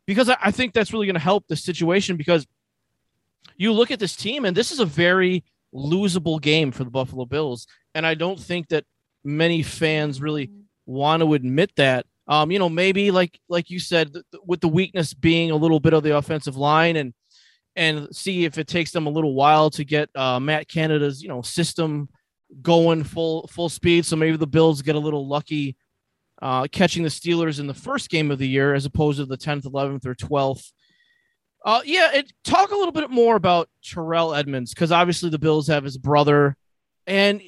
because 0.08 0.30
I, 0.30 0.38
I 0.42 0.52
think 0.52 0.72
that's 0.72 0.94
really 0.94 1.08
going 1.08 1.16
to 1.16 1.20
help 1.20 1.50
the 1.50 1.58
situation 1.58 2.16
because 2.16 2.48
you 3.58 3.74
look 3.74 3.92
at 3.92 4.00
this 4.00 4.16
team 4.16 4.46
and 4.46 4.56
this 4.56 4.72
is 4.72 4.80
a 4.80 4.86
very 4.86 5.44
losable 5.74 6.42
game 6.42 6.72
for 6.72 6.84
the 6.84 6.90
Buffalo 6.90 7.26
Bills, 7.26 7.68
and 7.96 8.06
I 8.06 8.14
don't 8.14 8.40
think 8.40 8.70
that 8.70 8.86
many 9.24 9.64
fans 9.64 10.22
really 10.22 10.50
want 10.86 11.22
to 11.22 11.34
admit 11.34 11.72
that 11.78 12.06
um, 12.28 12.50
you 12.50 12.60
know, 12.60 12.70
maybe 12.70 13.12
like 13.12 13.40
like 13.50 13.70
you 13.70 13.80
said, 13.80 14.14
th- 14.14 14.26
with 14.46 14.62
the 14.62 14.68
weakness 14.68 15.14
being 15.14 15.52
a 15.52 15.56
little 15.56 15.82
bit 15.82 15.94
of 15.94 16.02
the 16.04 16.16
offensive 16.16 16.56
line, 16.56 16.96
and 16.96 17.14
and 17.76 18.08
see 18.16 18.46
if 18.46 18.58
it 18.58 18.68
takes 18.68 18.92
them 18.92 19.06
a 19.06 19.10
little 19.10 19.34
while 19.34 19.70
to 19.72 19.84
get 19.84 20.10
uh, 20.16 20.40
Matt 20.40 20.70
Canada's 20.70 21.22
you 21.22 21.28
know 21.28 21.42
system 21.42 22.08
going 22.62 23.04
full 23.04 23.48
full 23.48 23.68
speed. 23.68 24.06
So 24.06 24.16
maybe 24.16 24.38
the 24.38 24.48
Bills 24.48 24.82
get 24.82 24.96
a 24.96 25.00
little 25.00 25.28
lucky 25.28 25.76
uh, 26.42 26.68
catching 26.72 27.04
the 27.04 27.10
Steelers 27.10 27.60
in 27.60 27.68
the 27.68 27.74
first 27.74 28.10
game 28.10 28.32
of 28.32 28.40
the 28.40 28.48
year 28.48 28.74
as 28.74 28.86
opposed 28.86 29.20
to 29.20 29.26
the 29.26 29.38
10th, 29.38 29.64
11th, 29.64 30.06
or 30.06 30.16
12th. 30.16 30.72
Uh, 31.64 31.82
yeah, 31.86 32.12
it, 32.14 32.32
talk 32.44 32.72
a 32.72 32.76
little 32.76 32.92
bit 32.92 33.10
more 33.10 33.36
about 33.36 33.70
Terrell 33.84 34.34
Edmunds 34.34 34.74
because 34.74 34.92
obviously 34.92 35.30
the 35.30 35.40
Bills 35.40 35.68
have 35.68 35.84
his 35.84 35.98
brother, 35.98 36.56
and 37.06 37.42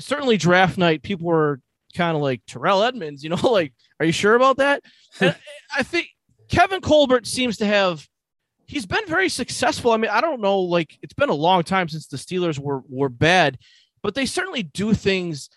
certainly 0.00 0.36
draft 0.36 0.76
night 0.76 1.02
people 1.02 1.26
were 1.26 1.60
kind 1.94 2.16
of 2.16 2.22
like 2.22 2.42
Terrell 2.46 2.82
Edmunds. 2.82 3.22
you 3.22 3.30
know, 3.30 3.36
like, 3.50 3.72
are 4.00 4.06
you 4.06 4.12
sure 4.12 4.34
about 4.34 4.56
that? 4.56 4.82
I 5.20 5.82
think 5.82 6.08
Kevin 6.48 6.80
Colbert 6.80 7.26
seems 7.26 7.58
to 7.58 7.66
have 7.66 8.06
he's 8.66 8.86
been 8.86 9.06
very 9.06 9.28
successful. 9.28 9.92
I 9.92 9.96
mean, 9.96 10.10
I 10.10 10.20
don't 10.20 10.40
know, 10.40 10.60
like 10.60 10.98
it's 11.02 11.14
been 11.14 11.28
a 11.28 11.34
long 11.34 11.62
time 11.62 11.88
since 11.88 12.06
the 12.06 12.16
Steelers 12.16 12.58
were 12.58 12.82
were 12.88 13.08
bad, 13.08 13.58
but 14.02 14.14
they 14.14 14.26
certainly 14.26 14.62
do 14.62 14.94
things 14.94 15.50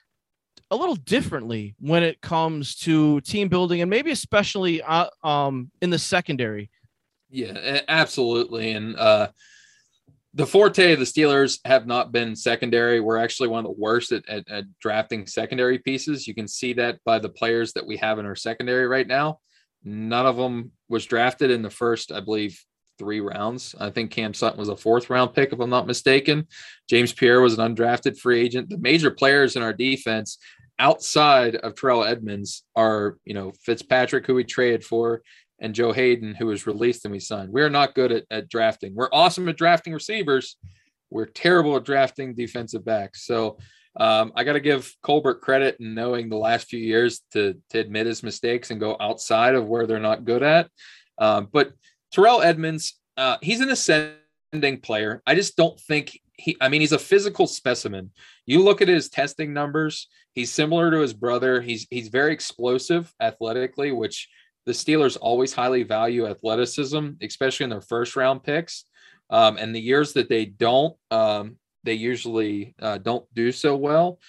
a 0.69 0.75
little 0.75 0.95
differently 0.95 1.75
when 1.79 2.03
it 2.03 2.19
comes 2.21 2.75
to 2.75 3.21
team 3.21 3.47
building 3.47 3.79
and 3.81 3.89
maybe 3.89 4.11
especially 4.11 4.81
uh, 4.81 5.07
um 5.23 5.71
in 5.81 5.89
the 5.89 5.99
secondary. 5.99 6.69
Yeah, 7.29 7.81
absolutely. 7.87 8.71
And 8.71 8.95
uh 8.97 9.29
the 10.33 10.45
forte 10.45 10.93
of 10.93 10.99
the 10.99 11.05
Steelers 11.05 11.59
have 11.65 11.87
not 11.87 12.11
been 12.11 12.35
secondary. 12.35 12.99
We're 12.99 13.17
actually 13.17 13.49
one 13.49 13.65
of 13.65 13.71
the 13.71 13.81
worst 13.81 14.11
at, 14.11 14.27
at, 14.29 14.47
at, 14.47 14.65
drafting 14.79 15.25
secondary 15.25 15.79
pieces. 15.79 16.27
You 16.27 16.35
can 16.35 16.47
see 16.47 16.73
that 16.73 16.99
by 17.03 17.17
the 17.17 17.29
players 17.29 17.73
that 17.73 17.87
we 17.87 17.97
have 17.97 18.19
in 18.19 18.25
our 18.27 18.35
secondary 18.35 18.85
right 18.85 19.07
now. 19.07 19.39
None 19.83 20.27
of 20.27 20.37
them 20.37 20.71
was 20.89 21.07
drafted 21.07 21.49
in 21.49 21.63
the 21.63 21.71
first, 21.71 22.11
I 22.11 22.19
believe, 22.19 22.63
three 22.99 23.19
rounds. 23.19 23.73
I 23.79 23.89
think 23.89 24.11
Cam 24.11 24.33
Sutton 24.33 24.59
was 24.59 24.69
a 24.69 24.77
fourth 24.77 25.09
round 25.09 25.33
pick, 25.33 25.53
if 25.53 25.59
I'm 25.59 25.71
not 25.71 25.87
mistaken. 25.87 26.47
James 26.87 27.13
Pierre 27.13 27.41
was 27.41 27.57
an 27.57 27.75
undrafted 27.75 28.19
free 28.19 28.39
agent. 28.39 28.69
The 28.69 28.77
major 28.77 29.09
players 29.09 29.55
in 29.55 29.63
our 29.63 29.73
defense 29.73 30.37
outside 30.77 31.55
of 31.55 31.75
Terrell 31.75 32.03
Edmunds 32.03 32.63
are, 32.75 33.17
you 33.25 33.33
know, 33.33 33.53
Fitzpatrick, 33.63 34.27
who 34.27 34.35
we 34.35 34.43
traded 34.43 34.83
for, 34.83 35.21
and 35.59 35.73
Joe 35.73 35.91
Haden, 35.91 36.35
who 36.35 36.47
was 36.47 36.67
released 36.67 37.05
and 37.05 37.11
we 37.11 37.19
signed. 37.19 37.51
We're 37.51 37.69
not 37.69 37.95
good 37.95 38.11
at, 38.11 38.25
at 38.29 38.49
drafting. 38.49 38.93
We're 38.95 39.09
awesome 39.11 39.49
at 39.49 39.57
drafting 39.57 39.93
receivers. 39.93 40.57
We're 41.09 41.25
terrible 41.25 41.75
at 41.75 41.85
drafting 41.85 42.35
defensive 42.35 42.85
backs. 42.85 43.25
So 43.25 43.57
um, 43.99 44.31
I 44.35 44.43
got 44.43 44.53
to 44.53 44.59
give 44.59 44.93
Colbert 45.01 45.41
credit 45.41 45.77
in 45.79 45.95
knowing 45.95 46.29
the 46.29 46.37
last 46.37 46.67
few 46.67 46.79
years 46.79 47.21
to, 47.33 47.55
to 47.71 47.79
admit 47.79 48.05
his 48.05 48.21
mistakes 48.21 48.69
and 48.69 48.79
go 48.79 48.95
outside 48.99 49.55
of 49.55 49.67
where 49.67 49.87
they're 49.87 49.99
not 49.99 50.25
good 50.25 50.43
at. 50.43 50.69
Um, 51.17 51.47
but 51.51 51.71
Terrell 52.11 52.41
Edmunds, 52.41 52.99
uh, 53.15 53.37
he's 53.41 53.61
an 53.61 53.69
ascending 53.69 54.81
player. 54.83 55.23
I 55.25 55.33
just 55.33 55.57
don't 55.57 55.79
think 55.79 56.19
he, 56.37 56.55
I 56.61 56.69
mean, 56.69 56.81
he's 56.81 56.91
a 56.91 56.99
physical 56.99 57.47
specimen. 57.47 58.11
You 58.45 58.63
look 58.63 58.83
at 58.83 58.87
his 58.87 59.09
testing 59.09 59.53
numbers, 59.53 60.07
he's 60.35 60.51
similar 60.51 60.91
to 60.91 60.99
his 60.99 61.13
brother. 61.13 61.61
He's, 61.61 61.87
he's 61.89 62.09
very 62.09 62.33
explosive 62.33 63.11
athletically, 63.19 63.91
which 63.91 64.29
the 64.67 64.73
Steelers 64.73 65.17
always 65.19 65.53
highly 65.53 65.83
value 65.83 66.27
athleticism, 66.27 67.11
especially 67.21 67.63
in 67.63 67.69
their 67.69 67.81
first 67.81 68.17
round 68.17 68.43
picks. 68.43 68.83
Um, 69.29 69.57
and 69.57 69.73
the 69.73 69.79
years 69.79 70.11
that 70.13 70.27
they 70.27 70.43
don't, 70.43 70.95
um, 71.09 71.55
they 71.85 71.93
usually 71.93 72.75
uh, 72.81 72.97
don't 72.97 73.25
do 73.33 73.53
so 73.53 73.77
well. 73.77 74.19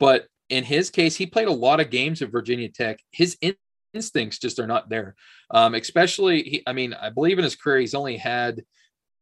But 0.00 0.26
in 0.50 0.64
his 0.64 0.90
case, 0.90 1.14
he 1.14 1.26
played 1.26 1.46
a 1.46 1.52
lot 1.52 1.78
of 1.78 1.90
games 1.90 2.22
at 2.22 2.32
Virginia 2.32 2.68
Tech. 2.68 2.98
His 3.12 3.36
in- 3.40 3.54
instincts 3.94 4.40
just 4.40 4.58
are 4.58 4.66
not 4.66 4.88
there. 4.88 5.14
Um, 5.50 5.74
especially, 5.74 6.42
he, 6.42 6.62
I 6.66 6.72
mean, 6.72 6.92
I 6.92 7.10
believe 7.10 7.38
in 7.38 7.44
his 7.44 7.54
career, 7.54 7.78
he's 7.78 7.94
only 7.94 8.16
had 8.16 8.64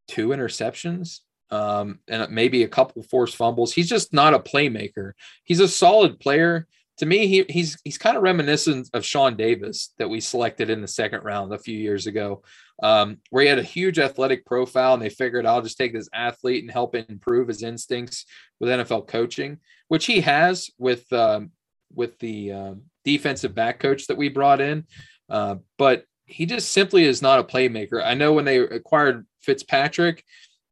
two 0.07 0.29
interceptions 0.29 1.19
um, 1.51 1.99
and 2.07 2.31
maybe 2.31 2.63
a 2.63 2.67
couple 2.67 3.03
forced 3.03 3.35
fumbles. 3.35 3.73
He's 3.73 3.89
just 3.89 4.11
not 4.11 4.33
a 4.33 4.39
playmaker. 4.39 5.11
He's 5.43 5.59
a 5.59 5.67
solid 5.67 6.19
player 6.19 6.67
to 6.97 7.05
me, 7.05 7.27
he, 7.27 7.45
he's 7.49 7.77
he's 7.83 7.97
kind 7.97 8.15
of 8.15 8.23
reminiscent 8.23 8.89
of 8.93 9.05
Sean 9.05 9.35
Davis 9.35 9.93
that 9.97 10.09
we 10.09 10.19
selected 10.19 10.69
in 10.69 10.81
the 10.81 10.87
second 10.87 11.23
round 11.23 11.51
a 11.51 11.57
few 11.57 11.77
years 11.77 12.05
ago, 12.05 12.43
um, 12.83 13.17
where 13.29 13.43
he 13.43 13.49
had 13.49 13.59
a 13.59 13.63
huge 13.63 13.97
athletic 13.97 14.45
profile, 14.45 14.93
and 14.93 15.01
they 15.01 15.09
figured 15.09 15.45
I'll 15.45 15.61
just 15.61 15.77
take 15.77 15.93
this 15.93 16.09
athlete 16.13 16.63
and 16.63 16.71
help 16.71 16.95
improve 16.95 17.47
his 17.47 17.63
instincts 17.63 18.25
with 18.59 18.69
NFL 18.69 19.07
coaching, 19.07 19.59
which 19.87 20.05
he 20.05 20.21
has 20.21 20.69
with 20.77 21.11
um, 21.11 21.51
with 21.93 22.19
the 22.19 22.51
uh, 22.51 22.73
defensive 23.03 23.55
back 23.55 23.79
coach 23.79 24.07
that 24.07 24.17
we 24.17 24.29
brought 24.29 24.61
in, 24.61 24.85
uh, 25.29 25.55
but 25.77 26.05
he 26.25 26.45
just 26.45 26.71
simply 26.71 27.05
is 27.05 27.21
not 27.21 27.39
a 27.39 27.43
playmaker. 27.43 28.03
I 28.03 28.13
know 28.13 28.33
when 28.33 28.45
they 28.45 28.57
acquired 28.57 29.25
Fitzpatrick, 29.41 30.23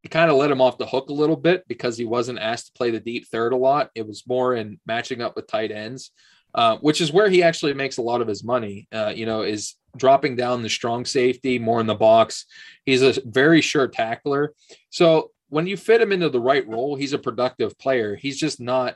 it 0.03 0.09
kind 0.09 0.31
of 0.31 0.37
let 0.37 0.51
him 0.51 0.61
off 0.61 0.77
the 0.77 0.85
hook 0.85 1.09
a 1.09 1.13
little 1.13 1.35
bit 1.35 1.67
because 1.67 1.97
he 1.97 2.05
wasn't 2.05 2.39
asked 2.39 2.67
to 2.67 2.71
play 2.73 2.91
the 2.91 2.99
deep 2.99 3.27
third 3.27 3.53
a 3.53 3.57
lot. 3.57 3.91
It 3.93 4.07
was 4.07 4.27
more 4.27 4.55
in 4.55 4.79
matching 4.85 5.21
up 5.21 5.35
with 5.35 5.47
tight 5.47 5.71
ends, 5.71 6.11
uh, 6.55 6.77
which 6.77 7.01
is 7.01 7.11
where 7.11 7.29
he 7.29 7.43
actually 7.43 7.73
makes 7.73 7.97
a 7.97 8.01
lot 8.01 8.21
of 8.21 8.27
his 8.27 8.43
money. 8.43 8.87
Uh, 8.91 9.13
you 9.15 9.25
know, 9.25 9.41
is 9.43 9.75
dropping 9.95 10.35
down 10.35 10.63
the 10.63 10.69
strong 10.69 11.05
safety 11.05 11.59
more 11.59 11.79
in 11.79 11.85
the 11.85 11.95
box. 11.95 12.45
He's 12.85 13.03
a 13.03 13.21
very 13.25 13.61
sure 13.61 13.87
tackler. 13.87 14.53
So 14.89 15.31
when 15.49 15.67
you 15.67 15.77
fit 15.77 16.01
him 16.01 16.11
into 16.11 16.29
the 16.29 16.39
right 16.39 16.67
role, 16.67 16.95
he's 16.95 17.13
a 17.13 17.19
productive 17.19 17.77
player. 17.77 18.15
He's 18.15 18.39
just 18.39 18.59
not. 18.59 18.95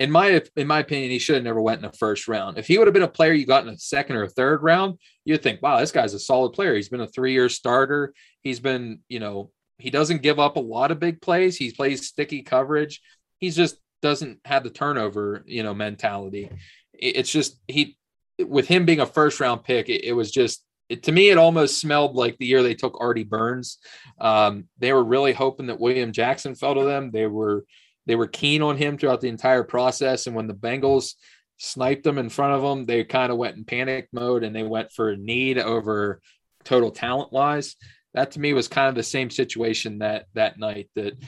In 0.00 0.10
my 0.10 0.42
in 0.56 0.66
my 0.66 0.80
opinion, 0.80 1.10
he 1.10 1.20
should 1.20 1.36
have 1.36 1.44
never 1.44 1.60
went 1.60 1.84
in 1.84 1.88
the 1.88 1.96
first 1.96 2.26
round. 2.26 2.58
If 2.58 2.66
he 2.66 2.78
would 2.78 2.88
have 2.88 2.94
been 2.94 3.04
a 3.04 3.08
player 3.08 3.32
you 3.32 3.46
got 3.46 3.64
in 3.64 3.72
a 3.72 3.78
second 3.78 4.16
or 4.16 4.24
a 4.24 4.28
third 4.28 4.62
round, 4.62 4.98
you'd 5.24 5.42
think, 5.42 5.62
wow, 5.62 5.78
this 5.78 5.92
guy's 5.92 6.14
a 6.14 6.18
solid 6.18 6.50
player. 6.50 6.74
He's 6.74 6.88
been 6.88 7.00
a 7.00 7.06
three 7.06 7.32
year 7.32 7.48
starter. 7.48 8.12
He's 8.42 8.58
been, 8.58 9.00
you 9.08 9.20
know, 9.20 9.50
he 9.78 9.90
doesn't 9.90 10.22
give 10.22 10.38
up 10.38 10.56
a 10.56 10.60
lot 10.60 10.90
of 10.90 11.00
big 11.00 11.20
plays. 11.20 11.56
He 11.56 11.72
plays 11.72 12.06
sticky 12.06 12.42
coverage. 12.42 13.00
He 13.38 13.50
just 13.50 13.76
doesn't 14.02 14.40
have 14.44 14.64
the 14.64 14.70
turnover, 14.70 15.44
you 15.46 15.62
know, 15.62 15.74
mentality. 15.74 16.50
It's 16.92 17.30
just 17.30 17.58
he 17.68 17.96
with 18.38 18.66
him 18.66 18.84
being 18.84 19.00
a 19.00 19.06
first 19.06 19.40
round 19.40 19.64
pick, 19.64 19.88
it, 19.88 20.04
it 20.04 20.12
was 20.12 20.30
just 20.30 20.64
it, 20.88 21.04
to 21.04 21.12
me, 21.12 21.30
it 21.30 21.38
almost 21.38 21.80
smelled 21.80 22.14
like 22.14 22.36
the 22.36 22.46
year 22.46 22.62
they 22.62 22.74
took 22.74 23.00
Artie 23.00 23.24
Burns. 23.24 23.78
Um, 24.20 24.68
they 24.78 24.92
were 24.92 25.04
really 25.04 25.32
hoping 25.32 25.66
that 25.66 25.80
William 25.80 26.12
Jackson 26.12 26.54
fell 26.54 26.74
to 26.74 26.84
them. 26.84 27.10
They 27.10 27.26
were 27.26 27.64
they 28.06 28.16
were 28.16 28.26
keen 28.26 28.60
on 28.62 28.76
him 28.76 28.98
throughout 28.98 29.22
the 29.22 29.28
entire 29.28 29.64
process. 29.64 30.26
And 30.26 30.36
when 30.36 30.46
the 30.46 30.54
Bengals 30.54 31.14
sniped 31.56 32.04
them 32.04 32.18
in 32.18 32.28
front 32.28 32.52
of 32.52 32.62
them, 32.62 32.84
they 32.84 33.02
kind 33.04 33.32
of 33.32 33.38
went 33.38 33.56
in 33.56 33.64
panic 33.64 34.08
mode 34.12 34.44
and 34.44 34.54
they 34.54 34.62
went 34.62 34.92
for 34.92 35.16
need 35.16 35.58
over 35.58 36.20
total 36.64 36.90
talent 36.90 37.32
wise. 37.32 37.76
That 38.14 38.30
to 38.32 38.40
me 38.40 38.52
was 38.52 38.68
kind 38.68 38.88
of 38.88 38.94
the 38.94 39.02
same 39.02 39.30
situation 39.30 39.98
that 39.98 40.26
that 40.34 40.58
night 40.58 40.88
that 40.94 41.18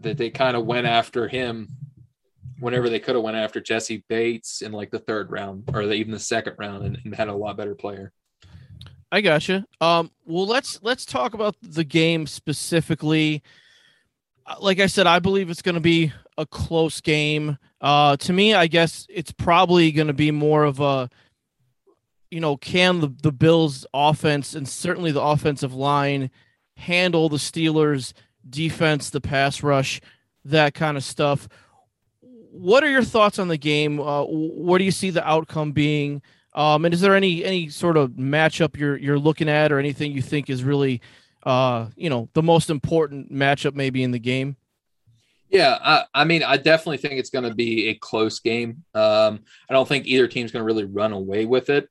that 0.00 0.18
they 0.18 0.30
kind 0.30 0.56
of 0.56 0.66
went 0.66 0.86
after 0.86 1.28
him 1.28 1.68
whenever 2.58 2.88
they 2.88 3.00
could 3.00 3.14
have 3.14 3.24
went 3.24 3.36
after 3.36 3.60
Jessie 3.60 4.04
Bates 4.08 4.62
in 4.62 4.72
like 4.72 4.90
the 4.90 4.98
third 4.98 5.30
round 5.30 5.64
or 5.72 5.82
even 5.82 6.12
the 6.12 6.18
second 6.18 6.54
round 6.58 6.84
and, 6.84 6.98
and 7.04 7.14
had 7.14 7.28
a 7.28 7.34
lot 7.34 7.56
better 7.56 7.74
player. 7.74 8.12
I 9.12 9.20
gotcha. 9.20 9.64
Um, 9.80 10.10
well, 10.24 10.46
let's 10.46 10.80
let's 10.82 11.04
talk 11.04 11.34
about 11.34 11.56
the 11.62 11.84
game 11.84 12.26
specifically. 12.26 13.42
Uh, 14.44 14.56
like 14.60 14.80
I 14.80 14.86
said, 14.86 15.06
I 15.06 15.20
believe 15.20 15.50
it's 15.50 15.62
going 15.62 15.76
to 15.76 15.80
be 15.80 16.12
a 16.36 16.44
close 16.44 17.00
game. 17.00 17.58
Uh, 17.80 18.16
to 18.16 18.32
me, 18.32 18.54
I 18.54 18.66
guess 18.66 19.06
it's 19.08 19.30
probably 19.30 19.92
going 19.92 20.08
to 20.08 20.14
be 20.14 20.30
more 20.30 20.64
of 20.64 20.80
a, 20.80 21.08
you 22.34 22.40
know, 22.40 22.56
can 22.56 22.98
the, 23.00 23.14
the 23.22 23.30
Bills 23.30 23.86
offense 23.94 24.56
and 24.56 24.68
certainly 24.68 25.12
the 25.12 25.22
offensive 25.22 25.72
line 25.72 26.32
handle 26.76 27.28
the 27.28 27.36
Steelers 27.36 28.12
defense, 28.50 29.10
the 29.10 29.20
pass 29.20 29.62
rush, 29.62 30.00
that 30.44 30.74
kind 30.74 30.96
of 30.96 31.04
stuff. 31.04 31.48
What 32.20 32.82
are 32.82 32.90
your 32.90 33.04
thoughts 33.04 33.38
on 33.38 33.46
the 33.46 33.56
game? 33.56 34.00
Uh, 34.00 34.24
what 34.24 34.78
do 34.78 34.84
you 34.84 34.90
see 34.90 35.10
the 35.10 35.24
outcome 35.24 35.70
being? 35.70 36.22
Um, 36.54 36.84
and 36.84 36.92
is 36.92 37.00
there 37.00 37.14
any 37.14 37.44
any 37.44 37.68
sort 37.68 37.96
of 37.96 38.10
matchup 38.10 38.76
you're 38.76 38.96
you're 38.96 39.18
looking 39.18 39.48
at, 39.48 39.70
or 39.70 39.78
anything 39.78 40.10
you 40.10 40.22
think 40.22 40.50
is 40.50 40.64
really, 40.64 41.00
uh, 41.44 41.86
you 41.94 42.10
know, 42.10 42.28
the 42.32 42.42
most 42.42 42.68
important 42.68 43.32
matchup 43.32 43.74
maybe 43.74 44.02
in 44.02 44.10
the 44.10 44.18
game? 44.18 44.56
Yeah, 45.50 45.78
I, 45.80 46.04
I 46.12 46.24
mean, 46.24 46.42
I 46.42 46.56
definitely 46.56 46.96
think 46.98 47.14
it's 47.14 47.30
going 47.30 47.48
to 47.48 47.54
be 47.54 47.90
a 47.90 47.94
close 47.94 48.40
game. 48.40 48.82
Um, 48.92 49.44
I 49.70 49.72
don't 49.72 49.86
think 49.86 50.06
either 50.06 50.26
team's 50.26 50.50
going 50.50 50.62
to 50.62 50.66
really 50.66 50.84
run 50.84 51.12
away 51.12 51.44
with 51.44 51.70
it. 51.70 51.88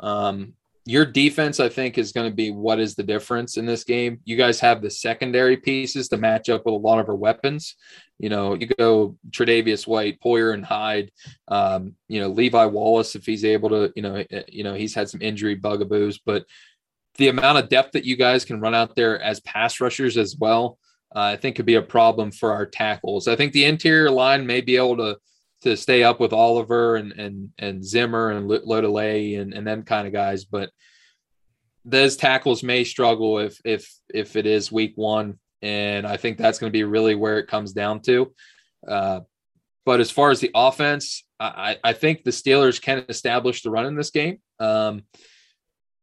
Um, 0.00 0.54
your 0.86 1.06
defense, 1.06 1.60
I 1.60 1.70
think, 1.70 1.96
is 1.96 2.12
going 2.12 2.28
to 2.30 2.34
be 2.34 2.50
what 2.50 2.78
is 2.78 2.94
the 2.94 3.02
difference 3.02 3.56
in 3.56 3.64
this 3.64 3.84
game. 3.84 4.20
You 4.24 4.36
guys 4.36 4.60
have 4.60 4.82
the 4.82 4.90
secondary 4.90 5.56
pieces 5.56 6.08
to 6.08 6.18
match 6.18 6.50
up 6.50 6.66
with 6.66 6.74
a 6.74 6.78
lot 6.78 6.98
of 6.98 7.08
our 7.08 7.14
weapons. 7.14 7.76
You 8.18 8.28
know, 8.28 8.54
you 8.54 8.66
go 8.66 9.16
Tre'Davious 9.30 9.86
White, 9.86 10.20
Poyer, 10.20 10.52
and 10.52 10.64
Hyde. 10.64 11.10
Um, 11.48 11.94
you 12.08 12.20
know, 12.20 12.28
Levi 12.28 12.66
Wallace, 12.66 13.16
if 13.16 13.24
he's 13.24 13.46
able 13.46 13.70
to, 13.70 13.92
you 13.96 14.02
know, 14.02 14.16
eh, 14.30 14.42
you 14.48 14.62
know, 14.62 14.74
he's 14.74 14.94
had 14.94 15.08
some 15.08 15.22
injury 15.22 15.54
bugaboos, 15.54 16.18
but 16.18 16.44
the 17.16 17.28
amount 17.28 17.58
of 17.58 17.68
depth 17.70 17.92
that 17.92 18.04
you 18.04 18.16
guys 18.16 18.44
can 18.44 18.60
run 18.60 18.74
out 18.74 18.94
there 18.94 19.20
as 19.20 19.40
pass 19.40 19.80
rushers 19.80 20.18
as 20.18 20.36
well, 20.36 20.78
uh, 21.16 21.20
I 21.20 21.36
think 21.36 21.56
could 21.56 21.66
be 21.66 21.76
a 21.76 21.82
problem 21.82 22.30
for 22.30 22.52
our 22.52 22.66
tackles. 22.66 23.26
I 23.26 23.36
think 23.36 23.52
the 23.52 23.64
interior 23.64 24.10
line 24.10 24.46
may 24.46 24.60
be 24.60 24.76
able 24.76 24.96
to 24.98 25.16
to 25.64 25.76
stay 25.76 26.02
up 26.02 26.20
with 26.20 26.32
Oliver 26.32 26.96
and 26.96 27.12
and 27.12 27.50
and 27.58 27.84
Zimmer 27.84 28.30
and 28.30 28.48
Lotulelei 28.48 29.40
and 29.40 29.52
and 29.52 29.66
them 29.66 29.82
kind 29.82 30.06
of 30.06 30.12
guys, 30.12 30.44
but 30.44 30.70
those 31.84 32.16
tackles 32.16 32.62
may 32.62 32.84
struggle 32.84 33.38
if 33.38 33.60
if 33.64 33.92
if 34.12 34.36
it 34.36 34.46
is 34.46 34.72
week 34.72 34.92
one, 34.96 35.38
and 35.62 36.06
I 36.06 36.16
think 36.16 36.38
that's 36.38 36.58
going 36.58 36.70
to 36.70 36.76
be 36.76 36.84
really 36.84 37.14
where 37.14 37.38
it 37.38 37.48
comes 37.48 37.72
down 37.72 38.00
to. 38.02 38.32
Uh, 38.86 39.20
but 39.84 40.00
as 40.00 40.10
far 40.10 40.30
as 40.30 40.40
the 40.40 40.50
offense, 40.54 41.24
I, 41.38 41.76
I 41.84 41.92
think 41.92 42.24
the 42.24 42.30
Steelers 42.30 42.80
can 42.80 43.04
establish 43.08 43.62
the 43.62 43.70
run 43.70 43.84
in 43.84 43.96
this 43.96 44.10
game. 44.10 44.38
Um, 44.58 45.02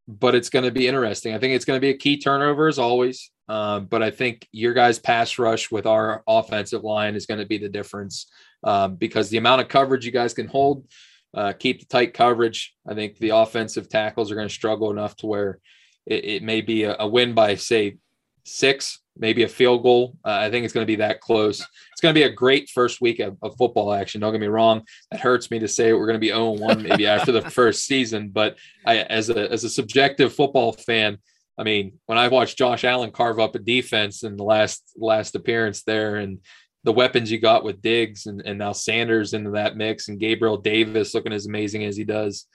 but 0.07 0.35
it's 0.35 0.49
going 0.49 0.65
to 0.65 0.71
be 0.71 0.87
interesting. 0.87 1.33
I 1.33 1.39
think 1.39 1.55
it's 1.55 1.65
going 1.65 1.77
to 1.77 1.81
be 1.81 1.89
a 1.89 1.97
key 1.97 2.17
turnover 2.19 2.67
as 2.67 2.77
always. 2.77 3.31
Um, 3.47 3.85
but 3.85 4.03
I 4.03 4.11
think 4.11 4.47
your 4.51 4.73
guys' 4.73 4.99
pass 4.99 5.39
rush 5.39 5.71
with 5.71 5.85
our 5.85 6.23
offensive 6.27 6.83
line 6.83 7.15
is 7.15 7.25
going 7.25 7.39
to 7.39 7.45
be 7.45 7.57
the 7.57 7.69
difference 7.69 8.27
um, 8.63 8.95
because 8.95 9.29
the 9.29 9.37
amount 9.37 9.61
of 9.61 9.67
coverage 9.67 10.05
you 10.05 10.11
guys 10.11 10.33
can 10.33 10.47
hold, 10.47 10.85
uh, 11.33 11.53
keep 11.53 11.79
the 11.79 11.85
tight 11.85 12.13
coverage. 12.13 12.73
I 12.87 12.93
think 12.93 13.17
the 13.17 13.29
offensive 13.29 13.89
tackles 13.89 14.31
are 14.31 14.35
going 14.35 14.47
to 14.47 14.53
struggle 14.53 14.91
enough 14.91 15.15
to 15.17 15.27
where 15.27 15.59
it, 16.05 16.25
it 16.25 16.43
may 16.43 16.61
be 16.61 16.83
a, 16.83 16.95
a, 16.99 17.07
win 17.07 17.33
by, 17.33 17.55
say, 17.55 17.97
six, 18.43 18.99
maybe 19.17 19.43
a 19.43 19.47
field 19.47 19.83
goal. 19.83 20.17
Uh, 20.25 20.31
I 20.31 20.49
think 20.49 20.65
it's 20.65 20.73
going 20.73 20.85
to 20.85 20.91
be 20.91 20.97
that 20.97 21.21
close. 21.21 21.61
It's 21.91 22.01
going 22.01 22.13
to 22.13 22.19
be 22.19 22.25
a 22.25 22.33
great 22.33 22.69
first 22.69 23.01
week 23.01 23.19
of, 23.19 23.37
of 23.41 23.55
football 23.57 23.93
action. 23.93 24.21
Don't 24.21 24.31
get 24.31 24.41
me 24.41 24.47
wrong. 24.47 24.83
It 25.11 25.19
hurts 25.19 25.51
me 25.51 25.59
to 25.59 25.67
say 25.67 25.93
we're 25.93 26.07
going 26.07 26.15
to 26.15 26.19
be 26.19 26.29
0 26.29 26.51
1 26.51 26.83
maybe 26.83 27.07
after 27.07 27.31
the 27.31 27.41
first 27.49 27.85
season, 27.85 28.29
but 28.29 28.57
I, 28.85 28.97
as 28.97 29.29
a 29.29 29.51
as 29.51 29.63
a 29.63 29.69
subjective 29.69 30.33
football 30.33 30.73
fan, 30.73 31.19
I 31.57 31.63
mean, 31.63 31.99
when 32.07 32.17
I 32.17 32.27
watched 32.27 32.57
Josh 32.57 32.83
Allen 32.83 33.11
carve 33.11 33.39
up 33.39 33.55
a 33.55 33.59
defense 33.59 34.23
in 34.23 34.35
the 34.35 34.43
last 34.43 34.81
last 34.97 35.35
appearance 35.35 35.83
there, 35.83 36.15
and 36.15 36.39
the 36.83 36.91
weapons 36.91 37.31
you 37.31 37.39
got 37.39 37.63
with 37.63 37.81
Diggs 37.81 38.25
and, 38.25 38.41
and 38.45 38.57
now 38.57 38.71
Sanders 38.71 39.33
into 39.33 39.51
that 39.51 39.77
mix 39.77 40.07
and 40.07 40.19
Gabriel 40.19 40.57
Davis 40.57 41.13
looking 41.13 41.33
as 41.33 41.45
amazing 41.45 41.83
as 41.85 41.95
he 41.95 42.03
does. 42.03 42.45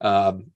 Um, 0.00 0.50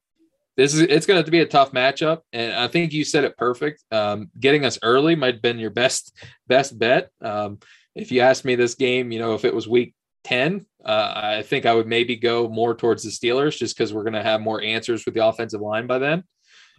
this 0.56 0.74
is 0.74 0.80
it's 0.80 1.06
going 1.06 1.22
to 1.22 1.30
be 1.30 1.40
a 1.40 1.46
tough 1.46 1.72
matchup, 1.72 2.22
and 2.32 2.54
I 2.54 2.66
think 2.68 2.92
you 2.92 3.04
said 3.04 3.24
it 3.24 3.36
perfect. 3.36 3.82
Um, 3.90 4.30
getting 4.40 4.64
us 4.64 4.78
early 4.82 5.14
might 5.14 5.34
have 5.34 5.42
been 5.42 5.58
your 5.58 5.70
best 5.70 6.16
best 6.46 6.78
bet. 6.78 7.10
Um, 7.20 7.58
if 7.94 8.10
you 8.10 8.20
asked 8.20 8.44
me 8.44 8.54
this 8.54 8.74
game, 8.74 9.12
you 9.12 9.18
know, 9.18 9.34
if 9.34 9.44
it 9.44 9.54
was 9.54 9.68
week 9.68 9.94
ten, 10.24 10.64
uh, 10.84 11.12
I 11.14 11.42
think 11.42 11.66
I 11.66 11.74
would 11.74 11.86
maybe 11.86 12.16
go 12.16 12.48
more 12.48 12.74
towards 12.74 13.02
the 13.02 13.10
Steelers 13.10 13.58
just 13.58 13.76
because 13.76 13.92
we're 13.92 14.02
going 14.02 14.14
to 14.14 14.22
have 14.22 14.40
more 14.40 14.62
answers 14.62 15.04
with 15.04 15.14
the 15.14 15.26
offensive 15.26 15.60
line 15.60 15.86
by 15.86 15.98
then. 15.98 16.24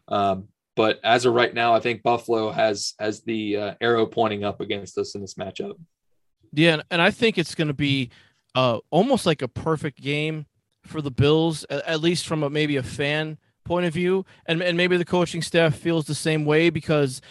Um, 0.07 0.47
but 0.75 0.99
as 1.03 1.25
of 1.25 1.33
right 1.33 1.53
now, 1.53 1.73
I 1.73 1.79
think 1.79 2.03
Buffalo 2.03 2.51
has 2.51 2.93
has 2.99 3.21
the 3.21 3.57
uh, 3.57 3.73
arrow 3.79 4.07
pointing 4.07 4.43
up 4.43 4.59
against 4.59 4.97
us 4.97 5.13
in 5.13 5.21
this 5.21 5.35
matchup. 5.35 5.73
Yeah, 6.57 6.81
and 6.89 6.99
I 7.03 7.11
think 7.11 7.37
it's 7.37 7.53
going 7.53 7.67
to 7.67 7.73
be 7.75 8.09
uh, 8.55 8.79
almost 8.89 9.27
like 9.27 9.43
a 9.43 9.47
perfect 9.47 10.01
game 10.01 10.47
for 10.83 11.01
the 11.01 11.11
Bills, 11.11 11.63
at 11.69 12.01
least 12.01 12.25
from 12.25 12.41
a, 12.41 12.49
maybe 12.49 12.77
a 12.77 12.83
fan 12.83 13.37
point 13.63 13.85
of 13.85 13.93
view, 13.93 14.25
and 14.47 14.63
and 14.63 14.75
maybe 14.75 14.97
the 14.97 15.05
coaching 15.05 15.43
staff 15.43 15.75
feels 15.75 16.05
the 16.05 16.15
same 16.15 16.45
way 16.45 16.71
because, 16.71 17.21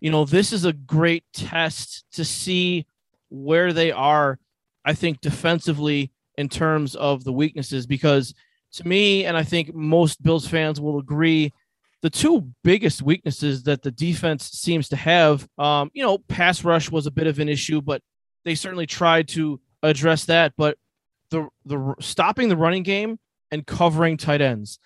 you 0.00 0.10
know, 0.10 0.24
this 0.24 0.54
is 0.54 0.64
a 0.64 0.72
great 0.72 1.24
test 1.34 2.06
to 2.12 2.24
see 2.24 2.86
where 3.28 3.74
they 3.74 3.92
are. 3.92 4.38
I 4.86 4.94
think 4.94 5.20
defensively 5.20 6.10
in 6.38 6.48
terms 6.48 6.94
of 6.96 7.24
the 7.24 7.32
weaknesses, 7.32 7.86
because 7.86 8.32
to 8.72 8.88
me, 8.88 9.26
and 9.26 9.36
I 9.36 9.42
think 9.42 9.74
most 9.74 10.22
Bills 10.22 10.48
fans 10.48 10.80
will 10.80 10.98
agree, 10.98 11.52
the 12.00 12.08
two 12.08 12.48
biggest 12.64 13.02
weaknesses 13.02 13.64
that 13.64 13.82
the 13.82 13.90
defense 13.90 14.48
seems 14.50 14.88
to 14.88 14.96
have, 14.96 15.46
um, 15.58 15.90
you 15.92 16.02
know, 16.02 16.16
pass 16.16 16.64
rush 16.64 16.90
was 16.90 17.06
a 17.06 17.10
bit 17.10 17.26
of 17.26 17.38
an 17.38 17.50
issue, 17.50 17.82
but 17.82 18.00
they 18.44 18.54
certainly 18.54 18.86
tried 18.86 19.28
to 19.28 19.60
address 19.82 20.26
that. 20.26 20.54
But 20.56 20.78
the 21.30 21.48
the 21.64 21.94
stopping 22.00 22.48
the 22.48 22.56
running 22.56 22.82
game 22.82 23.18
and 23.50 23.66
covering 23.66 24.16
tight 24.16 24.40
ends. 24.40 24.78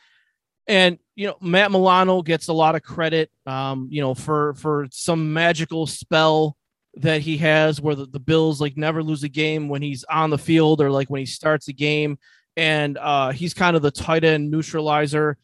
And 0.66 0.98
you 1.14 1.28
know, 1.28 1.36
Matt 1.40 1.70
Milano 1.70 2.22
gets 2.22 2.48
a 2.48 2.52
lot 2.52 2.74
of 2.74 2.82
credit, 2.82 3.30
um, 3.46 3.88
you 3.90 4.00
know, 4.00 4.14
for 4.14 4.54
for 4.54 4.86
some 4.90 5.32
magical 5.32 5.86
spell 5.86 6.57
that 6.96 7.20
he 7.20 7.36
has 7.36 7.80
where 7.80 7.94
the, 7.94 8.07
the 8.07 8.18
Bills 8.18 8.61
like 8.61 8.76
never 8.76 9.02
lose 9.02 9.22
a 9.22 9.28
game 9.28 9.68
when 9.68 9.82
he's 9.82 10.04
on 10.04 10.30
the 10.30 10.38
field 10.38 10.80
or 10.80 10.90
like 10.90 11.09
when 11.09 11.20
he 11.20 11.26
starts 11.26 11.68
a 11.68 11.72
game. 11.72 12.18
And 12.57 12.96
uh, 12.96 13.32
he's 13.32 13.52
kind 13.52 13.76
of 13.76 13.82
the 13.82 13.90
tight 13.90 14.24
end 14.24 14.50
neutralizer. 14.50 15.36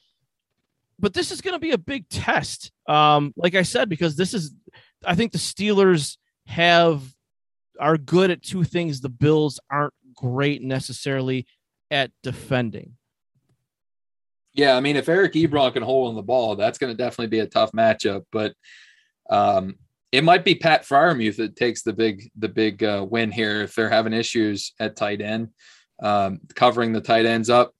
But 0.98 1.12
this 1.12 1.30
is 1.30 1.40
going 1.40 1.54
to 1.54 1.60
be 1.60 1.72
a 1.72 1.78
big 1.78 2.08
test, 2.08 2.70
um, 2.86 3.34
like 3.36 3.54
I 3.54 3.62
said, 3.62 3.88
because 3.88 4.16
this 4.16 4.32
is, 4.32 4.54
I 5.04 5.14
think 5.14 5.32
the 5.32 5.38
Steelers 5.38 6.16
have 6.46 7.02
are 7.82 7.98
good 7.98 8.30
at 8.30 8.42
two 8.42 8.64
things 8.64 9.00
the 9.00 9.08
Bills 9.08 9.60
aren't 9.68 9.92
great 10.14 10.62
necessarily 10.62 11.46
at 11.90 12.12
defending. 12.22 12.94
Yeah, 14.54 14.76
I 14.76 14.80
mean, 14.80 14.96
if 14.96 15.08
Eric 15.08 15.32
Ebron 15.32 15.72
can 15.72 15.82
hold 15.82 16.08
on 16.08 16.14
the 16.14 16.22
ball, 16.22 16.56
that's 16.56 16.78
going 16.78 16.92
to 16.92 16.96
definitely 16.96 17.26
be 17.26 17.40
a 17.40 17.46
tough 17.46 17.72
matchup. 17.72 18.24
But 18.30 18.54
um, 19.28 19.76
it 20.12 20.22
might 20.22 20.44
be 20.44 20.54
Pat 20.54 20.86
Freiermuth 20.86 21.36
that 21.36 21.56
takes 21.56 21.82
the 21.82 21.92
big 21.92 22.30
the 22.38 22.48
big 22.48 22.84
uh, 22.84 23.04
win 23.08 23.32
here 23.32 23.62
if 23.62 23.74
they're 23.74 23.88
having 23.88 24.12
issues 24.12 24.74
at 24.78 24.94
tight 24.94 25.20
end, 25.20 25.48
um, 26.02 26.40
covering 26.54 26.92
the 26.92 27.00
tight 27.00 27.26
ends 27.26 27.50
up, 27.50 27.74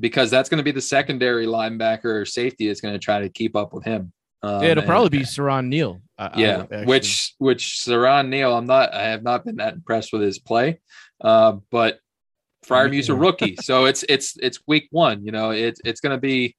because 0.00 0.30
that's 0.30 0.48
going 0.48 0.58
to 0.58 0.64
be 0.64 0.70
the 0.70 0.80
secondary 0.80 1.46
linebacker 1.46 2.04
or 2.04 2.24
safety 2.24 2.68
is 2.68 2.80
going 2.80 2.94
to 2.94 3.00
try 3.00 3.20
to 3.20 3.28
keep 3.28 3.56
up 3.56 3.74
with 3.74 3.84
him. 3.84 4.12
Um, 4.42 4.62
yeah, 4.62 4.70
it'll 4.70 4.84
probably 4.84 5.10
be 5.10 5.24
Siran 5.24 5.66
Neal. 5.66 6.00
I, 6.18 6.32
yeah, 6.36 6.66
I 6.70 6.84
which 6.84 7.34
which 7.38 7.80
Siran 7.84 8.28
Neal, 8.28 8.56
I'm 8.56 8.66
not. 8.66 8.92
I 8.92 9.08
have 9.08 9.22
not 9.22 9.44
been 9.44 9.56
that 9.56 9.74
impressed 9.74 10.12
with 10.12 10.22
his 10.22 10.38
play, 10.38 10.80
uh, 11.20 11.56
but 11.70 12.00
Freiermuth's 12.66 13.08
a 13.08 13.14
rookie, 13.14 13.56
so 13.56 13.84
it's 13.86 14.04
it's 14.08 14.36
it's 14.40 14.60
week 14.66 14.88
one. 14.90 15.24
You 15.24 15.32
know, 15.32 15.50
it's 15.50 15.80
it's 15.84 16.00
going 16.00 16.16
to 16.16 16.20
be 16.20 16.56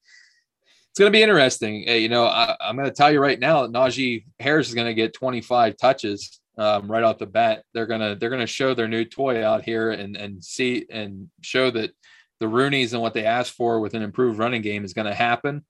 it's 0.90 0.98
going 0.98 1.12
to 1.12 1.16
be 1.16 1.22
interesting. 1.22 1.86
You 1.86 2.08
know, 2.08 2.24
I, 2.24 2.56
am 2.60 2.76
going 2.76 2.88
to 2.88 2.94
tell 2.94 3.12
you 3.12 3.20
right 3.20 3.38
now 3.38 3.62
that 3.62 3.72
Najee 3.72 4.24
Harris 4.40 4.68
is 4.68 4.74
going 4.74 4.88
to 4.88 4.94
get 4.94 5.12
25 5.12 5.76
touches 5.76 6.40
um, 6.58 6.90
right 6.90 7.02
off 7.02 7.18
the 7.18 7.26
bat. 7.26 7.64
They're 7.72 7.86
gonna 7.86 8.16
they're 8.16 8.30
gonna 8.30 8.46
show 8.46 8.74
their 8.74 8.88
new 8.88 9.04
toy 9.04 9.44
out 9.44 9.62
here 9.62 9.90
and 9.90 10.16
and 10.16 10.44
see 10.44 10.86
and 10.90 11.30
show 11.42 11.70
that 11.70 11.92
the 12.40 12.46
Rooneys 12.46 12.92
and 12.92 13.02
what 13.02 13.14
they 13.14 13.24
asked 13.24 13.52
for 13.52 13.80
with 13.80 13.94
an 13.94 14.02
improved 14.02 14.38
running 14.38 14.62
game 14.62 14.84
is 14.84 14.94
going 14.94 15.06
to 15.06 15.14
happen. 15.14 15.64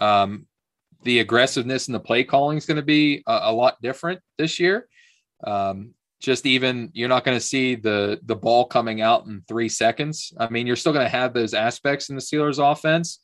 Um, 0.00 0.46
the 1.02 1.20
aggressiveness 1.20 1.88
and 1.88 1.94
the 1.94 2.00
play 2.00 2.24
calling 2.24 2.58
is 2.58 2.66
going 2.66 2.76
to 2.76 2.82
be 2.82 3.22
a, 3.26 3.40
a, 3.44 3.52
lot 3.52 3.80
different 3.80 4.20
this 4.38 4.58
year. 4.58 4.88
Um, 5.44 5.94
just 6.20 6.46
even 6.46 6.90
you're 6.94 7.08
not 7.08 7.24
going 7.24 7.36
to 7.36 7.44
see 7.44 7.74
the 7.74 8.18
the 8.24 8.34
ball 8.34 8.64
coming 8.64 9.02
out 9.02 9.26
in 9.26 9.42
three 9.46 9.68
seconds. 9.68 10.32
I 10.38 10.48
mean, 10.48 10.66
you're 10.66 10.76
still 10.76 10.92
going 10.92 11.04
to 11.04 11.10
have 11.10 11.34
those 11.34 11.54
aspects 11.54 12.08
in 12.08 12.16
the 12.16 12.22
Steelers 12.22 12.58
offense, 12.58 13.20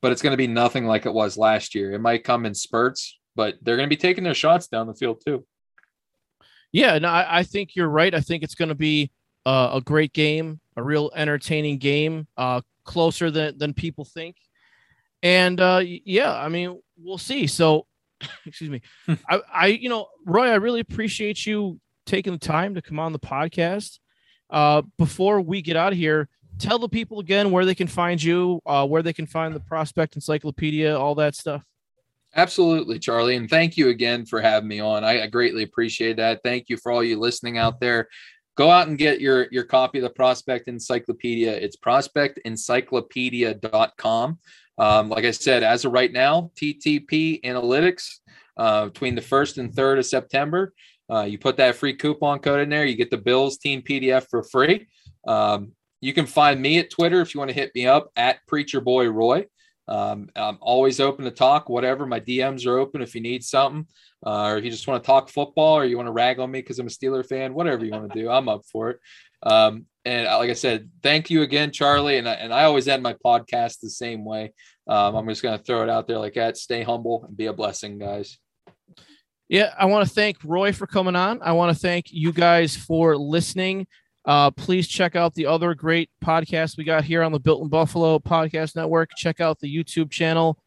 but 0.00 0.12
it's 0.12 0.22
going 0.22 0.32
to 0.32 0.38
be 0.38 0.46
nothing 0.46 0.86
like 0.86 1.06
it 1.06 1.12
was 1.12 1.36
last 1.36 1.74
year. 1.74 1.92
It 1.92 2.00
might 2.00 2.24
come 2.24 2.46
in 2.46 2.54
spurts, 2.54 3.18
but 3.36 3.56
they're 3.62 3.76
going 3.76 3.88
to 3.88 3.94
be 3.94 4.00
taking 4.00 4.24
their 4.24 4.34
shots 4.34 4.66
down 4.66 4.86
the 4.86 4.94
field 4.94 5.22
too. 5.24 5.44
Yeah, 6.72 6.98
no, 6.98 7.08
I, 7.08 7.40
I 7.40 7.42
think 7.42 7.76
you're 7.76 7.88
right. 7.88 8.14
I 8.14 8.20
think 8.20 8.42
it's 8.42 8.54
going 8.54 8.70
to 8.70 8.74
be 8.74 9.10
uh, 9.44 9.70
a 9.74 9.80
great 9.82 10.14
game, 10.14 10.58
a 10.76 10.82
real 10.82 11.10
entertaining 11.14 11.78
game, 11.78 12.26
uh, 12.38 12.62
closer 12.84 13.30
than 13.30 13.58
than 13.58 13.74
people 13.74 14.06
think. 14.06 14.36
And 15.22 15.60
uh, 15.60 15.82
yeah, 15.84 16.34
I 16.34 16.48
mean, 16.48 16.80
we'll 16.96 17.18
see. 17.18 17.46
So, 17.46 17.86
excuse 18.46 18.70
me, 18.70 18.82
I, 19.28 19.40
I, 19.52 19.66
you 19.66 19.88
know, 19.88 20.08
Roy, 20.26 20.48
I 20.48 20.56
really 20.56 20.80
appreciate 20.80 21.46
you 21.46 21.80
taking 22.06 22.32
the 22.32 22.38
time 22.38 22.74
to 22.74 22.82
come 22.82 22.98
on 22.98 23.12
the 23.12 23.18
podcast. 23.18 23.98
Uh, 24.50 24.82
before 24.98 25.40
we 25.40 25.62
get 25.62 25.76
out 25.76 25.92
of 25.92 25.98
here, 25.98 26.28
tell 26.58 26.78
the 26.78 26.88
people 26.88 27.20
again 27.20 27.50
where 27.50 27.64
they 27.64 27.74
can 27.74 27.86
find 27.86 28.22
you, 28.22 28.60
uh, 28.66 28.86
where 28.86 29.02
they 29.02 29.12
can 29.12 29.26
find 29.26 29.54
the 29.54 29.60
Prospect 29.60 30.14
Encyclopedia, 30.14 30.96
all 30.96 31.14
that 31.14 31.34
stuff. 31.34 31.64
Absolutely, 32.34 32.98
Charlie. 32.98 33.36
And 33.36 33.48
thank 33.48 33.76
you 33.76 33.88
again 33.88 34.26
for 34.26 34.40
having 34.40 34.68
me 34.68 34.80
on. 34.80 35.04
I, 35.04 35.24
I, 35.24 35.26
greatly 35.26 35.64
appreciate 35.64 36.16
that. 36.16 36.40
Thank 36.42 36.70
you 36.70 36.78
for 36.78 36.90
all 36.90 37.04
you 37.04 37.18
listening 37.18 37.58
out 37.58 37.78
there. 37.78 38.08
Go 38.56 38.70
out 38.70 38.88
and 38.88 38.96
get 38.96 39.20
your, 39.20 39.48
your 39.50 39.64
copy 39.64 39.98
of 39.98 40.04
the 40.04 40.10
Prospect 40.10 40.66
Encyclopedia. 40.68 41.52
It's 41.52 41.76
prospectencyclopedia.com. 41.76 44.38
Um, 44.78 45.08
like 45.08 45.24
I 45.24 45.30
said, 45.30 45.62
as 45.62 45.84
of 45.84 45.92
right 45.92 46.12
now, 46.12 46.50
TTP 46.56 47.42
Analytics 47.42 48.18
uh, 48.56 48.86
between 48.86 49.14
the 49.14 49.20
1st 49.20 49.58
and 49.58 49.72
3rd 49.72 49.98
of 49.98 50.06
September. 50.06 50.72
Uh, 51.10 51.22
you 51.22 51.38
put 51.38 51.56
that 51.58 51.76
free 51.76 51.94
coupon 51.94 52.38
code 52.38 52.60
in 52.60 52.68
there, 52.70 52.86
you 52.86 52.96
get 52.96 53.10
the 53.10 53.18
Bills 53.18 53.58
team 53.58 53.82
PDF 53.82 54.26
for 54.30 54.42
free. 54.42 54.88
Um, 55.26 55.72
you 56.00 56.12
can 56.12 56.26
find 56.26 56.60
me 56.60 56.78
at 56.78 56.90
Twitter 56.90 57.20
if 57.20 57.34
you 57.34 57.38
want 57.38 57.50
to 57.50 57.54
hit 57.54 57.72
me 57.74 57.86
up 57.86 58.10
at 58.16 58.44
Preacher 58.46 58.80
Boy 58.80 59.08
Roy. 59.08 59.46
Um, 59.88 60.30
I'm 60.36 60.58
always 60.60 61.00
open 61.00 61.24
to 61.24 61.30
talk, 61.30 61.68
whatever. 61.68 62.06
My 62.06 62.20
DMs 62.20 62.66
are 62.66 62.78
open 62.78 63.02
if 63.02 63.14
you 63.14 63.20
need 63.20 63.44
something, 63.44 63.86
uh, 64.24 64.46
or 64.46 64.58
if 64.58 64.64
you 64.64 64.70
just 64.70 64.86
want 64.86 65.02
to 65.02 65.06
talk 65.06 65.28
football, 65.28 65.76
or 65.76 65.84
you 65.84 65.96
want 65.96 66.06
to 66.06 66.12
rag 66.12 66.38
on 66.38 66.50
me 66.50 66.60
because 66.60 66.78
I'm 66.78 66.86
a 66.86 66.90
Steeler 66.90 67.26
fan, 67.26 67.54
whatever 67.54 67.84
you 67.84 67.92
want 67.92 68.12
to 68.12 68.18
do, 68.18 68.30
I'm 68.30 68.48
up 68.48 68.62
for 68.70 68.90
it. 68.90 69.00
Um, 69.42 69.86
and 70.04 70.26
like 70.26 70.50
I 70.50 70.54
said, 70.54 70.90
thank 71.02 71.30
you 71.30 71.42
again, 71.42 71.70
Charlie. 71.70 72.18
And 72.18 72.28
I, 72.28 72.32
and 72.34 72.52
I 72.52 72.64
always 72.64 72.88
end 72.88 73.02
my 73.02 73.14
podcast 73.24 73.80
the 73.80 73.90
same 73.90 74.24
way. 74.24 74.52
Um, 74.88 75.14
I'm 75.14 75.28
just 75.28 75.42
going 75.42 75.56
to 75.56 75.64
throw 75.64 75.82
it 75.82 75.88
out 75.88 76.08
there 76.08 76.18
like 76.18 76.34
that. 76.34 76.56
Stay 76.56 76.82
humble 76.82 77.24
and 77.24 77.36
be 77.36 77.46
a 77.46 77.52
blessing, 77.52 77.98
guys. 77.98 78.38
Yeah, 79.48 79.74
I 79.78 79.84
want 79.84 80.08
to 80.08 80.14
thank 80.14 80.38
Roy 80.44 80.72
for 80.72 80.86
coming 80.86 81.14
on. 81.14 81.40
I 81.42 81.52
want 81.52 81.76
to 81.76 81.80
thank 81.80 82.06
you 82.10 82.32
guys 82.32 82.74
for 82.74 83.16
listening. 83.16 83.86
Uh, 84.24 84.50
please 84.50 84.88
check 84.88 85.14
out 85.16 85.34
the 85.34 85.46
other 85.46 85.74
great 85.74 86.08
podcasts 86.24 86.76
we 86.76 86.84
got 86.84 87.04
here 87.04 87.22
on 87.22 87.32
the 87.32 87.40
Built 87.40 87.62
in 87.62 87.68
Buffalo 87.68 88.18
Podcast 88.18 88.76
Network. 88.76 89.10
Check 89.16 89.40
out 89.40 89.60
the 89.60 89.72
YouTube 89.72 90.10
channel. 90.10 90.58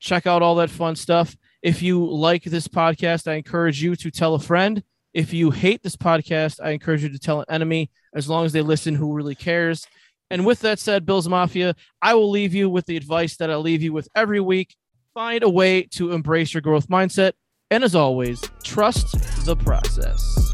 Check 0.00 0.26
out 0.26 0.42
all 0.42 0.56
that 0.56 0.70
fun 0.70 0.96
stuff. 0.96 1.36
If 1.62 1.82
you 1.82 2.04
like 2.04 2.44
this 2.44 2.68
podcast, 2.68 3.26
I 3.26 3.34
encourage 3.34 3.82
you 3.82 3.96
to 3.96 4.10
tell 4.10 4.34
a 4.34 4.40
friend. 4.40 4.82
If 5.14 5.32
you 5.32 5.50
hate 5.50 5.82
this 5.82 5.96
podcast, 5.96 6.60
I 6.62 6.70
encourage 6.70 7.02
you 7.02 7.08
to 7.08 7.18
tell 7.18 7.40
an 7.40 7.46
enemy, 7.48 7.90
as 8.16 8.28
long 8.28 8.44
as 8.44 8.52
they 8.52 8.62
listen 8.62 8.96
who 8.96 9.12
really 9.12 9.36
cares. 9.36 9.86
And 10.30 10.44
with 10.44 10.60
that 10.60 10.80
said, 10.80 11.06
Bills 11.06 11.28
Mafia, 11.28 11.76
I 12.02 12.14
will 12.14 12.30
leave 12.30 12.52
you 12.54 12.68
with 12.68 12.86
the 12.86 12.96
advice 12.96 13.36
that 13.36 13.50
I 13.50 13.56
leave 13.56 13.82
you 13.82 13.92
with 13.92 14.08
every 14.16 14.40
week. 14.40 14.74
Find 15.14 15.44
a 15.44 15.48
way 15.48 15.82
to 15.92 16.12
embrace 16.12 16.52
your 16.52 16.62
growth 16.62 16.88
mindset. 16.88 17.32
And 17.70 17.84
as 17.84 17.94
always, 17.94 18.42
trust 18.64 19.12
the 19.44 19.56
process. 19.56 20.45